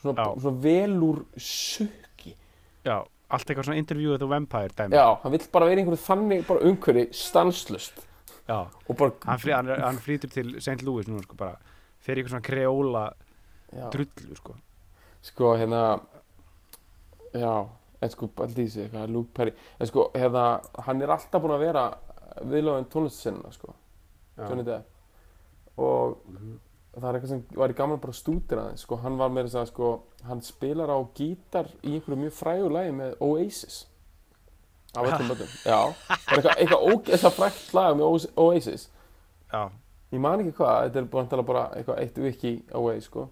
svona, 0.01 0.27
svona 0.37 0.61
velúr 0.63 1.23
sukki. 1.37 2.35
já, 2.85 3.03
allt 3.29 3.49
eitthvað 3.49 3.69
svona 3.69 3.81
interview 3.81 4.13
with 4.13 4.21
the 4.23 4.29
Vampire 4.29 4.73
dæmi. 4.75 4.97
Já, 4.97 5.19
hann 5.23 5.33
vill 5.35 5.47
bara 5.53 5.69
vera 5.69 5.83
einhverju 5.83 6.03
þannig 6.05 6.45
bara 6.47 6.69
umhverju 6.69 7.07
stanslust 7.13 8.05
Já. 8.49 8.65
bara, 8.97 9.11
hann, 9.25 9.39
frí, 9.39 9.53
hann, 9.53 9.67
hann 9.69 9.99
flýtur 10.01 10.31
til 10.33 10.55
St. 10.57 10.81
Louis 10.81 11.07
núna 11.07 11.21
sko 11.21 11.37
bara 11.37 11.59
fyrir 12.01 12.23
eitthvað 12.23 12.33
svona 12.33 12.47
kreóla 12.47 13.03
drullu 13.93 14.37
sko. 14.39 14.55
Sko 15.21 15.51
hérna 15.59 15.81
já, 17.33 17.67
en 18.01 18.09
sko 18.09 18.29
sig 18.55 18.87
eitthvað, 18.87 19.11
Luke 19.13 19.33
Perry, 19.33 19.53
en 19.79 19.87
sko 19.87 20.09
hérna 20.15 20.61
hann 20.85 21.01
er 21.01 21.13
alltaf 21.13 21.41
búinn 21.41 21.57
að 21.57 21.65
vera 21.67 21.83
viðlöfum 22.41 22.89
tónlistsennina 22.89 23.51
sko. 23.53 23.75
Johnny 24.39 24.63
Depp. 24.63 24.87
Og 25.77 26.17
það 26.95 27.07
er 27.09 27.17
eitthvað 27.19 27.29
sem 27.33 27.43
var 27.59 27.69
í 27.73 27.77
gaman 27.77 27.99
bara 28.01 28.13
að 28.15 28.19
stúdira 28.19 28.63
aðeins 28.65 28.83
sko, 28.85 28.97
hann 29.03 29.17
var 29.19 29.29
meira 29.33 29.47
þess 29.49 29.61
að 29.61 29.67
sko 29.73 29.89
hann 30.29 30.41
spilar 30.45 30.89
á 30.89 30.97
gítar 31.17 31.69
í 31.83 31.93
einhverju 31.97 32.17
mjög 32.23 32.33
frægu 32.39 32.71
lagi 32.73 32.91
með 32.97 33.15
Oasis. 33.25 33.79
Af 34.97 35.05
öllum 35.05 35.35
öllum, 35.35 35.51
já. 35.69 35.79
Er 36.09 36.39
eitthvað, 36.39 36.55
eitthvað 36.57 36.87
ógeðslega 36.89 37.35
frækt 37.35 37.73
lag 37.77 37.91
með 37.99 38.07
Oas- 38.09 38.29
Oasis. 38.41 38.87
Já, 39.53 39.61
ég 40.11 40.19
man 40.23 40.41
ekki 40.41 40.55
hvað, 40.57 40.89
þetta 40.89 41.03
er 41.03 41.09
bara, 41.13 41.43
bara, 41.51 41.63
eitthvað 41.77 41.99
eitt 42.01 42.17
wiki 42.17 42.53
away 42.73 43.01
sko. 43.05 43.27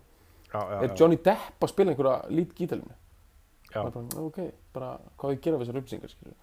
Já, 0.53 0.59
já, 0.61 0.77
er 0.85 0.93
Johnny 0.95 1.17
Depp 1.17 1.63
að 1.65 1.71
spila 1.73 1.91
einhverja 1.91 2.29
lít 2.29 2.53
gítarlinu 2.55 2.93
já, 3.73 3.81
bara, 3.83 4.03
ok, 4.23 4.37
bara 4.73 4.91
hvað 5.17 5.33
við 5.33 5.41
gera 5.43 5.57
við 5.57 5.71
þessar 5.73 6.35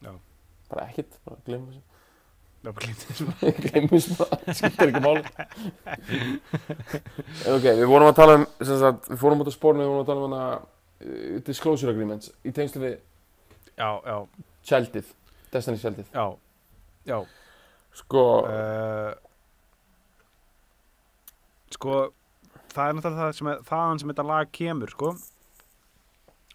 Já. 0.00 0.12
bara 0.70 0.84
ekkert, 0.86 1.16
bara 1.24 1.36
glemum 1.44 1.72
þessu 1.72 1.82
já, 2.64 2.72
þessu 2.74 3.26
bara, 3.30 4.38
skiptir 4.58 4.90
ekki 4.90 5.02
máli. 5.04 5.22
En 7.46 7.56
ok, 7.56 7.64
við 7.64 7.86
vorum 7.88 8.10
að 8.10 8.18
tala 8.20 8.36
um 8.40 8.46
sem 8.60 8.76
sagt, 8.82 9.08
við 9.12 9.22
fórum 9.22 9.42
út 9.44 9.50
á 9.50 9.54
spórinu, 9.54 9.86
við 9.86 9.92
vorum 9.92 10.04
að 10.04 10.10
tala 10.12 10.20
um 10.20 10.28
hana 10.28 10.44
uh, 10.60 11.40
disclosure 11.46 11.94
agreements 11.94 12.32
í 12.44 12.52
tengslu 12.56 12.84
við 12.84 12.94
já, 13.80 13.90
já, 14.04 14.16
tjaldið, 14.68 15.12
Destiny 15.50 15.82
tjaldið. 15.82 16.06
Já, 16.14 16.26
já. 17.08 17.18
Sko, 18.00 18.24
uh, 18.46 19.12
sko 21.74 21.94
það 22.70 22.86
er 22.86 22.96
náttúrulega 22.96 23.24
það 23.24 23.36
sem 23.38 23.50
er, 23.50 23.62
þaðan 23.66 24.00
sem 24.02 24.12
þetta 24.12 24.26
lag 24.28 24.52
kemur 24.54 24.92
sko 24.94 25.08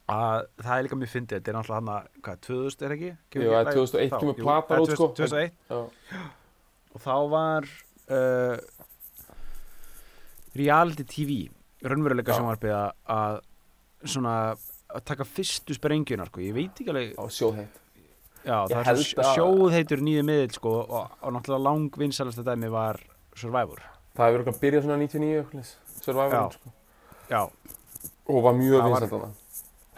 að 0.06 0.44
það 0.62 0.76
er 0.78 0.84
líka 0.86 0.98
mjög 1.02 1.12
fyndið 1.16 1.38
þetta 1.40 1.52
er 1.52 1.56
náttúrulega 1.58 1.80
hann 1.82 1.92
að, 1.96 2.10
hvað, 2.26 2.42
2000 2.46 2.86
er 2.86 2.94
ekki? 2.96 3.12
Jú, 3.36 3.46
það 3.50 3.60
er 3.62 3.78
2001 3.80 4.12
kemur 4.22 4.36
platan 4.42 4.84
út, 4.84 4.92
sko. 4.94 5.08
2001 5.18 5.54
já, 5.72 5.80
og 6.96 7.02
þá 7.06 7.16
var 7.32 7.68
uh, 8.14 8.58
reality 10.56 11.06
TV 11.10 11.38
raunveruleika 11.86 12.36
sjónvarpið 12.38 12.76
að, 12.76 12.92
að 13.16 13.40
svona 14.14 14.36
að 14.96 15.04
taka 15.10 15.26
fyrstu 15.28 15.76
sprengjunar 15.76 16.30
sko. 16.32 16.44
ég 16.46 16.54
veit 16.56 16.78
ekki 16.80 16.92
alveg 16.94 17.16
á 17.20 17.24
sjóðheit 17.34 17.82
já, 18.46 18.58
það 18.70 18.78
er 18.80 18.88
held 18.92 19.04
svo 19.10 19.24
að- 19.26 19.34
sjóð 19.36 19.74
heitur 19.76 20.04
nýðu 20.06 20.24
miðil 20.30 20.54
sko, 20.56 20.76
og, 20.86 21.16
og 21.22 21.34
náttúrulega 21.36 21.66
langvinnsalasta 21.66 22.46
dæmi 22.48 22.70
var 22.74 23.02
Survivor 23.36 23.82
það 24.16 24.30
hefur 24.30 24.46
okkar 24.46 24.60
byrjað 24.62 24.86
svona 24.86 25.00
99 25.02 25.42
eitthvað, 25.42 25.74
Survivor 26.06 26.38
Já. 26.38 26.46
sko. 26.56 26.76
já, 27.34 27.42
og 28.30 28.44
var 28.46 28.56
mjög 28.62 28.78
Það 28.78 28.86
var- 28.94 29.02
vinsælt 29.02 29.16
þarna 29.18 29.34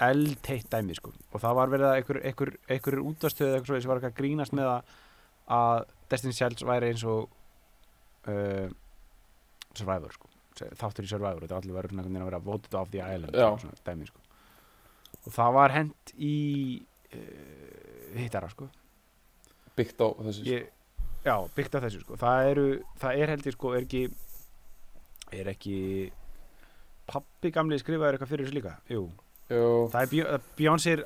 eldteitt 0.04 0.70
dæmi 0.72 0.96
sko. 0.98 1.12
og 1.32 1.42
það 1.42 1.58
var 1.60 1.72
verið 1.74 1.90
að 1.90 2.00
einhver, 2.00 2.20
einhver, 2.30 2.52
einhver 2.70 3.00
útastöð 3.02 3.54
eitthvað 3.56 3.70
svo 3.70 3.82
sem 3.82 3.92
var 3.92 4.00
eitthvað 4.00 4.14
að 4.14 4.20
grínast 4.22 4.56
með 4.58 4.72
að, 4.72 4.94
að 5.58 5.86
Destiny 6.12 6.38
Shells 6.38 6.66
væri 6.68 6.92
eins 6.92 7.04
og 7.08 7.28
uh, 8.30 8.68
Survivor 9.78 10.16
sko. 10.16 10.30
þáttur 10.58 11.08
í 11.08 11.12
Survivor 11.12 11.44
þetta 11.44 11.58
var 11.58 11.66
allir 11.66 11.78
verið 11.78 12.22
að 12.22 12.30
vera 12.30 12.44
voted 12.46 12.80
off 12.80 12.94
the 12.94 13.04
island 13.04 13.38
svona 13.38 13.82
dæmi 13.88 14.10
sko. 14.10 14.24
og 15.24 15.36
það 15.40 15.58
var 15.60 15.76
hent 15.78 16.16
í 16.18 16.38
uh, 17.14 18.16
hittara 18.18 18.52
sko. 18.54 18.70
byggt 19.78 20.02
á 20.02 20.08
þessu 20.30 20.42
sko. 20.42 20.54
ég, 20.54 20.72
já, 21.26 21.36
byggt 21.58 21.78
á 21.78 21.80
þessu 21.86 22.06
sko. 22.06 22.22
það 22.22 22.54
eru, 22.54 22.70
það 23.02 23.22
er 23.24 23.36
held 23.36 23.52
ég 23.52 23.58
sko 23.58 23.76
er 23.76 23.90
ekki 23.90 24.08
er 25.38 25.52
ekki 25.52 25.78
pappi 27.08 27.52
gamli 27.56 27.80
skrifaður 27.80 28.18
eitthvað 28.18 28.32
fyrir 28.32 28.48
þessu 28.48 28.58
líka 28.60 28.76
jú, 28.92 29.08
Það 29.48 30.02
er 30.02 30.08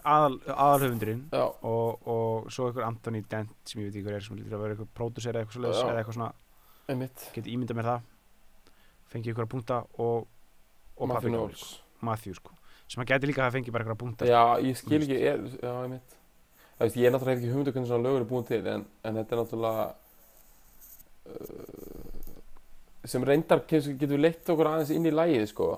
aðal, 0.01 0.37
aðalhöfundurinn 0.49 1.19
já, 1.29 1.43
og, 1.45 2.07
og 2.09 2.47
svo 2.53 2.69
einhver 2.69 2.87
Anthony 2.87 3.21
Dent 3.29 3.51
sem 3.69 3.81
ég 3.83 3.89
veit 3.89 3.99
ekki 3.99 4.05
hver 4.07 4.17
er 4.17 4.25
sem 4.25 4.39
lítur 4.39 4.55
að 4.57 4.63
vera 4.63 4.75
eitthvað 4.75 4.95
pródusser 4.97 5.37
eða 5.37 5.45
eitthvað 5.45 5.67
eða 5.69 5.99
eitthvað 5.99 6.17
svona, 6.17 6.31
geti 7.35 7.53
ímyndað 7.53 7.77
mér 7.77 7.89
það. 7.91 8.07
Fengið 9.11 9.43
að 9.43 9.51
punta 9.51 9.77
og, 10.01 10.25
og 10.97 11.11
Matthew 11.11 11.33
Knowles. 11.35 11.67
sko, 11.67 12.01
Matthew 12.09 12.39
sko. 12.39 12.57
Sem 12.89 13.03
að 13.03 13.11
geti 13.13 13.29
líka 13.29 13.45
að 13.45 13.53
fengið 13.59 13.75
bara 13.77 13.93
að 13.93 14.01
punta 14.01 14.25
Já, 14.27 14.41
ég 14.65 14.79
skil 14.79 14.97
ekki, 14.97 15.19
er, 15.21 15.45
já, 15.61 15.73
ég 15.85 15.99
veist, 16.81 16.97
ég 16.97 17.05
er 17.05 17.13
náttúrulega 17.13 17.37
ekki 17.37 17.51
hugmyndu 17.51 17.75
hvernig 17.75 17.91
svona 17.91 18.05
lögur 18.07 18.23
er 18.25 18.29
búin 18.31 18.47
til 18.49 18.65
en, 18.67 18.87
en 19.05 19.19
þetta 19.19 19.35
er 19.35 19.41
náttúrulega 19.43 19.85
uh, 21.29 22.01
sem 23.05 23.25
reyndar 23.29 23.61
getur, 23.69 23.93
getur 24.01 24.19
leitt 24.25 24.49
okkur 24.49 24.71
aðeins 24.71 24.91
inn 24.95 25.05
í 25.05 25.13
lægið, 25.13 25.45
sko 25.53 25.69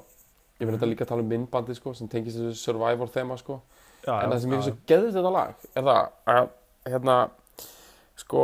Ég 0.64 0.70
vil 0.70 0.78
þetta 0.78 0.90
líka 0.94 1.06
tala 1.10 1.24
um 1.26 1.30
myndbandi, 1.34 1.76
sko, 1.76 1.94
sem 1.98 2.08
tengist 2.12 2.40
þessu 2.40 2.56
Survivor 2.64 3.12
þema, 3.12 3.36
sko 3.42 3.60
já, 4.08 4.16
En 4.24 4.32
það 4.32 4.40
sem 4.40 4.50
já, 4.50 4.54
ég 4.54 4.64
finnst 4.64 4.70
svo 4.70 4.78
geðið 4.94 5.16
þetta 5.18 5.32
lag 5.36 5.68
er 5.76 5.88
það 5.90 6.12
að, 6.34 6.50
hérna, 6.94 7.18
sko 8.24 8.44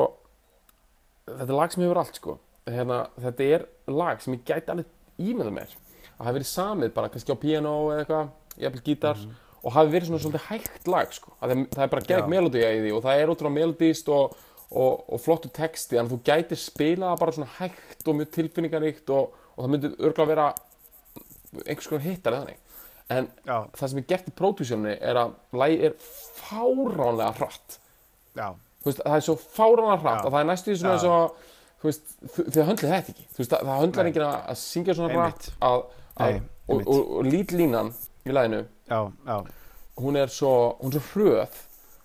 þetta 1.30 1.48
er 1.50 1.58
lag 1.60 1.74
sem 1.74 1.84
hefur 1.86 2.02
allt, 2.02 2.20
sko 2.20 2.38
hérna, 2.70 2.98
þetta 3.24 3.48
er 3.56 3.66
lag 3.90 4.22
sem 4.24 4.36
ég 4.36 4.44
gæti 4.48 4.74
alveg 4.74 4.90
ímynda 5.20 5.54
mér 5.54 5.72
að 6.20 6.26
hafi 6.28 6.36
verið 6.40 6.50
samið 6.52 6.94
bara 6.98 7.10
kannski 7.14 7.32
á 7.34 7.38
piano 7.40 7.74
eða 7.94 8.04
eitthvað, 8.04 8.30
jafnvel 8.60 8.84
gítar 8.90 9.18
Mhm. 9.20 9.36
og 9.64 9.74
hafi 9.76 9.92
verið 9.94 10.08
svona 10.10 10.22
svolítið 10.24 10.48
hægt 10.50 10.88
lag 10.88 11.14
sko. 11.14 11.32
að 11.42 11.50
það, 11.54 11.66
það 11.76 11.84
er 11.84 11.88
bara 11.94 12.08
gegn 12.10 12.20
Já. 12.20 12.28
melodía 12.36 12.70
í 12.76 12.80
því 12.84 12.92
og 12.98 13.04
það 13.04 13.20
er 13.22 13.28
ótrúlega 13.34 13.58
melodíst 13.60 14.10
og, 14.10 14.36
og, 14.72 15.04
og 15.14 15.20
flottu 15.24 15.50
texti 15.52 15.98
að 16.00 16.10
þú 16.14 16.20
gætir 16.24 16.58
spila 16.58 17.14
það 17.14 17.20
bara 17.20 17.32
svona 17.32 17.52
hægt 17.60 18.08
og 18.08 18.16
mjög 18.16 18.30
tilfinningaríkt 18.38 19.10
og, 19.10 19.34
og 19.58 19.64
það 19.66 19.70
myndi 19.74 19.92
örgulega 20.00 20.28
vera 20.28 20.48
einhvers 21.66 21.90
konar 21.90 22.06
hittar 22.06 22.36
eða 22.36 22.46
þannig 22.46 22.66
en 23.10 23.30
Já. 23.46 23.58
það 23.76 23.92
sem 23.92 24.02
er 24.02 24.08
gert 24.12 24.28
í 24.30 24.34
pródúsjónu 24.38 24.92
er 24.96 25.20
að 25.20 25.32
lægi 25.62 25.78
er 25.88 25.96
fáránlega 26.40 27.32
hratt 27.40 27.80
veist, 28.86 29.00
það 29.02 29.16
er 29.16 29.24
svo 29.26 29.38
fáránlega 29.42 30.02
hratt 30.04 30.20
Já. 30.20 30.26
að 30.28 30.34
það 30.36 30.42
er 30.42 30.50
næstu 30.52 30.76
svona 30.78 30.98
eins 30.98 31.08
og 31.10 31.16
þau 31.80 32.68
höndlið 32.68 32.94
þetta 32.94 33.14
ekki 33.14 33.26
veist, 33.38 33.54
það, 33.54 33.64
það 33.64 33.82
höndlar 33.84 34.12
ekki 34.12 34.26
að 34.28 34.60
syngja 34.62 34.98
svona 35.00 35.16
hratt 35.16 35.50
að, 35.58 35.80
að, 36.20 36.36
Nei, 36.36 36.42
og, 36.68 36.84
og, 36.84 37.00
og 37.00 37.32
lítlínan 37.32 37.94
í 38.28 38.36
læginu 38.36 38.62
hún 40.00 40.20
er 40.20 40.34
svo 40.34 40.54
hröð 40.84 41.58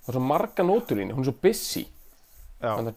hún 0.04 0.08
er 0.08 0.16
svo 0.16 0.24
marga 0.24 0.64
nóturlínu, 0.64 1.16
hún 1.16 1.24
er 1.26 1.30
svo 1.30 1.36
busy 1.42 1.84
þannig 2.64 2.88
að 2.88 2.96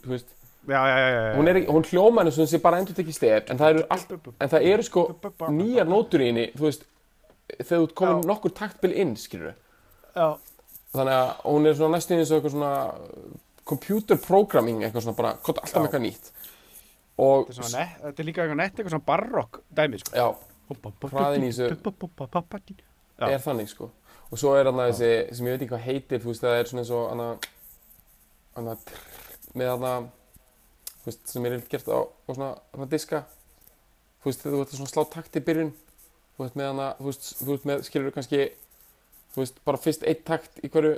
þú 0.00 0.14
veist 0.14 0.32
já, 0.68 0.80
já, 0.88 0.96
já, 0.98 1.08
já, 1.14 1.34
hún, 1.38 1.48
er, 1.50 1.60
hún 1.68 1.84
hljóma 1.90 2.22
henni 2.22 2.32
sem 2.32 2.46
sé 2.50 2.60
bara 2.62 2.78
endur 2.80 2.96
tekið 2.96 3.16
stef 3.18 3.50
en 3.52 3.58
það 3.60 3.74
eru, 3.74 3.84
allt, 3.94 4.12
en 4.40 4.52
það 4.54 4.68
eru 4.72 4.86
sko 4.86 5.04
nýjar 5.52 5.90
nótur 5.90 6.24
í 6.24 6.30
henni 6.30 6.46
þú 6.56 6.66
veist, 6.68 6.86
þegar 7.60 7.86
þú 7.92 8.08
Já. 8.08 8.28
nokkur 8.30 8.54
taktbil 8.56 8.92
inn 9.04 9.14
skilur 9.20 9.52
já, 10.14 10.28
þannig 10.94 11.14
að 11.18 11.30
hún 11.50 11.66
er 11.68 11.76
svona 11.78 11.98
næstu 11.98 12.16
eins 12.16 12.30
og 12.32 12.38
eitthvað 12.40 12.56
svona 12.56 12.72
computer 13.64 14.16
programming 14.20 14.82
eitthvað 14.84 15.06
svona 15.06 15.18
bara, 15.18 15.34
alltaf 15.40 15.74
með 15.74 15.86
eitthvað 15.88 16.04
nýtt. 16.04 16.32
Og, 17.14 17.48
þetta 17.54 17.80
er, 17.80 17.92
þetta 18.02 18.22
er 18.22 18.26
líka 18.28 18.42
eitthvað 18.42 18.58
nett 18.60 18.74
eitthvað 18.74 18.94
svona 18.96 19.06
barokk 19.08 19.60
dæmi 19.78 20.00
sko. 20.02 20.16
Já, 20.18 20.26
Hraðinn 21.12 21.46
í 21.46 21.52
þessu- 21.52 21.68
er 23.30 23.44
þannig 23.44 23.70
sko. 23.70 23.90
Og 24.32 24.40
svo 24.40 24.54
er 24.58 24.68
hann 24.68 24.80
þessi, 24.82 25.10
sem 25.36 25.46
ég 25.46 25.54
veit 25.54 25.62
ekki 25.62 25.72
hvað 25.74 25.86
heitir 25.86 26.22
þú 26.24 26.32
veist, 26.32 26.42
það 26.44 26.58
er 26.58 26.70
svona 26.70 26.82
eins 26.84 26.92
og 26.96 27.04
hana, 27.12 27.28
með 29.54 29.72
þú 29.74 29.98
veist, 31.10 31.24
sem 31.30 31.46
er 31.48 31.56
eftir 31.58 31.74
gert 31.76 31.88
á, 31.90 32.00
á 32.04 32.30
svona, 32.32 32.50
svona 32.74 32.90
diska 32.92 33.24
þú 34.22 34.30
veist, 34.30 34.44
þegar 34.44 34.54
þú 34.54 34.62
ert 34.64 34.76
að 34.76 34.92
slá 34.92 35.04
takt 35.12 35.38
í 35.38 35.44
byrjun 35.44 35.72
þú 36.34 36.44
veist, 36.44 36.56
með 36.58 36.70
hana, 36.70 36.88
þú 36.98 37.08
veist, 37.10 37.30
þú 37.40 37.50
veist 37.52 37.68
með, 37.70 37.84
skilur 37.88 38.10
þú 38.10 38.14
kannski 38.18 38.40
þú 39.34 39.42
veist, 39.42 39.60
bara 39.68 39.80
fyrst 39.84 40.06
eitt 40.08 40.24
takt 40.28 40.60
í 40.64 40.70
hverju 40.72 40.94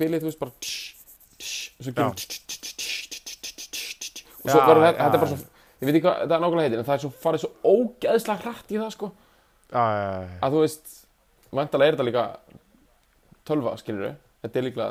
bylið, 0.00 0.24
þú 0.24 0.30
veist, 0.30 0.40
bara 0.40 0.54
tss, 0.62 0.94
tss, 1.40 1.70
og 1.78 1.86
svo 1.86 1.94
kemur 1.96 2.18
tss, 2.20 2.42
tss, 2.46 2.74
tss, 2.76 3.96
tss, 4.00 4.24
og 4.40 4.50
svo 4.50 4.60
verður 4.66 4.86
þetta, 4.88 5.02
þetta 5.04 5.18
er 5.18 5.24
bara 5.24 5.32
svo 5.34 5.40
ég 5.80 5.88
veit 5.88 5.94
ekki 5.96 6.04
hvað 6.04 6.18
þetta 6.20 6.40
nákvæmlega 6.44 6.66
heitir, 6.68 6.80
en 6.82 6.88
það 6.88 6.96
er 6.98 7.04
svo 7.04 7.12
farið 7.22 7.44
svo 7.44 7.50
ógeðslega 7.74 8.42
hrætt 8.44 8.72
í 8.74 8.80
það, 8.80 8.90
sko 8.96 9.12
að 10.44 10.56
þú 10.56 10.64
veist, 10.64 10.90
vantalega 11.56 11.88
er 11.92 11.96
þetta 11.96 12.08
líka 12.10 12.24
tölva, 13.48 13.76
skilur 13.80 14.12
þetta 14.44 14.60
er 14.60 14.66
líka 14.66 14.88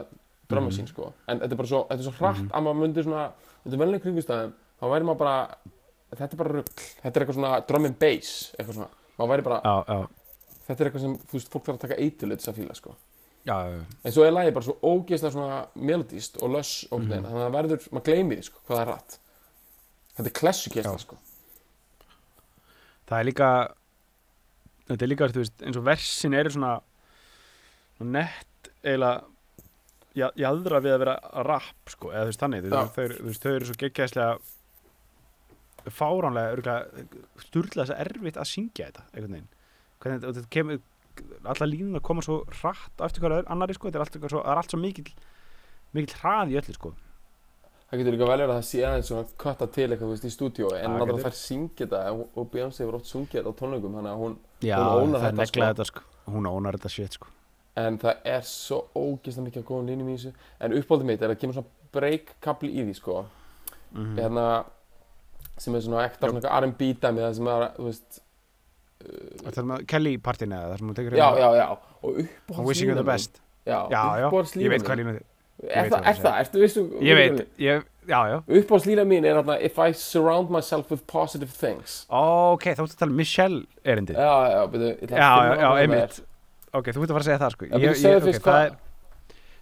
drömmasín, 0.49 0.88
sko 0.89 1.11
en 1.30 1.43
þetta 1.43 1.53
er 1.55 1.59
bara 1.61 1.69
svo, 1.69 1.82
þetta 1.91 2.01
er 2.01 2.07
svo 2.07 2.15
hrætt 2.19 2.49
að 2.57 2.65
maður 2.65 2.80
myndir 2.84 3.05
svona 3.05 3.25
þetta 3.64 3.76
er 3.76 3.82
velnið 3.84 4.01
kringustæðum, 4.05 4.55
þá 4.80 4.86
væri 4.93 5.07
maður 5.10 5.22
bara 5.24 5.36
þetta 6.16 6.30
er 6.30 6.41
bara 6.41 6.55
rugl, 6.55 6.74
þetta 7.03 7.12
er 7.12 7.26
eitthvað 7.26 7.38
svona 7.39 7.51
drum 7.70 7.86
and 7.89 7.99
bass, 8.01 8.34
eitthvað 8.57 8.80
svona. 8.80 8.89
Maður 9.20 9.32
væri 9.34 9.45
bara, 9.49 9.60
já, 9.64 9.76
já, 9.93 10.55
þetta 10.68 10.84
er 10.84 10.89
eitthvað 10.89 11.05
sem, 11.05 11.16
þú 11.30 11.38
veist, 11.38 11.51
fólk 11.53 11.66
þarf 11.68 11.78
að 11.80 11.84
taka 11.86 11.99
eiturlut 12.01 12.41
þess 12.43 12.51
að 12.53 12.60
fíla, 12.62 12.78
sko. 12.80 12.95
Já, 13.47 13.55
en 14.03 14.14
svo 14.14 14.26
er 14.28 14.34
lagið 14.36 14.53
bara 14.57 14.68
svo 14.68 14.76
ógeðslega 14.84 15.34
svona 15.34 15.60
melodíst 15.89 16.38
og 16.43 16.51
löss 16.53 16.84
og 16.91 17.01
mm 17.03 17.10
þannig 17.14 17.30
að 17.32 17.39
það 17.43 17.53
verður, 17.55 17.86
maður 17.95 18.07
gleymi 18.10 18.38
því, 18.39 18.45
sko, 18.49 18.62
hvað 18.68 18.78
það 18.78 18.82
er 18.84 18.91
hratt. 18.93 19.18
Þetta 20.20 20.30
er 20.32 20.38
klessukesla, 20.39 20.91
Já. 20.91 21.03
sko. 21.05 21.18
Það 23.10 23.20
er 23.20 23.28
líka 23.30 23.49
þetta 24.89 25.05
er 25.05 25.12
líka, 25.14 25.30
þú 25.34 25.43
veist, 25.43 25.64
eins 25.66 25.80
og 25.80 25.86
versin 25.88 26.36
eru 26.38 26.51
svona 26.53 26.74
nett 27.99 28.72
eiginlega 28.84 29.24
jaðra 30.20 30.80
við 30.86 30.93
að 30.95 31.01
vera 31.03 31.15
rap, 31.47 31.89
sko, 31.93 32.11
eða 32.13 32.24
þú 32.26 32.32
veist 32.32 32.43
þannig 32.43 32.70
þau, 32.70 33.03
eru- 33.05 33.20
þú 33.20 33.28
veist, 33.30 33.43
þau 33.45 33.53
eru 33.55 33.65
svo 33.70 33.78
geggjaðslega 33.84 34.32
fáránlega 35.89 36.76
sturla 37.45 37.84
þess 37.86 37.93
að 37.95 38.01
erfitt 38.05 38.38
að 38.39 38.49
syngja 38.51 38.89
þetta, 38.89 39.03
einhvern 39.13 39.36
veginn. 39.39 40.82
Alla 41.43 41.65
línuna 41.67 41.99
koma 41.99 42.22
svo 42.24 42.41
hratt 42.61 42.95
á 43.01 43.03
eftir 43.09 43.24
hverju 43.26 43.43
annari, 43.51 43.76
sko, 43.76 43.89
þetta 43.89 43.99
er 43.99 44.03
allt, 44.05 44.17
svo, 44.32 44.39
það 44.39 44.51
er 44.53 44.61
allt 44.61 44.72
svo 44.72 44.80
mikill 44.80 45.09
mikill 45.97 46.15
hrað 46.22 46.53
í 46.53 46.59
öllu, 46.61 46.76
sko. 46.78 46.91
Það 47.89 47.99
getur 48.03 48.13
líka 48.13 48.28
vel 48.30 48.36
verið 48.38 48.51
að 48.53 48.59
það 48.59 48.67
sé 48.70 48.82
aðeins 48.86 49.07
svona 49.09 49.26
kvarta 49.41 49.67
til 49.74 49.88
eitthvað, 49.89 50.11
veist, 50.13 50.28
í 50.30 50.32
stúdíói 50.36 50.76
en 50.78 50.84
Það 50.86 50.93
náttúrulega 50.93 51.17
getur. 51.17 51.26
þær 51.26 51.38
syngja 51.39 51.88
þetta 51.88 52.01
og- 52.38 52.49
Beyoncé 52.53 52.84
hefur 52.86 52.97
oft 52.99 53.09
sungið 53.09 53.36
þetta 53.39 53.49
á 53.49 53.59
tónleikum 53.59 53.95
þannig 53.97 54.13
að 54.13 54.22
hún, 54.24 54.36
Hún 54.61 55.09
ónar 55.09 55.20
það 55.20 55.26
þetta, 55.34 55.47
sko. 55.49 55.59
þetta, 55.65 55.86
sko. 55.89 56.01
Hún 56.30 56.45
ónar 56.53 56.78
þetta 56.78 56.89
shit, 56.93 57.13
sko 57.17 57.28
en 57.78 57.97
það 58.01 58.15
er 58.26 58.41
svo 58.47 58.82
ógeðslega 58.95 59.45
mikið 59.49 59.61
af 59.63 59.67
góðum 59.70 59.91
línum 59.91 60.09
í 60.09 60.15
þessu. 60.17 60.34
En 60.59 60.74
uppáldið 60.80 61.05
mitt 61.11 61.22
er 61.22 61.34
að 61.34 61.39
kemur 61.41 61.53
svona 61.59 61.93
break-kapli 61.93 62.72
í 62.74 62.86
því, 62.88 62.95
sko. 62.97 63.26
Mm 63.89 64.17
hérna, 64.20 64.47
sem 65.57 65.76
er 65.76 65.82
svona 65.82 66.03
ekta 66.05 66.28
Já. 66.28 66.34
svona 66.36 66.59
R&B 66.61 66.93
dæmi 67.01 67.24
það 67.24 67.34
sem 67.39 67.47
er, 67.47 67.63
þú 67.78 67.88
veist 67.89 68.20
Það 68.99 69.57
er 69.57 69.67
með 69.70 69.84
Kelly 69.88 70.17
partin 70.17 70.53
eða 70.55 70.70
það 70.74 70.78
sem 70.82 70.89
hún 70.89 70.95
tekur 70.97 71.15
já, 71.17 71.26
hérna- 71.26 71.39
já, 71.39 71.49
já, 71.55 71.67
og 72.03 73.05
best. 73.07 73.41
Já, 73.65 73.80
Já, 73.91 74.03
já, 74.20 74.28
ég 74.59 74.70
veit 74.70 74.84
hvað 74.84 74.99
línu 74.99 75.13
þið 75.17 75.26
er 75.70 75.89
það, 75.89 75.99
er 75.99 76.13
það? 76.13 76.22
það, 76.24 76.38
ertu 76.43 76.61
vissu 76.63 76.84
Ég 77.03 77.17
veit, 77.20 77.41
ég, 77.59 77.84
já, 78.07 78.20
já. 78.32 78.38
Uppáhaldslína 78.47 79.05
mín 79.07 79.26
er 79.28 79.39
þarna 79.39 79.57
If 79.61 79.80
I 79.80 79.91
surround 79.91 80.49
myself 80.49 80.89
with 80.91 81.05
positive 81.07 81.51
things. 81.51 82.05
Ok, 82.09 82.63
þá 82.72 82.84
ertu 82.86 82.95
að 82.95 83.01
tala 83.01 83.11
um 83.11 83.20
Michelle 83.20 83.63
erindið. 83.84 84.15
Já, 84.15 84.32
já, 84.49 84.55
já, 84.55 85.20
að 85.20 85.59
það 85.59 85.82
einmitt 85.84 86.20
ok, 86.74 86.91
þú 86.93 87.01
ert 87.03 87.09
að 87.09 87.15
fara 87.15 87.24
að 87.24 87.30
segja 87.30 87.39
það 87.43 87.55
sko. 87.55 87.65
Ég- 87.65 87.82
ég- 87.82 88.24
fyrst 88.28 88.39
ok, 88.39 88.45
það 88.49 88.65
er- 88.65 88.78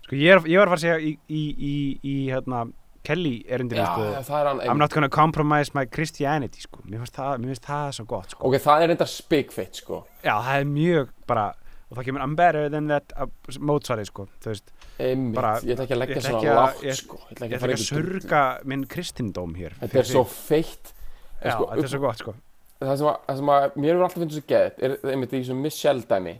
sko, 0.07 0.15
ég, 0.15 0.31
er, 0.33 0.39
ég 0.47 0.57
var 0.59 0.67
að 0.67 0.73
fara 0.73 0.79
að 0.79 0.85
segja 0.85 0.99
í, 0.99 1.13
í, 1.29 1.43
í, 1.57 1.73
í 2.03 2.15
hérna, 2.31 2.65
Kelly 3.07 3.35
erindinu 3.47 3.85
sko, 3.87 4.03
já, 4.11 4.19
það 4.27 4.39
er 4.41 4.47
hann 4.49 4.59
I'm 4.67 4.77
not 4.81 4.91
gonna 4.91 5.07
compromise 5.09 5.71
my 5.73 5.85
Christianity 5.85 6.59
sko. 6.59 6.81
mér 6.83 6.99
finnst 7.05 7.15
það, 7.15 7.37
mér 7.39 7.53
finnst 7.53 7.63
það 7.69 7.91
svo 7.95 8.05
gott 8.09 8.33
sko. 8.35 8.43
Ok, 8.49 8.57
það 8.65 8.83
er 8.83 8.89
enda 8.97 9.05
spikfeitt, 9.07 9.75
sko. 9.79 10.01
Já, 10.25 10.33
það 10.43 10.59
er 10.59 10.65
mjög 10.65 11.13
bara 11.27 11.45
og 11.89 11.95
það 11.97 12.03
kemur 12.09 12.21
I'm 12.25 12.35
better 12.35 12.67
than 12.69 12.87
that 12.91 13.13
uh, 13.15 13.27
mótsvarið 13.63 14.09
sko, 14.09 14.25
þú 14.43 14.51
veist, 14.51 14.73
Einmitt, 14.99 15.35
Bara- 15.37 15.61
ég 15.61 15.77
ætla 15.77 15.85
ekki 15.85 15.93
að 15.93 16.01
ég 16.01 16.01
leggja 16.01 16.21
svona 16.25 16.41
ég- 16.83 16.97
sko. 16.99 17.15
Ég 17.21 17.31
ætla 17.31 17.45
ég 17.47 17.47
ekki 17.47 17.47
að 17.47 17.53
ætla 17.53 17.59
fara 17.61 17.71
ekki 17.71 17.79
að 17.79 17.87
ykkur 17.87 18.19
surga 18.19 18.41
minn 18.65 18.83
kristindóm 18.91 19.53
hér 19.55 19.77
Þetta 19.79 19.99
er 20.01 20.09
svo 20.09 20.23
feitt. 20.27 20.91
En 21.39 21.51
sko, 21.53 21.67
þetta 21.71 21.83
er 21.85 21.91
svo 21.93 21.99
gott 22.03 22.17
sko. 22.25 22.33
Það 22.81 22.97
sem, 22.97 23.07
að, 23.07 23.17
það 23.29 23.37
sem 23.39 23.51
að 23.55 23.77
mér 23.77 23.91
hefur 23.93 24.03
alltaf 24.07 24.19
finnst 24.23 24.35
svo 24.35 24.45
geðt 24.51 24.83
er 24.83 24.97
einmitt 25.13 25.31
í 25.31 25.39
þessum 25.43 25.61
Michelle 25.63 26.03
dæmi 26.09 26.33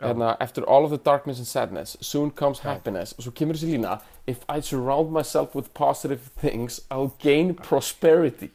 hérna, 0.00 0.36
After 0.40 0.62
all 0.64 0.84
of 0.84 0.90
the 0.90 0.98
darkness 0.98 1.38
and 1.38 1.46
sadness 1.46 1.96
soon 2.00 2.30
comes 2.30 2.60
happiness. 2.60 3.14
Og 3.18 3.26
svo 3.26 3.32
kemur 3.34 3.58
þessi 3.58 3.74
lína 3.76 3.98
If 4.26 4.44
I 4.48 4.60
surround 4.60 5.10
myself 5.10 5.54
with 5.54 5.72
positive 5.74 6.30
things 6.40 6.82
I'll 6.90 7.12
gain 7.22 7.54
prosperity. 7.54 8.50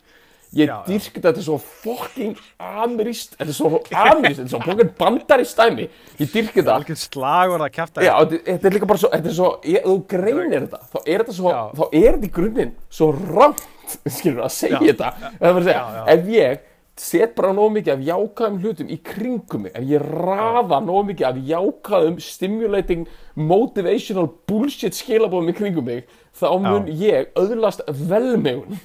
Ég 0.54 0.70
dyrk 0.86 1.16
þetta 1.18 1.40
er 1.42 1.46
svo 1.48 1.56
fucking 1.58 2.36
amirist 2.62 3.32
þetta 3.40 3.50
er 3.50 3.56
svo 3.58 3.70
amirist, 3.74 4.38
þetta 4.38 4.44
er 4.44 4.52
svo 4.52 4.60
fucking 4.62 4.92
bandarist 5.00 5.58
dæmi. 5.58 5.88
Ég 6.20 6.30
dyrk 6.30 6.52
þetta 6.60 6.76
algjör 6.76 7.00
slagur 7.02 7.64
að 7.66 7.72
kjafta 7.74 8.04
Já, 8.06 8.12
þetta 8.22 8.44
þetta 8.52 8.70
er 8.70 8.76
líka 8.78 8.90
bara 8.92 9.02
svo, 9.02 9.10
þetta 9.16 9.32
er 9.32 9.38
svo, 9.40 9.48
ég, 9.66 9.88
þú 9.88 9.96
greinir 10.14 10.68
þetta, 10.68 10.82
þá 10.92 11.00
er 11.02 11.24
þetta 11.24 11.36
svo, 11.40 11.56
þá 11.80 11.84
er 11.88 12.06
þetta 12.12 12.30
í 12.30 12.32
grunninn 12.38 12.76
svo 13.00 13.08
rámt, 13.18 13.66
skilur 14.20 14.46
að 14.46 14.54
segja 14.60 14.84
þetta, 14.84 15.10
það 15.24 15.50
er 15.50 15.58
bara 15.58 15.64
að 15.64 15.72
segja, 15.72 16.06
ef 16.14 16.32
ég 16.36 16.62
set 17.00 17.34
bara 17.38 17.54
nóg 17.56 17.72
mikið 17.74 17.96
af 17.96 18.04
jákvæðum 18.06 18.60
hlutum 18.62 18.90
í 18.94 18.98
kringum 19.02 19.66
mig, 19.66 19.74
ef 19.74 19.86
ég 19.90 20.04
raða 20.04 20.80
nóg 20.86 21.08
mikið 21.10 21.28
af 21.30 21.40
jákvæðum, 21.50 22.20
stimulating, 22.22 23.08
motivational 23.34 24.30
bullshit 24.50 24.98
skilabóðum 24.98 25.50
í 25.50 25.56
kringum 25.58 25.90
mig, 25.90 26.06
þá 26.38 26.48
mun 26.62 26.90
ég 27.00 27.34
öðlast 27.40 27.82
velmegun, 27.90 28.78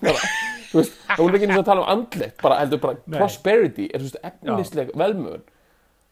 þú 0.70 0.80
veist, 0.80 0.96
þá 1.12 1.20
mun 1.20 1.36
ekki 1.36 1.50
og 1.50 1.56
að 1.58 1.68
tala 1.68 1.84
um 1.84 1.92
andlegt, 1.96 2.36
bara 2.40 2.60
heldur 2.62 2.82
bara 2.86 3.00
Nei. 3.04 3.18
prosperity, 3.18 3.90
er 3.92 4.00
þú 4.00 4.08
veist, 4.08 4.20
efnisleg 4.32 4.94
velmegun, 4.96 5.44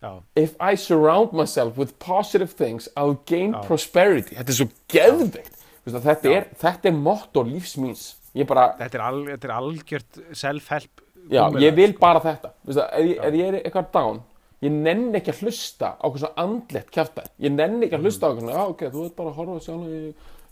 já, 0.05 0.13
If 0.37 0.55
I 0.61 0.77
surround 0.77 1.33
myself 1.33 1.79
with 1.81 1.97
positive 1.99 2.53
things 2.53 2.89
I'll 2.95 3.19
gain 3.27 3.57
prosperity. 3.67 4.37
Þetta 4.37 4.53
er 4.53 4.59
svo 4.61 4.69
geðveikt. 4.87 5.57
Þetta, 5.89 6.31
er, 6.31 6.47
þetta 6.61 6.91
er 6.91 6.95
motto 6.95 7.43
lífsmýns 7.49 8.13
Ég 8.37 8.47
bara, 8.49 8.73
þetta 8.79 8.99
er, 8.99 9.05
al, 9.05 9.21
þetta 9.33 9.49
er 9.49 9.55
algjört 9.57 10.19
self-help 10.37 11.03
já, 11.31 11.45
ég 11.61 11.75
vil 11.77 11.93
sko. 11.93 11.99
bara 12.01 12.21
þetta. 12.21 12.51
Ef, 12.69 12.77
ég- 13.05 13.21
ef 13.25 13.35
ég 13.35 13.47
er 13.55 13.61
eitthvað 13.63 13.93
down 13.93 14.21
Ég 14.61 14.73
nenni 14.75 15.15
ekki 15.21 15.31
að 15.31 15.43
hlusta 15.45 15.93
á 15.95 16.03
eitthvað 16.03 16.23
svona 16.25 16.43
andlegt 16.43 16.91
kjafta 16.91 17.23
Ég 17.39 17.53
nenni 17.55 17.87
ekki 17.87 17.95
að 18.01 18.03
hlusta 18.09 18.27
á 18.27 18.29
eitthvað 18.33 18.41
svona, 18.41 18.57
Já, 18.59 18.65
ok, 18.73 18.81
þú 18.91 19.05
ert 19.07 19.17
bara 19.17 19.31
að 19.31 19.37
horfa 19.39 19.61
sjálf 19.69 19.85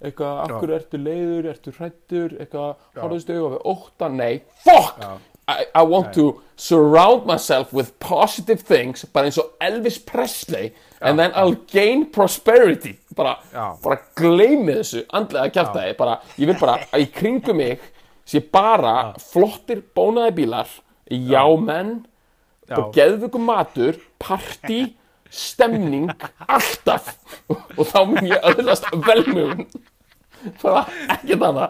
eitthvað, 0.06 0.34
Já. 0.50 0.58
hverju 0.60 0.74
ertu 0.76 0.98
leiður, 1.00 1.46
ertu 1.54 1.72
hrættur 1.78 2.34
eitthvað, 2.36 2.74
horfðustu 3.00 3.32
auðvitað 3.32 3.54
við 3.56 3.64
ótta, 3.72 4.08
nei, 4.12 4.42
fuck! 4.64 5.00
Já. 5.00 5.16
I, 5.48 5.64
I 5.78 5.82
want 5.86 6.12
to 6.14 6.42
surround 6.56 7.24
myself 7.24 7.72
with 7.72 7.92
positive 8.02 8.62
things 8.66 9.04
bara 9.14 9.28
eins 9.28 9.38
og 9.38 9.52
Elvis 9.62 9.96
Presley 10.04 10.72
and 11.00 11.20
then 11.20 11.30
I'll 11.38 11.54
gain 11.70 12.06
prosperity. 12.10 12.96
Bara, 13.14 13.36
Já. 13.54 13.76
bara 13.82 14.00
gleymi 14.18 14.74
þessu 14.80 15.04
andlega 15.14 15.52
kjaftaði, 15.54 15.96
bara, 15.96 16.18
ég 16.36 16.50
vil 16.50 16.58
bara 16.60 16.80
að 16.92 17.04
í 17.06 17.10
kringum 17.14 17.56
mig 17.62 17.78
sé 18.26 18.42
bara 18.52 19.14
flottir 19.22 19.82
bónaði 19.94 20.36
bílar 20.42 20.70
Já. 21.06 21.42
og 22.76 22.94
geðvöku 22.96 23.38
matur 23.38 24.00
partí, 24.18 24.96
stemning 25.30 26.10
alltaf. 26.46 27.14
Og 27.78 27.84
þá 27.86 28.00
mun 28.10 28.26
ég 28.26 28.42
öðlast 28.50 28.90
velmögun 29.06 29.68
bara 30.62 30.84
ekki 31.14 31.36
það 31.38 31.60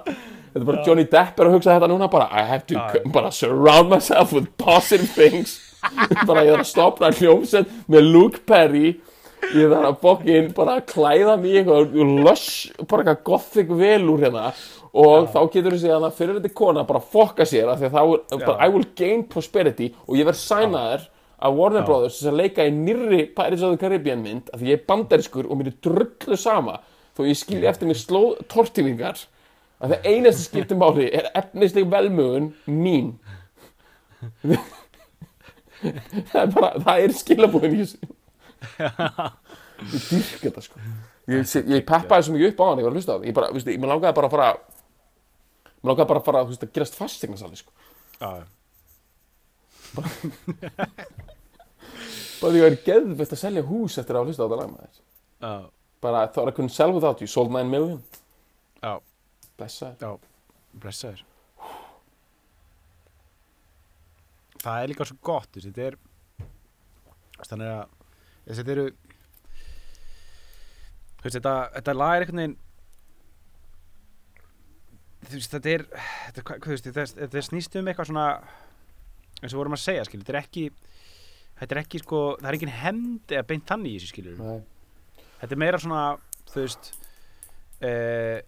þetta 0.56 0.60
er 0.60 0.66
bara 0.70 0.84
Johnny 0.86 1.04
Depp 1.12 1.40
er 1.40 1.48
að 1.48 1.56
hugsa 1.56 1.74
þetta 1.76 1.88
núna 1.90 2.08
bara 2.12 2.28
I 2.32 2.44
have 2.48 2.66
to 2.70 3.10
bara 3.12 3.32
surround 3.34 3.90
myself 3.92 4.32
with 4.32 4.48
positive 4.60 5.08
things. 5.12 5.58
Bara 6.26 6.46
ég 6.46 6.56
þarf 6.56 6.64
að 6.64 6.70
stopna 6.70 7.10
hljómsett 7.14 7.74
með 7.92 8.08
Luke 8.14 8.40
Perry. 8.48 8.96
Ég 9.52 9.68
þarf 9.70 9.90
að 9.90 9.98
bókin 10.02 10.48
bara 10.56 10.78
að 10.80 10.86
klæða 10.94 11.36
mig 11.42 11.60
eitthvað 11.60 11.98
lush, 12.24 12.72
bara 12.88 13.04
eitthvað 13.04 13.22
gothic 13.28 13.74
vel 13.76 14.08
úr 14.14 14.24
hérna 14.24 14.48
og 14.96 15.28
þá 15.32 15.38
getur 15.52 15.74
þú 15.74 15.80
segja 15.82 15.98
að 16.00 16.16
fyrir 16.16 16.38
þetta 16.38 16.56
kona 16.56 16.84
bara 16.88 17.02
fokka 17.04 17.44
sér 17.48 17.68
af 17.72 17.80
því 17.80 17.88
að 17.90 17.96
þá 17.96 18.02
er 18.06 18.42
bara 18.46 18.66
I 18.66 18.72
will 18.72 18.86
gain 18.98 19.24
prosperity. 19.28 19.90
Og 20.08 20.18
ég 20.20 20.28
verð 20.28 20.40
sænaður 20.40 21.06
af 21.36 21.56
Warner 21.58 21.84
Brothers 21.84 22.18
þess 22.18 22.30
að 22.30 22.38
leika 22.40 22.64
í 22.64 22.72
nýrri 22.72 23.22
Pirates 23.36 23.64
of 23.66 23.74
the 23.74 23.80
Caribbean 23.80 24.22
mynd 24.24 24.48
af 24.52 24.60
því 24.60 24.72
ég 24.72 24.80
er 24.80 24.86
bandariskur 24.88 25.48
og 25.50 25.60
mér 25.60 25.72
er 25.72 25.78
drullu 25.84 26.38
sama. 26.40 26.78
Þó 27.16 27.26
ég 27.28 27.40
skilji 27.40 27.68
eftir 27.68 27.90
mig 27.90 28.00
sló 28.00 28.22
tortífingar 28.48 29.20
að 29.76 29.92
það 29.92 30.08
einasta 30.12 30.46
skiptum 30.46 30.80
máli 30.80 31.10
er 31.12 31.28
efnisleg 31.36 31.88
velmögun 31.92 32.52
mín. 32.64 33.16
Það 35.76 36.38
er 36.40 36.52
bara, 36.54 36.70
það 36.80 37.02
er 37.04 37.12
skilabúðin 37.12 37.74
ég 39.92 40.06
dyrk 40.08 40.40
þetta 40.40 40.62
sko. 40.64 40.80
Ég, 41.28 41.42
ég, 41.68 41.82
peppaði 41.86 42.26
svo 42.26 42.36
mikið 42.36 42.52
upp 42.52 42.62
á 42.62 42.66
hann 42.70 42.80
ég 42.80 42.86
var 42.86 42.94
að 42.94 42.96
hlusta 42.96 43.12
á 43.12 43.18
það 43.18 43.26
ég 43.28 43.68
ég 43.74 43.86
langaði 43.90 44.16
bara 44.16 44.30
að 44.30 44.34
fara 44.36 44.48
mér 45.86 45.92
langaði 45.92 46.10
bara 46.10 46.20
að 46.22 46.26
fara 46.26 46.42
að 46.44 46.72
gerast 46.74 46.98
fastegnarsali 46.98 47.60
sko. 47.60 47.72
Já, 48.18 48.30
bara 49.96 50.10
því 52.40 52.48
að 52.50 52.58
ég 52.58 52.66
er 52.68 52.78
geðvett 52.84 53.32
að 53.32 53.40
selja 53.40 53.62
hús 53.68 53.96
eftir 54.00 54.18
að 54.18 54.28
hlusta 54.28 54.42
á 54.42 54.46
þetta 54.46 54.58
lag 54.60 54.72
maður. 54.72 54.98
Já, 55.46 55.54
bara 56.04 56.26
thought 56.32 56.50
I 56.50 56.56
couldn't 56.56 56.74
sell 56.74 56.92
without 56.96 57.22
you, 57.22 57.28
sold 57.30 57.52
9 57.54 57.70
million. 57.70 58.02
Já, 58.82 58.98
blessaður. 59.56 59.96
Já, 60.02 60.10
blessaður. 60.82 61.24
Það 64.66 64.82
er 64.82 64.90
líka 64.90 65.06
svo 65.06 65.16
gott, 65.22 65.48
þú 65.52 65.60
veist, 65.60 65.68
þetta 65.70 65.86
er 65.86 65.96
þannig 67.46 67.70
að 67.70 67.82
þess, 68.46 68.58
þetta 68.58 68.72
eru 68.74 68.86
þú 71.16 71.26
veist, 71.26 71.36
þetta, 71.36 71.54
þetta 71.76 71.96
lag 71.96 72.14
er 72.16 72.24
einhvern 72.24 72.42
veginn 72.42 72.56
veist, 75.34 75.50
þetta 75.56 75.70
er 75.74 75.82
þetta, 75.90 76.42
hvað, 76.42 76.58
hvað, 76.60 76.66
þú 76.66 76.70
veist, 76.74 76.86
þetta, 76.86 77.06
þetta 77.24 77.42
snýst 77.48 77.76
um 77.80 77.88
eitthvað 77.90 78.06
svona 78.10 78.26
eins 79.42 79.52
og 79.52 79.58
vorum 79.60 79.76
að 79.76 79.82
segja, 79.82 80.04
skilur, 80.06 80.24
þetta 80.24 80.36
er 80.38 80.42
ekki 80.44 80.66
þetta 81.56 81.74
er 81.76 81.80
ekki, 81.82 81.98
sko, 82.04 82.20
það 82.40 82.48
er 82.50 82.58
engin 82.58 82.74
hemd 82.82 83.32
eða 83.36 83.46
beint 83.48 83.66
þannig 83.68 83.90
í 83.94 83.98
þessu, 83.98 84.12
skilur 84.12 84.38
Nei. 84.40 84.60
þetta 85.40 85.52
er 85.56 85.60
meira 85.64 85.78
svona, 85.82 86.04
þú 86.52 86.62
veist 86.62 86.92
eh, 87.80 88.38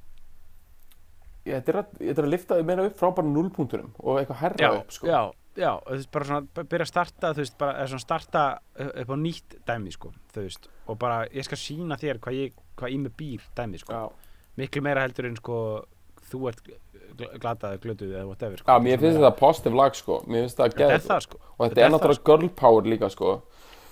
Ég- 1.49 1.57
þetta 1.63 1.73
er 1.73 1.79
að, 1.81 1.93
þetta 2.03 2.21
er 2.23 2.27
að 2.29 2.33
lifta 2.35 2.57
þig 2.59 2.67
meira 2.69 2.87
upp 2.89 2.97
frá 3.01 3.11
bara 3.17 3.29
nullpunktunum 3.33 3.93
og 4.05 4.19
eitthvað 4.21 4.41
herra 4.43 4.65
já, 4.67 4.71
upp 4.83 4.93
sko. 4.93 5.09
já, 5.09 5.21
já, 5.57 5.71
þú 5.87 5.95
veist, 5.97 6.11
bara 6.13 6.29
svona 6.29 6.65
byrja 6.69 6.85
að 6.85 6.91
starta, 6.93 7.31
þú 7.33 7.45
veist, 7.45 7.59
bara 7.63 7.77
eða 7.79 7.91
svona 7.95 8.05
starta 8.05 8.43
uh, 8.59 8.91
upp 9.03 9.13
á 9.13 9.17
nýtt 9.23 9.57
dæmi, 9.69 9.93
sko, 9.97 10.13
þú 10.35 10.45
veist 10.45 10.69
og 10.89 10.99
bara, 11.01 11.23
ég 11.33 11.47
skal 11.49 11.61
sína 11.61 11.97
þér 12.01 12.21
hvað 12.25 12.37
ég 12.43 12.59
hvað 12.79 12.93
í 12.95 12.99
mig 13.07 13.15
býr 13.19 13.47
dæmi, 13.57 13.81
sko, 13.81 13.97
Já. 13.97 14.35
miklu 14.61 14.83
meira 14.85 15.03
heldur 15.07 15.31
en, 15.31 15.39
sko, 15.41 15.57
þú 16.33 16.49
ert 16.49 16.63
gl- 17.19 17.39
glataður, 17.43 17.79
glötuð 17.83 18.13
eða 18.15 18.27
whatever, 18.29 18.57
sko 18.61 18.73
Já, 18.73 18.83
mér 18.85 18.99
finnst 19.03 19.19
þetta 19.19 19.37
positive 19.39 19.75
lag 19.81 19.95
sko. 19.99 20.19
Mér 20.27 20.45
finnst 20.47 20.59
það 20.61 20.69
þetta 20.73 20.85
er 20.85 20.93
geð 20.99 21.07
það, 21.09 21.23
sko, 21.29 21.39
Og 21.59 21.63
þetta 21.69 21.81
er 21.81 21.85
er 21.89 21.95
náttúrulega 21.95 22.25
girl 22.31 22.49
power 22.63 22.83
líka 22.93 23.11
sko. 23.11 23.33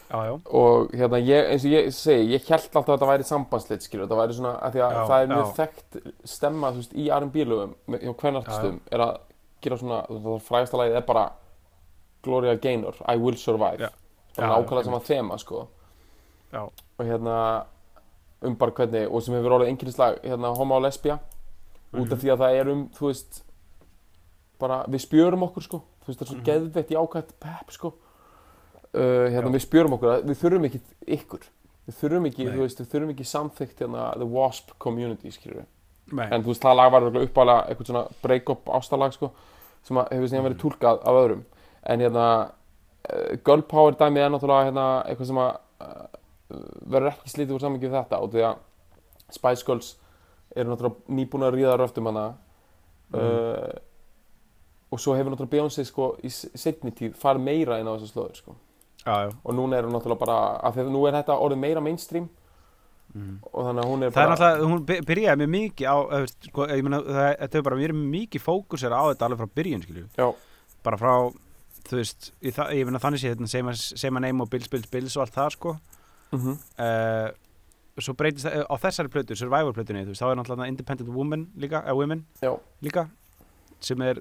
Já, 0.07 0.18
já, 0.28 0.34
Og 0.61 0.93
hérna, 0.95 1.18
ég, 1.26 1.49
eins 1.51 1.64
og 1.66 1.72
ég 1.74 1.89
segi 1.97 2.28
Ég 2.37 2.45
held 2.47 2.68
alltaf 2.68 2.87
að 2.87 2.93
þetta 2.95 3.09
væri 3.11 3.24
sambandslit 3.26 3.82
skilur 3.82 4.07
Þetta 4.07 4.18
væri 4.20 4.37
svona, 4.39 4.53
að 4.62 4.76
því 4.76 4.82
að 4.87 4.93
Já, 4.95 5.01
það 5.11 5.22
er 5.24 5.32
mjög 5.32 5.49
þekkt 5.57 5.97
stemma 6.37 6.70
Þú 6.70 6.82
veist, 6.82 6.95
í 6.95 7.07
R&B 7.16 7.45
lögum 7.51 7.72
með- 7.91 8.05
Hjá 8.07 8.12
kvennartistum 8.20 8.76
Er 8.95 9.03
að 9.09 9.16
gera 9.66 9.76
svona, 9.80 9.99
það 10.07 10.41
frægasta 10.47 10.78
lagið 10.78 10.97
er 11.01 11.07
bara 11.09 11.24
Gloria 12.22 12.55
Gaynor, 12.57 12.95
I 13.09 13.16
Will 13.16 13.34
Survive. 13.39 13.89
Bara 14.37 14.47
Já, 14.47 14.62
nákvæmlega 14.62 14.84
sama 14.84 14.99
þema 15.01 15.39
sko. 15.39 15.66
Og 16.99 17.05
hérna 17.07 17.64
um 18.43 18.55
bara 18.57 18.70
hvernig, 18.70 19.09
og 19.11 19.22
sem 19.22 19.34
hefur 19.34 19.55
orðið 19.59 19.70
einkennislag 19.72 20.18
hérna 20.22 20.51
homo 20.57 20.76
og 20.76 20.82
lesbía 21.93 22.03
út 22.03 22.14
af 22.16 22.22
því 22.22 22.32
að 22.32 22.43
það 22.43 22.59
er 22.61 22.72
um, 22.72 22.82
þú 22.97 23.11
veist 23.11 23.43
bara, 24.61 24.80
við 24.89 25.05
spjörum 25.05 25.47
okkur 25.47 25.66
sko. 25.66 25.82
Þú 26.03 26.11
veist, 26.11 26.20
það 26.20 26.26
er 26.26 26.32
svo 26.32 26.45
geðveitt 26.47 26.93
jákvætt 26.95 27.32
pepp 27.43 27.72
sko. 27.74 27.93
Uh, 28.97 29.26
hérna, 29.28 29.51
Já. 29.51 29.55
við 29.57 29.64
spjörum 29.66 29.97
okkur. 29.97 30.12
Að 30.14 30.28
við 30.30 30.41
þurfum 30.43 30.68
ekki 30.68 30.82
ykkur. 31.18 31.49
Við 31.87 31.99
þurfum 32.01 32.28
ekki, 32.30 32.47
Nei. 32.47 32.53
þú 32.55 32.62
veist, 32.64 32.80
við 32.82 32.93
þurfum 32.93 33.12
ekki 33.14 33.26
samþykkt 33.30 33.82
hérna, 33.84 34.07
the 34.18 34.26
wasp 34.26 34.72
community, 34.82 35.32
nei, 36.12 36.26
en 36.30 36.43
þú 36.43 36.53
veist, 36.53 36.62
það 36.62 36.78
lag 36.78 36.93
var 36.95 37.07
uppálega 37.11 37.66
eitthvað 37.66 37.91
svona 37.91 38.05
break-up 38.22 38.70
ástalag 38.74 39.14
sko 39.14 39.32
sem 39.87 39.99
að 40.01 40.12
hefur 40.14 40.30
síðan 40.30 40.47
verið 40.49 40.61
túlkað 40.62 41.03
af 41.07 41.18
öðrum. 41.20 41.45
En 41.87 42.03
hérna 42.03 42.26
uh, 42.47 43.37
girl 43.47 43.62
power 43.70 43.95
dæmið 43.99 44.24
er 44.24 44.32
náttúrulega 44.34 44.68
hérna, 44.68 44.87
eitthvað 45.07 45.30
sem 45.30 45.41
að 45.43 45.53
uh, 45.87 46.09
verður 46.87 47.12
ekki 47.12 47.32
slítið 47.32 47.55
úr 47.57 47.64
samingi 47.66 47.87
við 47.87 47.99
þetta 48.01 48.22
og 48.22 48.34
því 48.34 48.45
að 48.49 48.59
Spice 49.37 49.66
Girls 49.66 49.93
eru 50.57 50.72
náttúrulega 50.72 51.16
nýbúin 51.20 51.44
að 51.46 51.54
ríða 51.59 51.76
röftum 51.80 52.09
hana 52.11 52.26
uh, 53.14 53.76
og 54.92 55.00
svo 55.02 55.14
hefur 55.18 55.32
náttúrulega 55.34 55.54
Beyoncé 55.57 55.84
sko 55.88 56.12
í 56.24 56.30
s- 56.32 56.48
seinni 56.59 56.92
tíð 56.96 57.14
farið 57.20 57.44
meira 57.46 57.78
inn 57.82 57.88
á 57.90 57.94
þessar 57.96 58.12
slóður 58.14 58.40
sko 58.40 58.57
já, 59.07 59.14
já. 59.26 59.30
og 59.44 59.54
núna 59.54 59.78
er 59.80 59.86
hún 59.88 59.94
náttúrulega 59.96 60.22
bara 60.24 60.38
af 60.66 60.74
því 60.76 60.84
að 60.86 60.92
nú 60.94 61.04
er 61.09 61.16
þetta 61.20 61.38
orðið 61.46 61.62
meira 61.66 61.80
mainstream 61.84 62.28
Mm. 63.16 63.36
og 63.48 63.62
þannig 63.64 63.80
að 63.84 63.88
hún 63.88 64.02
er 64.04 64.11
Það 64.11 64.16
er 64.22 64.26
bara 64.26 64.34
náttúrulega, 64.36 64.66
hún 64.68 64.80
by- 64.84 65.04
byrjaði 65.09 65.38
með 65.40 65.48
mikið 65.52 65.86
á, 65.88 65.96
veist, 66.11 66.48
sko, 66.50 66.64
ég 66.68 66.82
meina, 66.84 66.98
það, 67.07 67.28
þetta 67.38 67.57
hefur 67.57 67.64
bara 67.68 67.78
verið 67.80 68.00
mikið 68.12 68.42
fókusir 68.44 68.92
á 68.92 69.02
þetta 69.09 69.24
alveg 69.28 69.38
frá 69.40 69.48
byrjun, 69.57 69.82
skilju. 69.86 70.02
Já. 70.18 70.26
Bara 70.84 70.98
frá, 71.00 71.12
þú 71.86 71.96
veist, 71.96 72.26
ég, 72.42 72.52
það, 72.59 72.72
ég 72.76 72.84
meina 72.90 73.00
þannig 73.00 73.22
sé 73.22 73.30
þetta, 73.32 73.48
að, 73.62 73.78
segjum 74.02 74.18
að 74.20 74.24
neym 74.26 74.42
og 74.44 74.50
Bills, 74.52 74.68
Bills, 74.74 74.90
Bills 74.92 75.16
og 75.16 75.22
allt 75.24 75.38
það, 75.38 75.50
sko. 75.57 75.76
Mhm. 76.36 76.59
Uh, 76.76 77.30
svo 78.05 78.14
breytist 78.18 78.47
það, 78.47 78.64
á 78.68 78.74
þessari 78.82 79.12
plötu, 79.12 79.36
Survivor 79.38 79.72
plötunni, 79.76 80.05
þú 80.05 80.12
veist, 80.12 80.22
þá 80.22 80.30
er 80.30 80.38
náttúrulega 80.40 80.68
Independent 80.72 81.12
Woman 81.14 81.47
líka, 81.57 81.80
eða 81.86 81.97
Women 81.97 82.24
Já. 82.42 82.53
líka, 82.84 83.07
sem 83.80 84.03
er, 84.05 84.20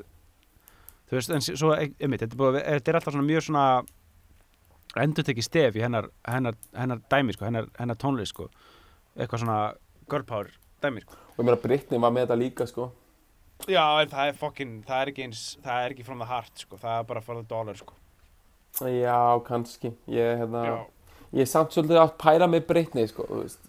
þú 1.10 1.18
veist, 1.18 1.34
en 1.36 1.44
svo, 1.44 1.74
einmitt, 1.76 2.24
þetta 2.24 2.32
er, 2.32 2.40
búið, 2.40 2.60
þetta 2.64 2.92
er 2.94 3.00
alltaf 3.02 3.16
svona 3.18 3.28
mjög 3.28 3.48
svona 3.50 3.66
endur 5.04 5.28
tekið 5.28 5.48
stef 5.50 5.76
í 5.76 5.84
hennar, 5.84 6.08
hennar, 6.28 6.56
hennar 6.76 7.02
dæmi, 7.12 7.36
sko, 7.36 7.48
hennar, 7.50 7.68
hennar 7.80 8.00
tónlist, 8.00 8.32
sko, 8.36 8.48
eitthvað 9.18 9.44
svona 9.44 9.60
girl 10.12 10.24
power 10.28 10.54
dæmi, 10.84 11.04
sko. 11.04 11.20
og 11.36 11.42
ég 11.44 11.50
meina 11.50 11.60
Britney 11.66 12.00
var 12.00 12.16
með 12.16 12.28
þetta 12.28 12.40
líka 12.40 12.70
sko 12.72 12.92
Já, 13.72 13.84
en 14.04 14.10
það 14.12 14.30
er 14.30 14.36
fokkin, 14.36 14.72
það 14.84 15.02
er 15.02 15.10
ekki 15.14 15.24
eins, 15.24 15.44
það 15.64 15.86
er 15.86 15.94
ekki 15.96 16.04
from 16.08 16.20
the 16.20 16.28
heart, 16.28 16.52
sko, 16.60 16.80
það 16.80 16.98
er 17.00 17.06
bara 17.12 17.22
for 17.24 17.40
the 17.40 17.48
dollar, 17.48 17.78
sko. 17.80 17.96
já, 18.92 19.20
kannski 19.48 19.94
ég, 20.12 20.40
hérna, 20.42 20.64
Já, 20.68 20.76
ég 21.36 21.42
er 21.44 21.50
samt 21.52 21.74
svolítið 21.76 22.00
að 22.02 22.14
pæra 22.22 22.48
með 22.50 22.66
Britney 22.70 23.08
sko, 23.12 23.26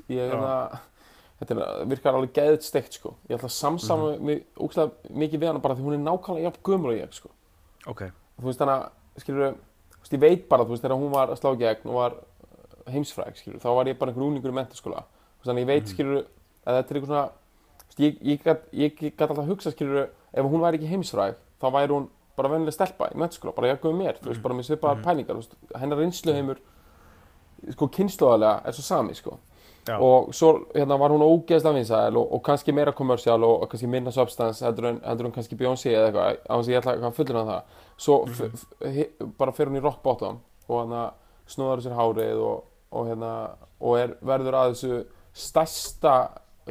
ég 0.08 0.20
Já. 0.22 0.30
hérna 0.30 0.78
þetta 1.40 1.56
er, 1.56 1.86
virkar 1.90 2.14
alveg 2.16 2.32
geðið 2.38 2.62
steikt 2.64 2.92
sko 2.96 3.14
ég 3.28 3.36
ætla 3.36 3.48
að 3.50 3.56
samsama 3.58 4.12
Mhm. 4.16 4.24
mig 4.24 4.44
úkslega 4.56 4.90
mikið 5.12 5.40
við 5.42 5.46
hana 5.50 5.58
bara 5.64 5.74
því 5.74 5.82
hún 5.84 5.94
er 5.98 6.04
nákvæmlega 6.06 6.46
jafn 6.46 6.62
gömur 6.64 6.92
og 6.94 7.00
ég 7.00 7.12
sko 7.12 7.28
ok, 7.86 8.02
þú 8.40 8.44
veist 8.48 8.58
þannig 8.60 8.76
að, 8.76 8.88
skilur 9.20 9.52
þú 9.52 10.00
veist, 10.00 10.12
ég 10.12 10.20
veit 10.20 10.48
bara, 10.48 10.64
þú 10.64 10.68
veist, 10.70 10.82
þegar 10.82 10.96
hún 11.00 11.10
var 11.12 11.28
að 11.28 11.40
slá 11.40 11.50
gegn 11.58 11.86
og 11.90 11.94
var 11.94 12.12
uh, 12.12 12.92
heimsfræg, 12.92 13.36
skilur, 13.36 13.58
þá 13.60 13.68
var 13.74 13.84
ég 13.86 13.98
bara 13.98 14.10
einhver 14.12 14.26
úlingur 14.26 14.50
í 14.50 14.54
mentaskóla, 14.54 15.02
þannig 15.44 15.56
að 15.56 15.64
ég 15.64 15.66
veit, 15.66 15.82
Mhm. 15.82 15.92
skilur 15.94 16.24
að 16.66 16.76
þetta 16.76 16.90
er 16.90 16.96
eitthvað 16.96 17.06
svona, 17.06 17.30
veist, 17.86 17.98
ég, 17.98 18.18
ég, 18.22 18.42
gat, 18.44 18.62
ég 18.72 19.16
gat 19.16 19.28
alltaf 19.30 19.44
að 19.44 19.48
hugsa, 19.50 19.70
skilur 19.72 20.08
ef 20.34 20.44
hún 20.44 20.60
væri 20.60 20.78
ekki 20.78 20.88
heimsfræg, 20.90 21.34
þá 21.60 21.66
væri 21.72 21.88
hún 21.90 22.08
bara 22.36 22.48
vennileg 22.48 22.72
stelpa 22.74 23.08
í 23.10 23.16
mentaskóla, 23.16 23.54
bara 23.54 23.68
ég 23.74 23.80
með 23.80 23.96
mér, 23.96 24.18
þú 24.20 24.28
veist, 24.30 24.38
Mhm. 24.40 24.42
bara 24.42 24.54
með 24.54 24.66
svipaðar 24.70 24.96
Mhm. 24.96 25.04
pælingar, 25.04 25.46
hennar 25.80 25.98
reynsluheimur, 25.98 26.56
sko, 27.74 27.90
kynnslóðarlega 27.96 28.68
er 28.68 28.76
svo 28.76 28.84
sami, 28.86 29.16
sko, 29.16 29.38
já, 29.86 29.96
og 29.96 30.32
svo 30.36 30.52
hérna 30.74 30.98
var 31.00 31.14
hún 31.14 31.24
ógeðslega 31.26 31.78
vinsæl 31.78 32.16
og, 32.20 32.32
og 32.36 32.42
kannski 32.46 32.74
meira 32.76 32.94
kommersial 32.96 33.42
og, 33.42 33.62
og 33.64 33.70
kannski 33.72 33.90
minna 33.90 34.12
substance 34.14 34.64
heldur 34.64 34.90
en, 34.92 35.02
heldur 35.06 35.30
en 35.30 35.36
kannski 35.36 35.58
Beyoncé 35.58 35.92
eða 35.94 36.10
eitthvað. 36.10 36.40
Á 36.42 36.54
þess 36.54 36.68
að 36.68 36.72
ég 36.74 36.82
ætla 36.82 36.96
að 37.10 37.20
fullina 37.20 37.44
það? 37.50 37.76
Svo 37.96 38.18
mm 38.26 39.30
bara 39.38 39.52
fer 39.56 39.70
hún 39.70 39.78
í 39.78 39.84
rock 39.84 40.02
bottom 40.04 40.40
og 40.66 40.80
hérna 40.80 41.06
snúðar 41.50 41.82
sér 41.84 41.94
hárið 41.96 42.40
og, 42.42 42.64
og 42.90 43.06
hérna 43.08 43.32
og 43.80 43.98
er, 44.00 44.14
verður 44.24 44.58
að 44.58 44.72
þessu 44.74 45.00
stærsta 45.36 46.14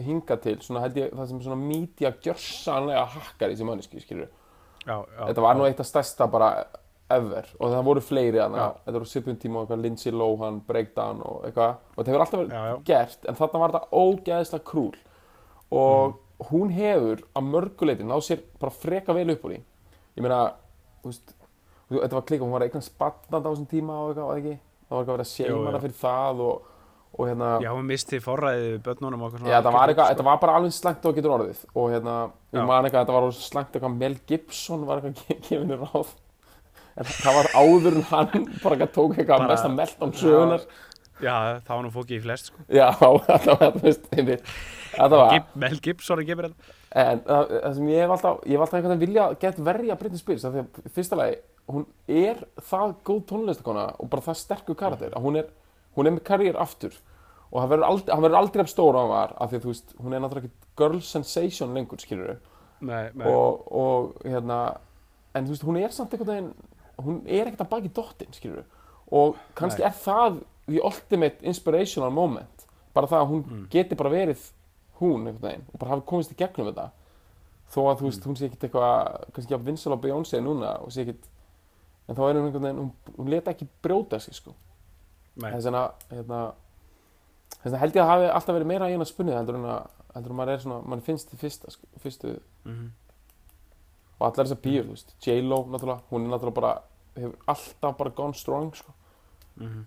hinga 0.03 0.37
til 0.43 0.57
svona 0.63 0.83
held 0.83 0.97
ég 0.99 1.13
það 1.13 1.29
sem 1.29 1.43
svona 1.45 1.59
media 1.59 2.11
gjörsanlega 2.23 3.05
hakkar 3.13 3.51
í 3.51 3.55
þessi 3.55 3.67
manneski 3.67 4.01
skilur 4.03 4.27
já, 4.27 4.97
já. 4.97 5.21
þetta 5.21 5.45
var 5.45 5.59
nú 5.59 5.67
eitt 5.67 5.79
af 5.79 5.87
stærsta 5.87 6.27
bara 6.31 6.49
ever. 7.09 7.45
Og 7.59 7.69
það 7.71 7.83
voru 7.85 8.01
fleiri 8.01 8.37
Já. 8.39 8.43
þarna 8.47 8.67
þetta 8.85 8.97
voru 8.99 9.09
svipum 9.11 9.35
tíma 9.41 9.59
og 9.59 9.65
eitthvað 9.67 9.81
Lindsay 9.85 10.11
Lohan, 10.15 10.59
Breakdown 10.67 11.21
og 11.21 11.43
eitthvað. 11.45 11.75
Og 11.95 11.99
þetta 12.01 12.11
hefur 12.13 12.23
alltaf 12.25 12.39
verið 12.41 12.55
Já, 12.55 12.63
já, 12.71 12.77
gert 12.89 13.27
en 13.29 13.35
þarna 13.39 13.61
var 13.63 13.75
þetta 13.75 14.01
ógeðslega 14.01 14.65
krúl. 14.71 14.95
Og 15.71 16.19
hún 16.51 16.73
hefur 16.75 17.21
að 17.35 17.49
mörguleiti 17.53 18.05
náð 18.07 18.23
sér 18.27 18.41
bara 18.59 18.73
freka 18.73 19.13
vel 19.15 19.29
upp 19.35 19.45
úr 19.47 19.55
því. 19.55 19.61
Ég 20.17 20.23
meina, 20.25 20.39
þú 21.03 21.11
veist 21.11 21.35
þetta 21.95 22.17
var 22.17 22.25
klika, 22.25 22.43
hún 22.47 22.55
var 22.55 22.65
eitthvað 22.65 22.87
spannand 22.87 23.45
á 23.45 23.49
þessum 23.51 23.67
tíma 23.69 23.95
og 24.01 24.07
eitthvað, 24.09 24.29
það 24.31 24.39
ekki, 24.41 24.55
það 24.85 24.95
var 24.95 25.03
eitthvað 25.03 25.13
að 25.13 25.19
vera 25.19 25.25
að 25.25 25.29
Jú, 25.29 25.35
seima 25.35 25.67
hana 25.69 25.77
jú. 25.77 25.83
fyrir 25.85 25.97
það 26.01 26.41
og, 26.45 26.71
og 27.15 27.29
hérna 27.29 27.49
já, 27.63 27.69
hún 27.75 27.85
misti 27.91 28.19
forræðið 28.25 28.65
við 28.71 28.79
börnunum 28.87 29.21
og 29.21 29.29
eitthvað 29.35 29.51
Já, 29.53 29.59
það 29.61 29.75
var, 29.77 29.91
eitthvað, 29.93 30.07
sko. 30.09 30.15
þetta 30.15 30.25
var 30.31 30.39
bara 30.41 30.55
alveg 30.59 30.73
slæmt 30.75 31.05
og 31.05 31.15
getur 31.19 31.35
orðið. 31.37 31.61
Og 31.75 31.91
hérna, 31.93 32.15
ég 32.57 32.65
man 32.71 32.87
eitthvað, 32.89 33.05
þetta 33.05 33.17
var 33.19 33.29
slæmt 33.39 33.77
eitthvað 33.77 33.97
Mel 34.01 34.17
Gibson 34.31 34.85
var 34.89 35.01
eitthvað 35.03 35.21
ge- 35.29 35.39
gefinu 35.51 35.77
ráð 35.85 36.15
en 36.95 37.07
það 37.11 37.37
var 37.39 37.49
áður 37.59 37.97
en 37.99 38.05
hann 38.11 38.45
bara 38.63 38.87
tók 38.87 39.15
eitthvað 39.17 39.41
Bara- 39.41 39.51
mesta 39.53 39.71
meltdown 39.71 40.13
sögunar 40.15 40.67
Já, 41.23 41.61
það 41.63 41.69
var 41.71 41.83
nú 41.85 41.89
fókið 41.95 42.17
í 42.17 42.23
flest, 42.25 42.49
sko. 42.49 42.63
Já, 42.75 42.89
þetta 43.29 43.53
var, 43.55 43.69
þú 43.77 43.83
veist, 43.85 44.07
einmitt 44.11 44.49
Mel 45.55 45.77
Gibson 45.83 46.19
er 46.19 46.27
gefur 46.27 46.49
þetta. 46.49 46.73
en 46.95 47.21
það, 47.23 47.53
það 47.63 47.75
sem 47.77 47.89
ég 47.91 48.01
hef 48.03 48.13
alltaf 48.15 48.41
ég 48.43 48.55
hef 48.55 48.63
alltaf 48.65 48.77
einhvern 48.79 48.93
veginn 48.93 49.05
vilja 49.05 49.27
gett 49.39 49.61
verja 49.69 49.97
Britney 49.99 50.19
Spears 50.21 50.45
af 50.47 50.55
því 50.55 50.63
að 50.63 50.91
fyrsta 50.95 51.19
lagi, 51.19 51.37
hún 51.71 51.85
er 52.07 52.43
það 52.69 52.95
góð 53.07 53.21
tónlistakona 53.31 53.85
og 53.99 54.11
bara 54.11 54.25
það 54.27 54.39
sterkur 54.43 54.79
karakter 54.79 55.15
að 55.15 55.27
hún 55.27 55.39
er, 55.41 55.49
hún 55.95 56.09
er 56.09 56.15
með 56.17 56.25
karriér 56.27 56.59
aftur 56.63 56.95
og 57.51 57.61
hann 57.61 57.71
verður 57.71 57.87
aldrei, 57.89 58.11
hann 58.15 58.25
verður 58.25 58.41
aldrei 58.41 58.63
af 58.65 58.71
stóra 58.71 58.99
á 58.99 59.03
hann 59.03 59.13
var 59.15 59.35
af 59.39 59.51
því 59.51 59.59
að 59.59 59.65
þú 59.65 59.71
veist, 59.71 59.95
hún 60.01 60.15
er 60.15 60.23
náttúrulega 60.23 60.49
ekki 60.51 60.71
girl 60.81 61.01
sensation 61.07 61.75
lengur, 61.75 62.03
skilur 62.03 62.37
nei. 62.83 63.05
og, 63.23 63.67
og 63.71 64.25
hérna 64.27 64.59
en 65.35 65.47
þú 65.47 65.55
veist, 65.55 65.67
hún 65.67 65.79
er 65.79 65.95
samt 65.95 66.15
einhvern 66.15 66.33
veginn 66.33 66.53
hún 66.97 67.21
er 67.27 67.47
ekkert 67.47 67.61
að 67.65 67.69
baki 67.69 67.89
dottin, 67.93 68.33
skilur 68.33 68.63
og 69.11 69.35
kannski 69.55 69.79
Nei. 69.83 69.87
er 69.89 69.93
það 69.93 70.43
the 70.67 70.81
ultimate 70.81 71.37
inspirational 71.45 72.09
moment 72.11 72.65
bara 72.93 73.07
það 73.07 73.21
að 73.21 73.29
hún 73.29 73.43
Mm. 73.45 73.67
geti 73.69 73.95
bara 73.95 74.09
verið 74.09 74.51
hún 74.99 75.27
einhvern 75.27 75.41
veginn 75.41 75.65
og 75.73 75.79
bara 75.79 75.91
hafi 75.91 76.05
komist 76.05 76.31
í 76.31 76.35
gegnum 76.35 76.67
þetta 76.73 76.89
þó 77.73 77.79
að 77.91 77.97
þú 77.99 78.05
veist, 78.09 78.21
Mm. 78.21 78.27
hún 78.31 78.35
sé 78.37 78.45
ekkert 78.49 78.63
eitthvað 78.63 79.31
kannski 79.33 79.53
að 79.53 79.63
vinsal 79.65 79.93
á 79.93 79.97
Beyoncé 80.01 80.39
núna 80.41 80.81
og 80.81 80.89
sé 80.91 81.01
ekkert 81.05 81.27
en 82.07 82.15
þá 82.15 82.19
er 82.29 82.33
hún 82.35 82.45
einhvern 82.47 82.61
veginn, 82.63 82.77
hún, 82.79 82.91
hún 83.17 83.29
leta 83.29 83.51
ekki 83.51 83.67
brjóta 83.83 84.19
sig 84.21 84.33
sko 84.33 84.53
þess 85.39 85.65
vegna 85.65 85.91
hérna, 86.11 86.53
þess 87.61 87.63
vegna 87.65 87.77
held 87.81 87.93
ég 87.95 88.01
að 88.03 88.07
hafi 88.07 88.29
alltaf 88.33 88.55
verið 88.55 88.65
meira 88.71 88.89
í 88.89 88.93
eina 88.95 89.05
spunnið 89.05 89.37
heldur 89.39 89.55
en 89.55 89.65
að 89.65 89.87
heldur 90.15 90.31
en 90.31 90.37
maður 90.37 90.53
er 90.53 90.59
svona, 90.63 90.85
mann 90.87 91.01
finnst 91.01 91.33
í 91.33 91.37
fyrsta 91.37 91.71
sko, 91.71 91.85
fyrstu 91.99 92.39
Mhm. 92.65 92.91
Og 94.25 94.31
allar 94.31 94.47
þessar 94.49 94.61
bíur, 94.65 94.85
þú 94.89 94.95
veist, 94.95 95.13
J-Lo 95.21 95.59
náttúrulega, 95.69 96.01
hún 96.11 96.25
er 96.25 96.31
náttúrulega 96.33 96.57
bara 96.59 96.73
hefur 97.15 97.35
alltaf 97.53 97.97
bara 97.99 98.09
gone 98.17 98.33
strong 98.35 98.71
sko. 98.75 98.93
Mhm. 99.61 99.85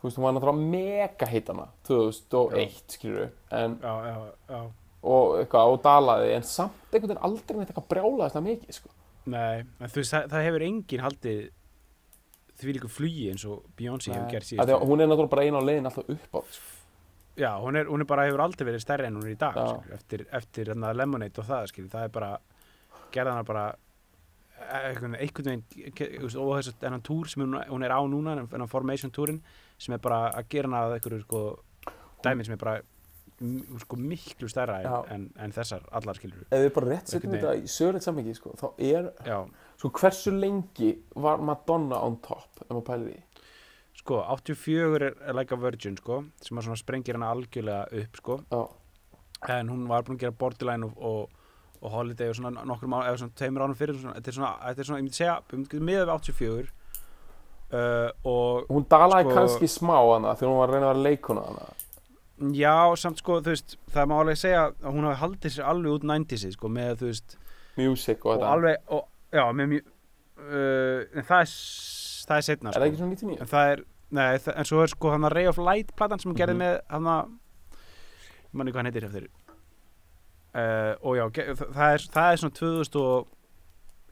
þú 0.00 0.08
veist, 0.08 0.18
hún 0.18 0.24
var 0.26 0.32
náttúrulega 0.34 0.70
mega 0.70 1.26
hitana 1.30 1.68
2001, 1.88 2.82
skilur 2.96 3.30
en, 3.50 3.78
Já, 3.80 3.94
já, 4.08 4.32
já. 4.48 4.62
og 5.04 5.36
eitthvað, 5.38 5.72
og 5.74 5.82
dalaði 5.84 6.34
en 6.34 6.42
samt 6.42 6.92
einhvern 6.92 7.12
veginn 7.14 7.24
aldrei 7.28 7.58
neitt 7.60 7.70
eitthvað 7.72 7.88
brjálaðist 7.92 8.36
það 8.38 8.46
mikið, 8.48 8.72
sko 8.80 8.90
Nei, 9.26 9.60
en 9.80 9.88
þú 9.88 10.00
veist, 10.02 10.12
það, 10.12 10.26
það 10.34 10.44
hefur 10.48 10.62
enginn 10.66 11.00
haldið 11.04 11.44
því 12.60 12.72
líka 12.76 12.88
flugi 12.92 13.24
eins 13.32 13.44
og 13.50 13.62
Beyoncé 13.78 14.12
hefur 14.12 14.30
gert 14.30 14.44
að 14.44 14.50
síðan. 14.52 14.84
hún 14.88 15.00
er 15.00 15.08
náttúrulega 15.08 15.32
bara 15.32 15.44
eina 15.48 15.58
á 15.60 15.64
leiðin 15.64 15.88
alltaf 15.90 16.10
upp 16.12 16.36
á 16.36 16.40
sko. 16.50 16.72
Já, 17.34 17.50
hún 17.58 17.74
er, 17.80 17.88
hún 17.90 18.00
er 18.04 18.06
bara, 18.06 18.26
hefur 18.28 18.42
aldrei 18.44 18.66
verið 18.68 18.82
stærri 18.84 19.06
en 19.08 19.16
hún 19.18 19.24
er 19.26 19.32
í 19.34 19.38
dag, 19.40 19.56
skilur, 19.56 19.94
eftir, 19.96 20.26
eftir 20.38 20.68
hérna, 20.70 20.92
Lemonade 20.94 21.40
og 21.42 21.48
það, 21.48 21.64
skilur, 21.72 21.88
það 21.90 22.04
er 22.06 22.12
bara, 22.14 22.28
gerða 23.14 23.36
hana 23.36 23.46
bara, 23.46 23.66
e, 24.58 24.80
einhvern 24.90 25.18
veginn, 25.18 25.62
og 26.24 26.56
þessu, 26.58 26.74
þennan 26.82 27.04
túr 27.06 27.30
sem 27.30 27.44
hún, 27.44 27.58
hún 27.70 27.86
er 27.86 27.94
á 27.94 28.00
núna, 28.10 28.36
þennan 28.50 28.70
Formation 28.72 29.12
túrin, 29.14 29.42
sem 29.78 29.94
er 29.96 30.02
bara 30.04 30.26
að 30.32 30.50
gera 30.54 30.70
hana 30.70 30.82
að 30.88 30.98
einhverju, 30.98 31.22
sko, 31.26 31.44
dæmin 32.24 32.46
sem 32.48 32.56
er 32.56 32.62
bara, 32.62 32.76
sko, 33.82 33.98
miklu 33.98 34.48
stærra 34.50 34.78
en, 34.84 35.12
en, 35.14 35.28
en 35.42 35.54
þessar 35.54 35.82
allar, 35.98 36.18
skilur. 36.18 36.46
ef 36.50 36.64
við 36.66 36.72
bara 36.76 36.90
rétt 36.92 37.10
setjum 37.12 37.34
þetta 37.34 37.54
í 37.58 37.68
sögulegt 37.70 38.06
samhengi, 38.06 38.34
sko, 38.38 38.54
þá 38.60 38.66
er 38.78 39.08
Já, 39.26 39.38
sko, 39.80 39.90
hversu 39.98 40.34
lengi 40.34 40.92
var 41.26 41.42
Madonna 41.42 41.98
on 42.06 42.20
top, 42.24 42.62
ef 42.62 42.70
maður 42.70 42.86
pælir 42.92 43.10
því? 43.10 43.22
sko, 44.04 44.20
84 44.28 45.08
er, 45.08 45.34
Like 45.34 45.54
a 45.54 45.58
Virgin, 45.58 45.96
sko, 45.98 46.22
sem 46.42 46.58
að 46.58 46.68
svona 46.68 46.80
sprengir 46.80 47.18
hana 47.18 47.30
algjörlega 47.34 48.02
upp, 48.04 48.20
sko, 48.22 48.38
Já, 48.50 48.62
en 49.58 49.68
hún 49.72 49.86
var 49.90 50.06
búin 50.06 50.16
að 50.18 50.26
gera 50.26 50.38
Borderline 50.40 50.88
og, 50.88 50.98
og, 51.04 51.40
og 51.84 51.92
Holiday 51.92 52.30
og 52.32 52.36
svona 52.38 52.64
nokkur 52.64 52.88
mánu, 52.88 53.04
eða 53.10 53.20
svona 53.20 53.36
tveimur 53.38 53.64
ánum 53.66 53.76
fyrir 53.78 53.98
þetta 54.00 54.30
er 54.32 54.36
svona, 54.38 54.52
þetta 54.64 54.80
er 54.84 54.88
svona, 54.88 54.98
ég 55.00 55.06
myndi 55.06 55.18
segja 55.20 55.36
við 55.50 55.58
myndum 55.60 55.84
miða 55.90 56.04
við 56.08 56.12
84 56.14 56.72
uh, 57.74 58.10
og 58.32 58.68
hún 58.72 58.86
dalaði 58.90 59.28
Sko- 59.28 59.38
kannski 59.38 59.68
smá 59.72 59.96
hana 60.00 60.34
þegar 60.38 60.52
hún 60.52 60.60
var 60.62 60.68
að 60.70 60.76
reyna 60.78 60.90
að 60.90 60.94
vera 60.94 61.06
leikona 61.08 61.46
hana 61.48 61.66
já, 62.58 62.74
samt 62.98 63.20
sko, 63.22 63.38
þú 63.44 63.52
veist 63.54 63.76
það 63.94 64.08
má 64.10 64.14
alveg 64.20 64.40
segja 64.40 64.62
að 64.72 64.90
hún 64.96 65.06
hafi 65.08 65.20
haldið 65.22 65.54
sér 65.54 65.68
alveg 65.70 65.98
út 65.98 66.06
90's 66.10 66.56
sko, 66.56 66.70
með 66.72 66.96
þú 67.02 67.10
veist 67.12 67.36
music 67.78 68.24
og 68.24 68.32
og 68.32 68.38
þetta 68.38 68.52
alveg, 68.56 68.80
og, 68.96 69.04
já, 69.34 69.44
með 69.60 69.76
uh, 69.78 71.00
en 71.14 71.28
það 71.28 71.44
er 71.44 71.54
það 72.24 72.36
er 72.40 72.46
setna, 72.48 72.72
er 72.74 72.80
það 72.80 72.88
ekki 72.88 73.00
svona 73.02 73.14
99? 73.14 73.38
en 73.44 73.50
það 73.54 73.70
er, 73.74 73.84
nei, 74.18 74.28
það, 74.40 74.54
en 74.62 74.68
svo 74.70 74.82
er 74.84 74.92
sko 74.94 75.10
hann 75.14 75.26
að 75.28 75.34
Ray 75.38 75.48
of 75.50 75.58
Light 75.60 75.94
platan 75.98 76.22
sem 76.22 76.30
hún 76.32 76.38
gerði 76.40 76.54
Mhm. 76.56 76.62
með 76.64 76.76
hann 76.94 77.10
að 77.14 77.32
manni 78.54 78.72
hvað 78.72 78.80
hann 78.82 78.90
heitir 78.92 79.08
eftir 79.10 79.28
uh, 80.54 80.94
og 81.02 81.16
já, 81.18 81.24
það, 81.74 81.88
er, 81.94 82.04
það 82.14 82.32
er 82.32 82.36
svona 82.42 82.54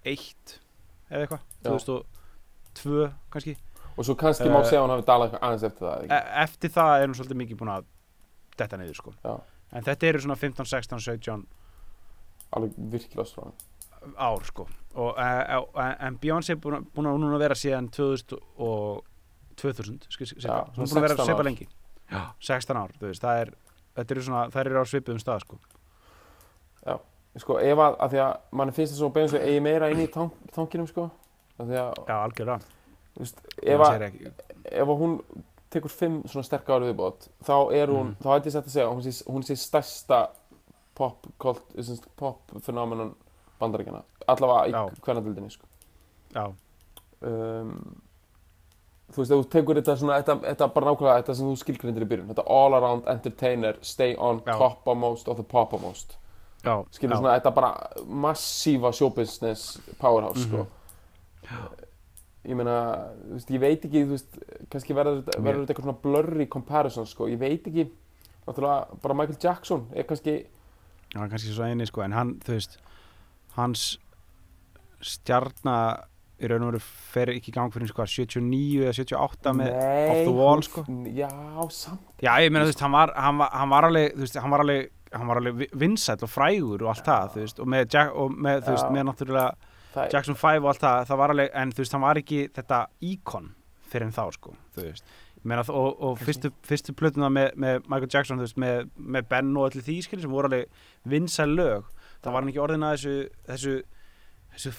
2001 0.05 0.59
eða 1.13 1.23
eitthvað, 1.27 1.43
Já. 1.63 1.71
2002 2.75 3.09
kannski, 3.33 3.57
og 3.97 4.07
svo 4.09 4.15
kannski 4.19 4.49
má 4.51 4.61
Eh, 4.63 4.69
segja 4.71 4.81
að 4.81 4.87
hún 4.87 4.95
hafi 4.97 5.07
dalað 5.09 5.27
eitthvað 5.29 5.45
aðeins 5.49 5.67
eftir 5.69 5.87
það 5.87 5.97
e 5.97 6.05
ekki? 6.07 6.21
eftir 6.45 6.71
það 6.77 6.93
er 7.03 7.07
hún 7.11 7.17
svolítið 7.19 7.41
mikið 7.43 7.59
búin 7.61 7.73
að 7.75 7.85
detta 8.59 8.77
niður 8.81 8.97
sko 9.01 9.13
Já. 9.25 9.35
en 9.73 9.85
þetta 9.89 10.09
eru 10.09 10.23
svona 10.25 10.37
15, 10.41 10.67
16, 10.73 11.01
17 11.01 11.47
alveg 12.53 12.73
virkilega 12.93 13.29
stráðan 13.29 14.17
ár 14.19 14.45
sko 14.49 14.67
og, 14.95 15.11
uh, 15.17 15.63
uh, 15.77 15.95
en 16.07 16.17
Beyoncé 16.21 16.51
er 16.57 16.61
búin, 16.61 16.81
að- 16.81 16.89
búin 16.97 17.07
að 17.09 17.21
núna 17.23 17.39
vera 17.39 17.55
síðan 17.55 17.89
2000 17.93 18.39
og 18.59 19.05
2000 19.57 20.09
skil, 20.11 20.27
skil, 20.27 20.41
Já, 20.43 20.65
hún 20.75 20.83
er 20.83 20.89
búin 20.89 20.99
að 20.99 21.07
vera 21.07 21.17
16 21.17 21.27
svipa 21.29 21.39
ár. 21.39 21.45
lengi 21.45 21.69
Já. 22.13 22.23
16 22.41 22.77
ár, 22.77 22.91
þú 22.99 23.07
veist, 23.09 23.23
það 23.23 23.41
er 23.45 23.53
þetta 23.97 24.11
eru 24.17 24.23
svona, 24.27 24.43
það 24.51 24.61
eru 24.67 24.81
á 24.81 24.85
svipuðum 24.89 25.21
stað 25.23 25.41
sko 25.45 25.59
sko 27.41 27.57
ef 27.65 27.79
að, 27.81 27.95
að 28.05 28.11
því 28.13 28.19
að 28.27 28.33
mann 28.61 28.73
finnst 28.77 28.93
það 28.93 28.99
svo 28.99 29.09
beðins 29.15 29.35
að 29.39 29.47
eigi 29.49 29.61
meira 29.65 29.89
inn 29.91 30.01
í 30.05 30.09
tank, 30.13 30.35
tankinum 30.53 30.87
sko 30.91 31.07
að 31.59 31.71
að, 31.73 31.95
Já, 32.09 32.17
algjörlega 32.19 32.59
þú 33.15 33.23
veist, 33.23 33.41
ef 33.63 33.81
að, 33.87 34.05
ef 34.83 34.93
hún 35.01 35.15
tekur 35.73 35.89
fimm 35.95 36.19
svona 36.29 36.45
sterk 36.45 36.69
ári 36.69 36.91
viðbót 36.91 37.29
þá 37.47 37.55
er 37.73 37.89
hún, 37.89 38.11
Mhm. 38.13 38.17
þá 38.21 38.29
hætti 38.35 38.51
ég 38.51 38.53
sett 38.53 38.67
að 38.67 38.75
segja 38.77 38.91
hún 38.93 39.03
sé, 39.03 39.25
hún 39.33 39.43
sé 39.49 39.57
stærsta 39.57 40.21
pop, 40.95 41.27
sagt, 41.81 42.09
pop 42.17 42.53
phenomenon 42.61 43.15
bandaríkjana, 43.61 44.03
allavega 44.29 44.69
í 44.69 44.73
Já. 44.73 45.01
hvernadildinni 45.01 45.51
sko 45.51 45.67
já, 46.35 46.53
um, 47.23 48.03
þú 49.13 49.17
veist, 49.23 49.31
ef 49.33 49.39
þú 49.41 49.49
tekur 49.53 49.79
þetta 49.81 49.97
svona, 50.01 50.19
þetta, 50.23 50.37
þetta 50.51 50.69
bara 50.75 50.87
nákvæmlega, 50.91 51.23
þetta 51.23 51.37
sem 51.37 51.47
þú 51.49 51.57
skilgrindir 51.61 52.05
í 52.05 52.09
byrjun, 52.13 52.29
þetta 52.35 52.45
all 52.51 52.75
around 52.75 53.09
entertainer, 53.09 53.77
stay 53.83 54.15
on 54.17 54.41
Já. 54.47 54.59
top 54.59 54.87
most 54.97 55.29
of 55.29 55.37
the 55.37 55.43
poppermost, 55.45 56.17
já, 56.17 56.22
skilur 56.95 57.17
svona, 57.19 57.37
þetta 57.41 57.55
bara 57.55 57.73
massífa 58.07 58.93
showbusiness 58.95 59.81
powerhouse, 59.99 60.45
sko. 60.47 60.67
Mhm. 60.67 61.79
Ég 62.43 62.57
meina, 62.59 62.77
þú 63.23 63.37
veist, 63.37 63.51
ég 63.55 63.61
veit 63.63 63.85
ekki, 63.87 64.01
þú 64.03 64.15
veist, 64.17 64.39
kannski 64.73 64.95
verður 64.99 65.21
þetta, 65.23 65.43
þetta 65.43 65.67
eitthvað 65.71 65.85
svona 65.87 66.01
blurry 66.03 66.47
comparison, 66.51 67.07
sko, 67.07 67.29
ég 67.31 67.39
veit 67.39 67.67
ekki, 67.71 67.85
náttúrulega, 68.49 69.01
bara 69.03 69.15
Michael 69.15 69.39
Jackson 69.43 69.87
er 69.95 70.03
kannski, 70.09 70.47
Já, 71.13 71.21
kannski 71.29 71.53
svo 71.53 71.67
eini 71.69 71.87
sko, 71.87 72.03
en 72.03 72.13
hann, 72.17 72.35
þú 72.41 72.55
veist 72.57 72.79
hans 73.59 73.99
stjarna 75.05 75.77
í 76.43 76.49
raun 76.51 76.65
og 76.65 76.73
veru 76.73 76.81
fer 76.83 77.31
ekki 77.35 77.53
í 77.53 77.55
gang 77.55 77.71
fyrir 77.75 77.91
sko 77.93 78.03
79 78.09 78.87
eða 78.89 78.95
78 78.97 79.53
með 79.59 79.75
Off 79.77 80.23
the 80.27 80.35
Wall, 80.35 80.63
sko. 80.67 80.85
Já, 81.15 81.29
samt, 81.71 82.01
Já, 82.23 82.33
ég 82.43 82.51
meina, 82.51 82.65
þú 82.67 82.73
veist, 82.73 82.83
hann 82.83 82.97
var, 82.97 83.13
hann 83.15 83.39
var, 83.39 83.53
hann 83.61 83.71
var 83.77 83.87
alveg, 83.91 84.17
þú 84.17 84.25
veist, 84.27 84.41
hann 84.43 84.55
var 84.57 84.65
alveg, 84.65 84.91
hann 85.15 85.27
var 85.29 85.37
alveg 85.41 85.55
vi- 85.63 85.71
vinsæll 85.85 86.23
og 86.23 86.31
frægur 86.31 86.83
og 86.83 86.89
allt 86.95 87.05
það, 87.07 87.31
þú 87.35 87.41
veist, 87.45 87.61
og 87.61 87.67
með, 87.69 87.89
Jack, 87.95 88.15
og 88.15 88.31
með, 88.33 88.63
þú 88.67 88.77
veist, 88.77 88.91
með 88.97 89.07
náttúrulega 89.11 89.55
það 89.95 90.13
Jackson 90.15 90.35
5 90.41 90.63
og 90.65 90.69
allt 90.73 90.81
það, 90.87 91.03
það 91.11 91.19
var 91.23 91.35
alveg, 91.35 91.51
en 91.63 91.73
þú 91.73 91.83
veist, 91.85 91.93
hann 91.93 92.01
var 92.07 92.21
ekki 92.23 92.41
þetta 92.57 92.81
íkon 93.13 93.51
fyrir 93.93 94.07
en 94.09 94.13
þá, 94.17 94.25
sko, 94.39 94.55
þú 94.77 94.87
veist. 94.89 95.05
Meina, 95.45 95.65
og, 95.75 95.97
og 96.07 96.19
fyrstu, 96.23 96.53
fyrstu 96.63 96.93
plötuna 96.95 97.29
með, 97.29 97.49
með 97.59 97.81
Michael 97.91 98.09
Jackson, 98.15 98.39
þú 98.39 98.47
veist, 98.47 98.57
með, 98.63 98.91
með 98.97 99.29
Ben 99.29 99.57
og 99.59 99.65
allir 99.71 99.83
því, 99.83 99.97
skil, 100.07 100.21
sem 100.23 100.31
voru 100.31 100.47
alveg 100.49 100.69
vinsæl 101.11 101.51
lög, 101.59 101.89
það 102.23 102.33
var 102.37 102.41
hann 102.45 102.53
ekki 102.53 102.63
orðin 102.63 102.87
að 102.87 102.93
þessu, 102.95 103.17
þessu, 103.49 103.75
þessu 104.55 104.73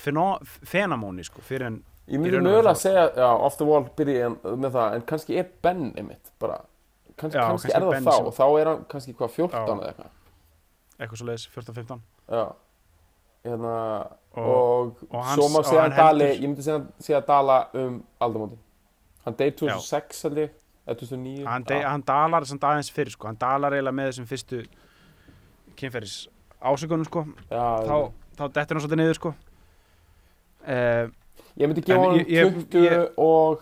fenamóni, 0.65 1.25
sko, 1.27 1.41
fyrir 1.43 1.67
en, 1.67 1.81
Ég 2.11 2.19
myndi 2.19 2.39
mögulega 2.43 2.73
að 2.73 2.79
segja, 2.81 3.03
já, 3.15 3.27
off 3.47 3.55
the 3.57 3.63
wall 3.67 3.85
en- 3.87 4.39
með 4.59 4.71
það, 4.75 4.95
en 4.97 5.01
kannski 5.07 5.37
er 5.39 5.45
Ben 5.63 5.93
einmitt, 5.95 6.31
bara, 6.39 6.57
kannski, 7.15 7.37
Já, 7.39 7.45
kannski 7.47 7.69
kannski 7.69 7.75
er 7.75 7.81
það 7.81 8.03
þá, 8.03 8.15
sem- 8.17 8.25
og 8.25 8.33
þá 8.35 8.59
er 8.61 8.65
hann 8.71 8.85
kannski 8.91 9.13
hvað, 9.15 9.31
14 9.31 9.67
Já. 9.67 9.73
eða 9.79 9.87
eitthvað, 9.93 10.11
eitthvað 10.99 11.17
svo 11.21 11.27
leiðis, 11.27 11.47
14-15. 11.53 12.01
já, 12.29 12.43
hérna, 13.45 13.73
Og- 14.33 14.43
og, 14.43 14.97
og 15.11 15.25
svo 15.35 15.45
og 15.59 15.65
segja 15.65 15.81
hann 15.81 15.91
hann 15.91 16.05
Dali, 16.17 16.25
ég 16.39 16.41
myndi 16.47 16.63
segja, 16.63 16.83
segja 16.99 17.19
Dala 17.27 17.57
um 17.73 18.03
aldamótin, 18.21 18.59
hann 19.25 19.35
deyr 19.37 19.51
2006 19.51 20.21
held 20.23 20.37
ég, 20.37 20.49
eða 20.87 20.97
2009, 20.99 21.45
Hann, 21.47 21.63
de, 21.63 21.81
hann 21.83 22.01
dalar 22.07 22.45
samt 22.45 22.61
aðeins 22.63 22.91
fyrir, 22.91 23.11
sko, 23.11 23.27
hann 23.27 23.37
dalar 23.39 23.71
eiginlega 23.75 23.95
með 23.99 24.09
þessum 24.11 24.27
fyrstu 24.31 24.63
kynferðis 25.79 26.27
ásökunum, 26.61 27.05
sko, 27.05 27.25
já, 27.51 27.65
þá, 27.83 28.11
þá 28.37 28.43
dettur 28.53 28.77
hann 28.79 28.85
svolítið 28.87 29.01
niður, 29.03 29.19
sko. 29.19 29.33
Uh, 30.63 31.09
ég 31.59 31.67
myndi 31.67 31.83
gefa 31.83 31.99
hann 32.07 32.19
ég- 32.21 32.29
ég- 32.31 32.53
20 32.53 32.83
ég- 32.87 33.17
og, 33.19 33.61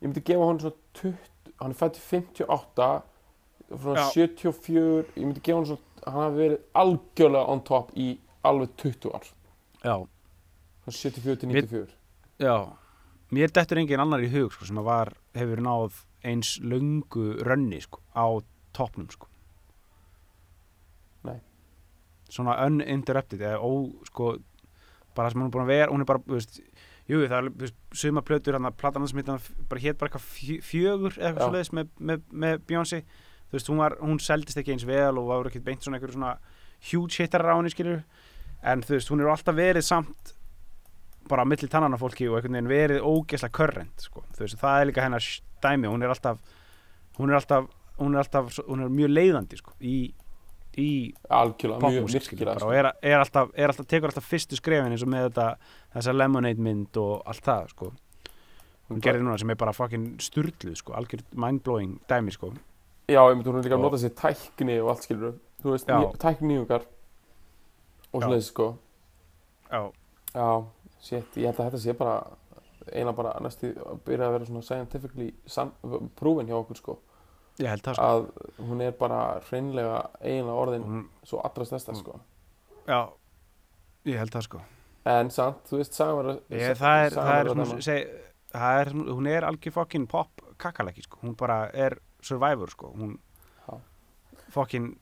ég 0.00 0.08
myndi 0.08 0.22
gefa 0.24 0.46
hann 0.48 0.58
svona 0.60 0.76
20, 0.94 1.18
hann 1.60 1.70
er 1.70 1.74
fætt 1.76 1.98
í 1.98 2.00
58, 2.00 3.02
frá 3.76 3.94
Já. 3.94 4.08
74, 4.14 5.04
ég 5.16 5.26
myndi 5.28 5.40
gefa 5.44 5.58
hann 5.58 5.66
svona, 5.66 5.84
hann 6.06 6.20
hafi 6.22 6.36
verið 6.42 6.58
algjörlega 6.82 7.48
on 7.54 7.60
top 7.64 7.90
í 7.96 8.18
alveg 8.44 8.74
20 8.76 9.10
ár. 9.14 9.26
já, 9.84 9.96
Frá 10.84 10.92
74 10.92 11.36
til 11.40 11.48
Við- 11.48 11.68
94 11.68 11.94
já, 12.40 12.56
mér 13.32 13.50
dettur 13.52 13.78
engin 13.78 14.00
annar 14.00 14.20
í 14.24 14.30
hug, 14.32 14.52
sko, 14.52 14.64
sem 14.64 14.76
var, 14.84 15.12
hefur 15.34 15.60
náð 15.60 16.04
eins 16.24 16.58
löngu 16.60 17.36
rönni, 17.46 17.80
sko, 17.82 18.00
á 18.16 18.26
toppnum, 18.74 19.08
sko. 19.10 19.26
Nei. 21.26 21.38
Svona 22.30 22.56
uninterrupted, 22.66 23.40
eða 23.40 23.60
ó, 23.64 23.70
sko, 24.08 24.36
bara 25.16 25.30
sem 25.32 25.40
hún 25.40 25.48
er 25.48 25.54
búin 25.54 25.64
að 25.66 25.72
vera, 25.72 25.92
hún 25.92 26.04
er 26.04 26.08
bara, 26.08 26.22
þú 26.26 26.36
veist, 26.36 26.58
jú, 27.08 27.22
það 27.30 27.48
er, 27.68 27.72
suma 27.96 28.22
plötur, 28.26 28.58
hann 28.58 28.68
að 28.68 28.76
platan 28.80 29.06
sem 29.08 29.20
heitir, 29.22 29.48
bara 29.70 29.80
hétt 29.84 29.98
bara 29.98 30.10
eitthvað 30.10 30.26
fjö- 30.34 30.60
fjögur, 30.68 31.16
eða 31.18 31.30
eitthvað 31.32 31.40
Já. 31.40 31.46
svo 31.48 31.56
leiðis 31.56 31.72
með, 31.78 31.88
með, 32.10 32.22
með 32.44 32.58
Beyoncé, 32.68 33.00
þú 33.48 33.56
veist, 33.56 33.70
hún 33.72 33.80
var, 33.80 33.96
hún 34.04 34.20
seldist 34.20 34.60
ekki 34.60 34.74
eins 34.74 34.86
vel 34.88 35.18
og 35.20 35.30
var 35.30 35.48
ekki 35.48 35.62
beint 35.64 35.84
svona 35.84 35.98
einhverju 35.98 36.18
svona 36.18 36.34
huge 36.90 37.22
hittar 37.22 37.46
á 37.48 37.56
henni, 37.56 37.72
skilur, 37.72 38.02
en 38.62 38.84
þú 38.84 38.96
veist, 38.96 39.12
hún 39.12 39.24
er 39.24 39.32
alltaf 39.32 39.56
verið 39.56 39.86
samt 39.86 40.34
bara 41.28 41.44
á 41.44 41.48
milli 41.48 41.68
tannana 41.68 41.98
fólki 42.00 42.28
og 42.28 42.38
einhvern 42.38 42.56
veginn 42.56 42.70
verið 42.70 43.04
ógeðslega 43.04 43.56
körrent, 43.56 44.06
sko, 44.06 44.24
þú 44.36 44.44
veist, 44.44 44.60
það 44.60 44.80
er 44.80 44.88
líka 44.90 45.04
hennar 45.04 45.26
dæmi, 45.64 45.90
hún 45.90 46.04
er 46.04 46.14
alltaf, 46.14 46.40
hún 47.18 47.32
er 47.32 47.40
alltaf, 47.40 47.68
hún 47.98 48.16
er 48.16 48.22
alltaf, 48.22 48.58
hún 48.68 48.84
er 48.84 48.94
mjög 48.94 49.12
leiðandi, 49.12 49.60
sko, 49.60 49.74
í, 49.80 49.96
í 50.78 50.90
popmusik 51.18 52.30
virkilega 52.30 52.52
bara, 52.52 52.62
sko. 52.62 52.68
og 52.68 52.76
er, 52.76 52.90
er, 53.02 53.18
alltaf, 53.18 53.52
er 53.56 53.72
alltaf, 53.72 53.88
tekur 53.90 54.12
alltaf 54.12 54.28
fyrstu 54.28 54.60
skrefin 54.60 54.94
eins 54.94 55.04
og 55.04 55.12
með 55.12 55.30
þetta, 55.30 55.48
þessa 55.96 56.16
lemonade 56.16 56.64
mynd 56.68 57.00
og 57.02 57.24
allt 57.28 57.48
það, 57.48 57.74
sko. 57.74 57.92
Hún 58.88 59.02
gerir 59.04 59.20
núna 59.20 59.36
sem 59.36 59.50
er 59.52 59.58
bara 59.60 59.74
fucking 59.76 60.14
sturluð, 60.24 60.78
sko 60.80 60.94
algjör 60.96 61.20
mindblowing 61.36 61.98
dæmi, 62.08 62.32
sko 62.32 62.54
já, 63.08 63.20
ég 63.30 63.36
myndi 63.36 63.50
hún 63.50 63.58
er 63.60 63.64
líka 63.66 63.78
að 63.78 63.84
nota 63.86 64.00
sér 64.02 64.14
tækni 64.18 64.78
og 64.82 64.90
allt 64.92 65.06
skilur 65.06 65.34
þú 65.62 65.72
veist, 65.74 65.88
Já. 65.88 65.98
ný, 65.98 66.16
tækni 66.22 66.48
nýjungar 66.52 66.84
og 68.12 68.20
Já. 68.20 68.24
svo 68.24 68.30
leiðis 68.32 68.50
sko. 68.52 68.66
Já, 69.70 69.80
já, 70.34 70.48
shit, 71.00 71.36
ég 71.36 71.46
held 71.50 71.58
að 71.60 71.66
þetta 71.70 71.80
sé 71.82 71.94
bara 71.98 72.14
eiginlega 72.88 73.16
bara 73.18 73.32
næstu 73.44 73.74
að 73.84 73.98
byrja 74.06 74.28
að 74.28 74.32
vera 74.36 74.48
svona 74.48 74.62
scientifically 74.64 75.34
proven 76.16 76.46
hjá 76.48 76.56
okkur 76.62 76.76
sko. 76.80 76.98
Ég 77.58 77.68
held 77.68 77.82
það, 77.82 77.98
sko. 77.98 78.08
Að 78.08 78.68
hún 78.68 78.80
er 78.86 78.92
bara 78.96 79.18
hreinlega 79.48 79.98
eiginlega 80.22 80.62
orðin 80.62 80.84
hún, 80.86 81.02
svo 81.26 81.40
allra 81.44 81.64
stærsta 81.68 81.96
sko. 81.98 82.20
Já, 82.88 83.00
ég 84.06 84.16
held 84.22 84.30
það, 84.32 84.46
sko. 84.48 84.60
En 85.08 85.30
samt, 85.34 85.64
þú 85.68 85.80
veist, 85.80 85.94
sagan 85.96 86.16
verður 86.20 86.40
ég, 86.54 86.76
það 86.78 87.04
er, 87.04 87.10
það 87.16 87.28
er, 87.28 87.34
verður 87.34 87.50
að 87.50 87.54
svona, 87.56 87.68
dæma. 87.72 87.84
seg, 87.88 88.08
það 88.54 88.80
er 88.80 88.90
svona- 88.92 89.16
hún 89.18 89.28
er 89.34 89.42
algjör 89.48 89.72
fucking 89.72 90.06
pop 90.08 90.42
kakalaki, 90.58 91.02
sko, 91.02 91.18
hún 91.22 91.36
bara 91.36 91.70
er 91.74 91.98
survivor, 92.22 92.70
sko, 92.70 92.92
hún 92.96 93.18
Já. 93.68 93.78
fucking 94.54 94.96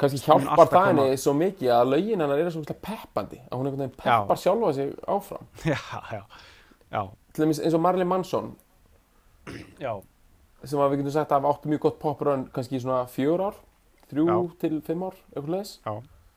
kannski 0.00 0.18
hjálpar 0.24 0.68
það 0.72 0.90
koma- 0.96 1.16
svo 1.20 1.34
mikið 1.36 1.70
að 1.76 1.90
lögin 1.92 2.20
hennar 2.24 2.38
eru 2.40 2.50
svo 2.50 2.62
mikið 2.64 2.80
peppandi 2.82 3.40
að 3.50 3.58
hún 3.58 3.66
einhvern 3.68 3.82
veginn 3.84 3.96
Já. 3.98 4.02
peppar 4.04 4.36
sjálfa 4.40 4.72
sig 4.74 4.94
áfram. 5.06 5.46
Já, 5.64 5.78
já, 6.12 6.22
já, 6.92 7.02
til 7.32 7.44
dæmis 7.44 7.60
eins 7.60 7.74
og 7.74 7.80
Marilyn 7.84 8.08
Manson. 8.08 8.56
Já. 9.80 10.00
Sem 10.64 10.78
að 10.78 10.90
við 10.92 10.98
getum 11.02 11.12
sagt 11.14 11.30
að 11.32 11.40
hafa 11.40 11.54
átt 11.54 11.66
mjög 11.70 11.80
gott 11.80 11.98
poprun 12.00 12.48
kannski 12.52 12.76
í 12.76 12.82
svona 12.82 13.06
fjör 13.08 13.40
ár 13.48 13.54
þrjú 14.10 14.26
Já. 14.28 14.58
til 14.60 14.80
fimm 14.84 15.02
ár, 15.08 15.16
eitthvað 15.34 15.54
leis 15.56 15.78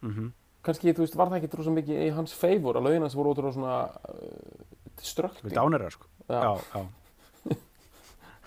mm 0.01 0.31
kannski, 0.63 0.93
þú 0.95 1.03
veist, 1.03 1.15
var 1.19 1.27
það 1.27 1.41
ekki 1.41 1.57
rosa 1.59 1.71
mikið 1.75 1.97
í 2.05 2.11
hans 2.15 2.31
favor 2.39 2.77
að 2.79 2.85
lögin 2.87 3.03
hans 3.03 3.15
voru 3.19 3.33
ótrúlega 3.33 3.51
svona 3.57 3.79
uh, 3.83 4.61
strökti 5.03 5.43
við 5.43 5.57
dánir 5.57 5.83
það, 5.83 5.91
sko. 5.97 6.07
Já. 6.29 6.39
já, 6.39 6.51
já 6.71 6.83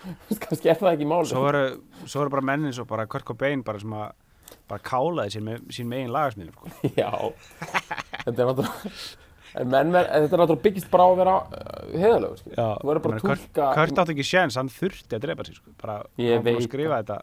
kannski 0.47 0.71
er 0.73 0.81
það 0.81 0.95
ekki 0.95 1.11
máli 1.11 1.31
svo 1.31 1.45
eru, 1.51 1.65
svo 2.05 2.25
eru 2.25 2.35
bara 2.37 2.49
mennin 2.53 2.75
svo 2.77 2.87
bara 2.89 3.07
Kurt 3.11 3.27
Cobain 3.29 3.65
bara 3.67 3.83
sem 3.83 3.95
að 3.97 4.09
bara 4.71 4.83
kálaði 4.83 5.37
sér 5.37 5.47
með 5.47 5.71
sín 5.75 5.89
megin 5.91 6.13
lagasmiður 6.15 6.55
sko. 6.55 6.75
Já, 7.01 7.11
þetta 8.25 8.35
er 8.35 8.51
náttúrulega 8.51 8.83
en 9.57 9.71
menn, 9.73 9.93
þetta 9.95 10.19
er 10.19 10.43
náttúrulega 10.43 10.65
byggist 10.67 10.91
bara 10.93 11.07
á 11.07 11.09
að 11.09 11.21
vera 11.21 11.37
uh, 11.39 11.79
heiðalögur, 11.95 12.41
skil 12.43 12.53
Já, 12.53 12.67
þú 12.81 12.91
verður 12.91 13.05
bara 13.07 13.17
að 13.19 13.25
túlka 13.25 13.69
Kurt 13.79 14.01
átti 14.03 14.15
ekki 14.17 14.27
séns, 14.27 14.59
hann 14.61 14.71
þurfti 14.73 15.17
að 15.17 15.25
drepa 15.27 15.47
sig 15.47 15.59
sko. 15.59 15.75
bara, 15.81 15.97
Ég 16.21 16.37
hann 16.37 16.45
búinn 16.47 16.61
að 16.61 16.67
skrifa 16.69 17.01
þetta 17.01 17.19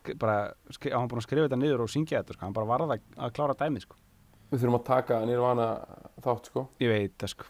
skri, 0.00 0.16
bara, 0.20 0.36
skri, 0.76 0.92
hann 0.94 1.08
búin 1.10 1.22
að 1.22 1.26
skrifa 1.28 1.46
þetta 1.48 1.60
niður 1.62 1.84
og 1.86 1.92
syngja 1.92 2.20
þetta, 2.20 2.36
sko. 2.36 2.44
hann 2.46 2.56
bara 2.58 2.70
varða 2.70 2.98
að, 2.98 3.32
klára 3.38 3.56
dæmið 3.62 3.86
sko. 3.86 3.98
við 4.50 4.64
þurfum 4.64 4.78
að 4.80 4.84
taka 4.90 5.22
nýrvana 5.30 5.70
þátt, 6.26 6.50
sko 6.52 6.66
ég 6.82 6.92
veit 6.92 7.16
það 7.22 7.34
sko, 7.36 7.48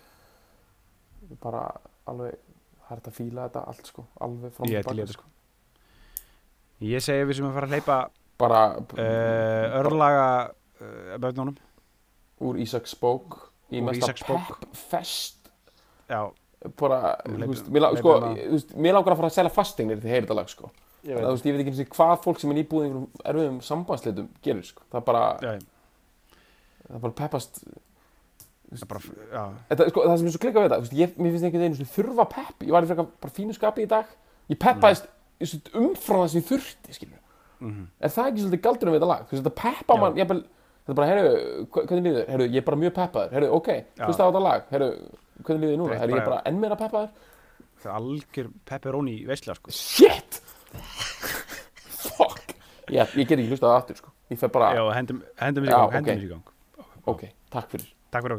bara 1.43 1.65
alveg, 2.11 2.39
það 2.91 2.97
er 2.97 3.03
þetta 3.03 3.11
að 3.13 3.19
fíla 3.21 3.45
þetta 3.47 3.61
allt 3.71 3.89
sko, 3.93 4.05
alveg 4.27 4.55
frá 4.57 4.65
og 4.67 4.89
baka 4.89 5.13
sko. 5.15 5.29
Ég 6.91 7.05
segi 7.05 7.27
við 7.29 7.39
sem 7.39 7.47
að 7.47 7.57
fara 7.59 7.69
að 7.69 7.75
hleypa 7.77 7.99
bara 8.41 8.61
uh, 8.81 9.79
örlaga 9.79 10.27
eh, 10.81 10.87
uh, 10.87 11.17
bötnónum 11.21 11.59
úr 12.41 12.61
Ísaks 12.65 12.97
bók 12.97 13.37
í 13.71 13.83
úr 13.83 13.91
mesta 13.91 14.15
peppfest. 14.17 15.51
Já. 16.09 16.31
Bara, 16.81 17.15
sko, 17.21 18.15
hérna. 18.17 18.33
þú 18.37 18.55
veist, 18.57 18.73
mér 18.77 18.97
langar 18.97 19.15
að 19.15 19.21
fara 19.21 19.29
að 19.31 19.37
selja 19.37 19.53
fastegnir 19.55 20.01
því 20.01 20.15
heyrðalag 20.17 20.51
sko. 20.51 20.73
Ég 21.05 21.15
veit. 21.15 21.23
Það, 21.23 21.31
veist, 21.31 21.47
ég 21.47 21.55
veit 21.55 21.63
ekki 21.63 21.73
eins 21.73 21.85
og 21.85 21.95
hvað 21.95 22.17
fólk 22.25 22.41
sem 22.41 22.51
er 22.53 22.63
íbúið 22.65 22.83
í 22.83 22.89
einhverjum 22.89 23.29
erfiðum 23.31 23.61
sambandsleitum 23.65 24.33
gerir 24.45 24.67
sko. 24.67 24.85
það 24.93 25.07
bara 25.07 25.23
já, 25.45 25.53
það 26.89 27.05
bara 27.07 27.17
peppast 27.23 27.63
Bara, 28.71 29.01
Þetta, 29.67 29.87
sko, 29.91 30.03
það 30.07 30.21
sem 30.21 30.29
er 30.29 30.35
svo 30.35 30.41
klikkað 30.45 30.63
við 30.63 30.73
þetta, 30.73 30.95
ég, 30.95 31.15
mér 31.19 31.33
finnst 31.35 31.47
einhvern 31.49 31.63
veginn 31.65 31.81
að 31.83 31.95
þurfa 31.97 32.27
pepp, 32.31 32.61
ég 32.63 32.75
var 32.75 32.85
í 32.85 32.91
frekar 32.91 33.33
fínu 33.35 33.57
skapi 33.57 33.83
í 33.83 33.89
dag, 33.91 34.13
ég 34.53 34.61
peppaðist 34.63 35.09
mm. 35.43 35.73
umfram 35.81 36.23
það 36.23 36.31
sem 36.31 36.39
ég 36.39 36.47
þurfti, 36.53 36.95
skilur. 36.95 37.19
Mm 37.59 37.73
-hmm. 37.73 37.89
Er 37.99 38.15
það 38.15 38.31
ekki 38.31 38.45
svolítið 38.45 38.63
galdurinn 38.67 38.95
við 38.95 39.01
þetta 39.01 39.11
lag? 39.11 39.27
Þetta 39.33 39.55
peppa 39.59 39.97
mann, 39.99 40.21
ég 40.21 40.23
er 40.23 40.95
bara, 40.95 41.09
herru, 41.11 41.67
hvernig 41.75 42.07
líður 42.07 42.21
þér? 42.21 42.31
Herru, 42.31 42.47
ég 42.47 42.63
er 42.63 42.69
bara 42.71 42.81
mjög 42.85 42.95
peppaður, 43.01 43.35
herru, 43.35 43.51
ok, 43.59 43.69
hlusta 44.07 44.23
á 44.23 44.29
þetta 44.31 44.45
lag, 44.47 44.65
herru, 44.71 44.89
hvernig 45.43 45.61
líður 45.65 45.75
þér 45.75 45.83
núna? 45.83 45.99
Herru, 45.99 46.15
ég 46.15 46.23
er 46.23 46.31
bara 46.31 46.43
enn 46.47 46.63
meira 46.63 46.79
peppaður. 46.79 47.11
Það 47.81 47.91
er 47.91 47.99
algjör 47.99 48.51
pepperoni 48.71 49.19
í 49.19 49.27
veistlega, 49.27 49.59
sko. 49.59 49.75
Shit! 49.75 50.43
Fuck! 52.07 52.55
Ég, 52.91 53.19
ég 53.19 53.27
get 53.27 53.39
ekki 53.39 53.51
hlusta 53.51 53.67
á 53.67 53.71
það 53.71 53.79
aftur, 53.83 54.03
sko. 54.05 54.15
Ég 54.31 54.39
fer 54.39 54.51
bara... 54.55 54.75
Já, 54.79 54.85
hendum, 54.95 55.23
hendum 55.43 55.67
í 55.67 55.71
gang, 55.75 55.95
hendum 55.99 56.23
í 56.23 56.31
gang. 56.31 56.53
Ok, 57.11 57.27
takk 57.51 57.75
fyrir. 57.75 58.00
Tak. 58.11 58.25
Now 58.25 58.31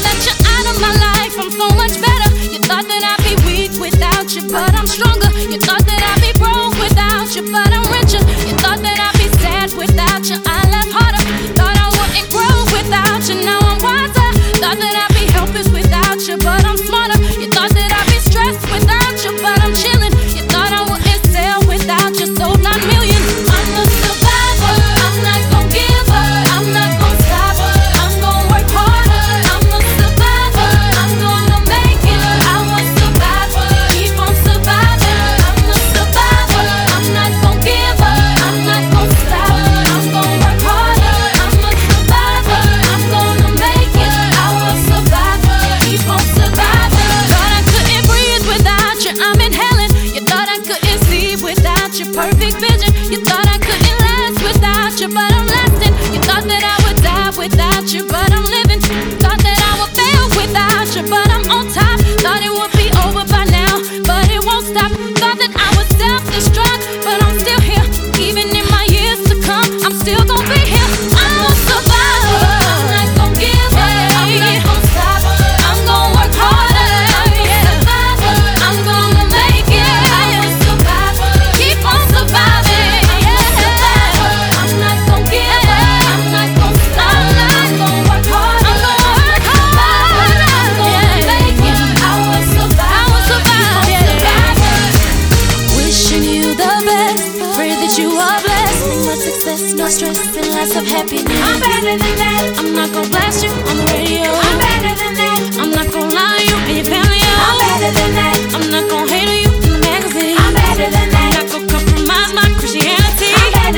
that 0.00 0.18
you're 0.24 0.40
out 0.50 0.66
of 0.66 0.80
my 0.80 0.90
life, 0.90 1.38
I'm 1.38 1.50
so 1.52 1.68
much 1.76 2.00
better. 2.00 2.13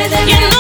than 0.09 0.29
you 0.29 0.56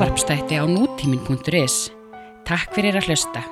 sjónvarpstætti 0.00 0.56
á 0.56 0.64
nútímin.is. 0.64 1.92
Takk 2.48 2.72
fyrir 2.72 2.96
að 2.96 3.10
hlusta. 3.10 3.42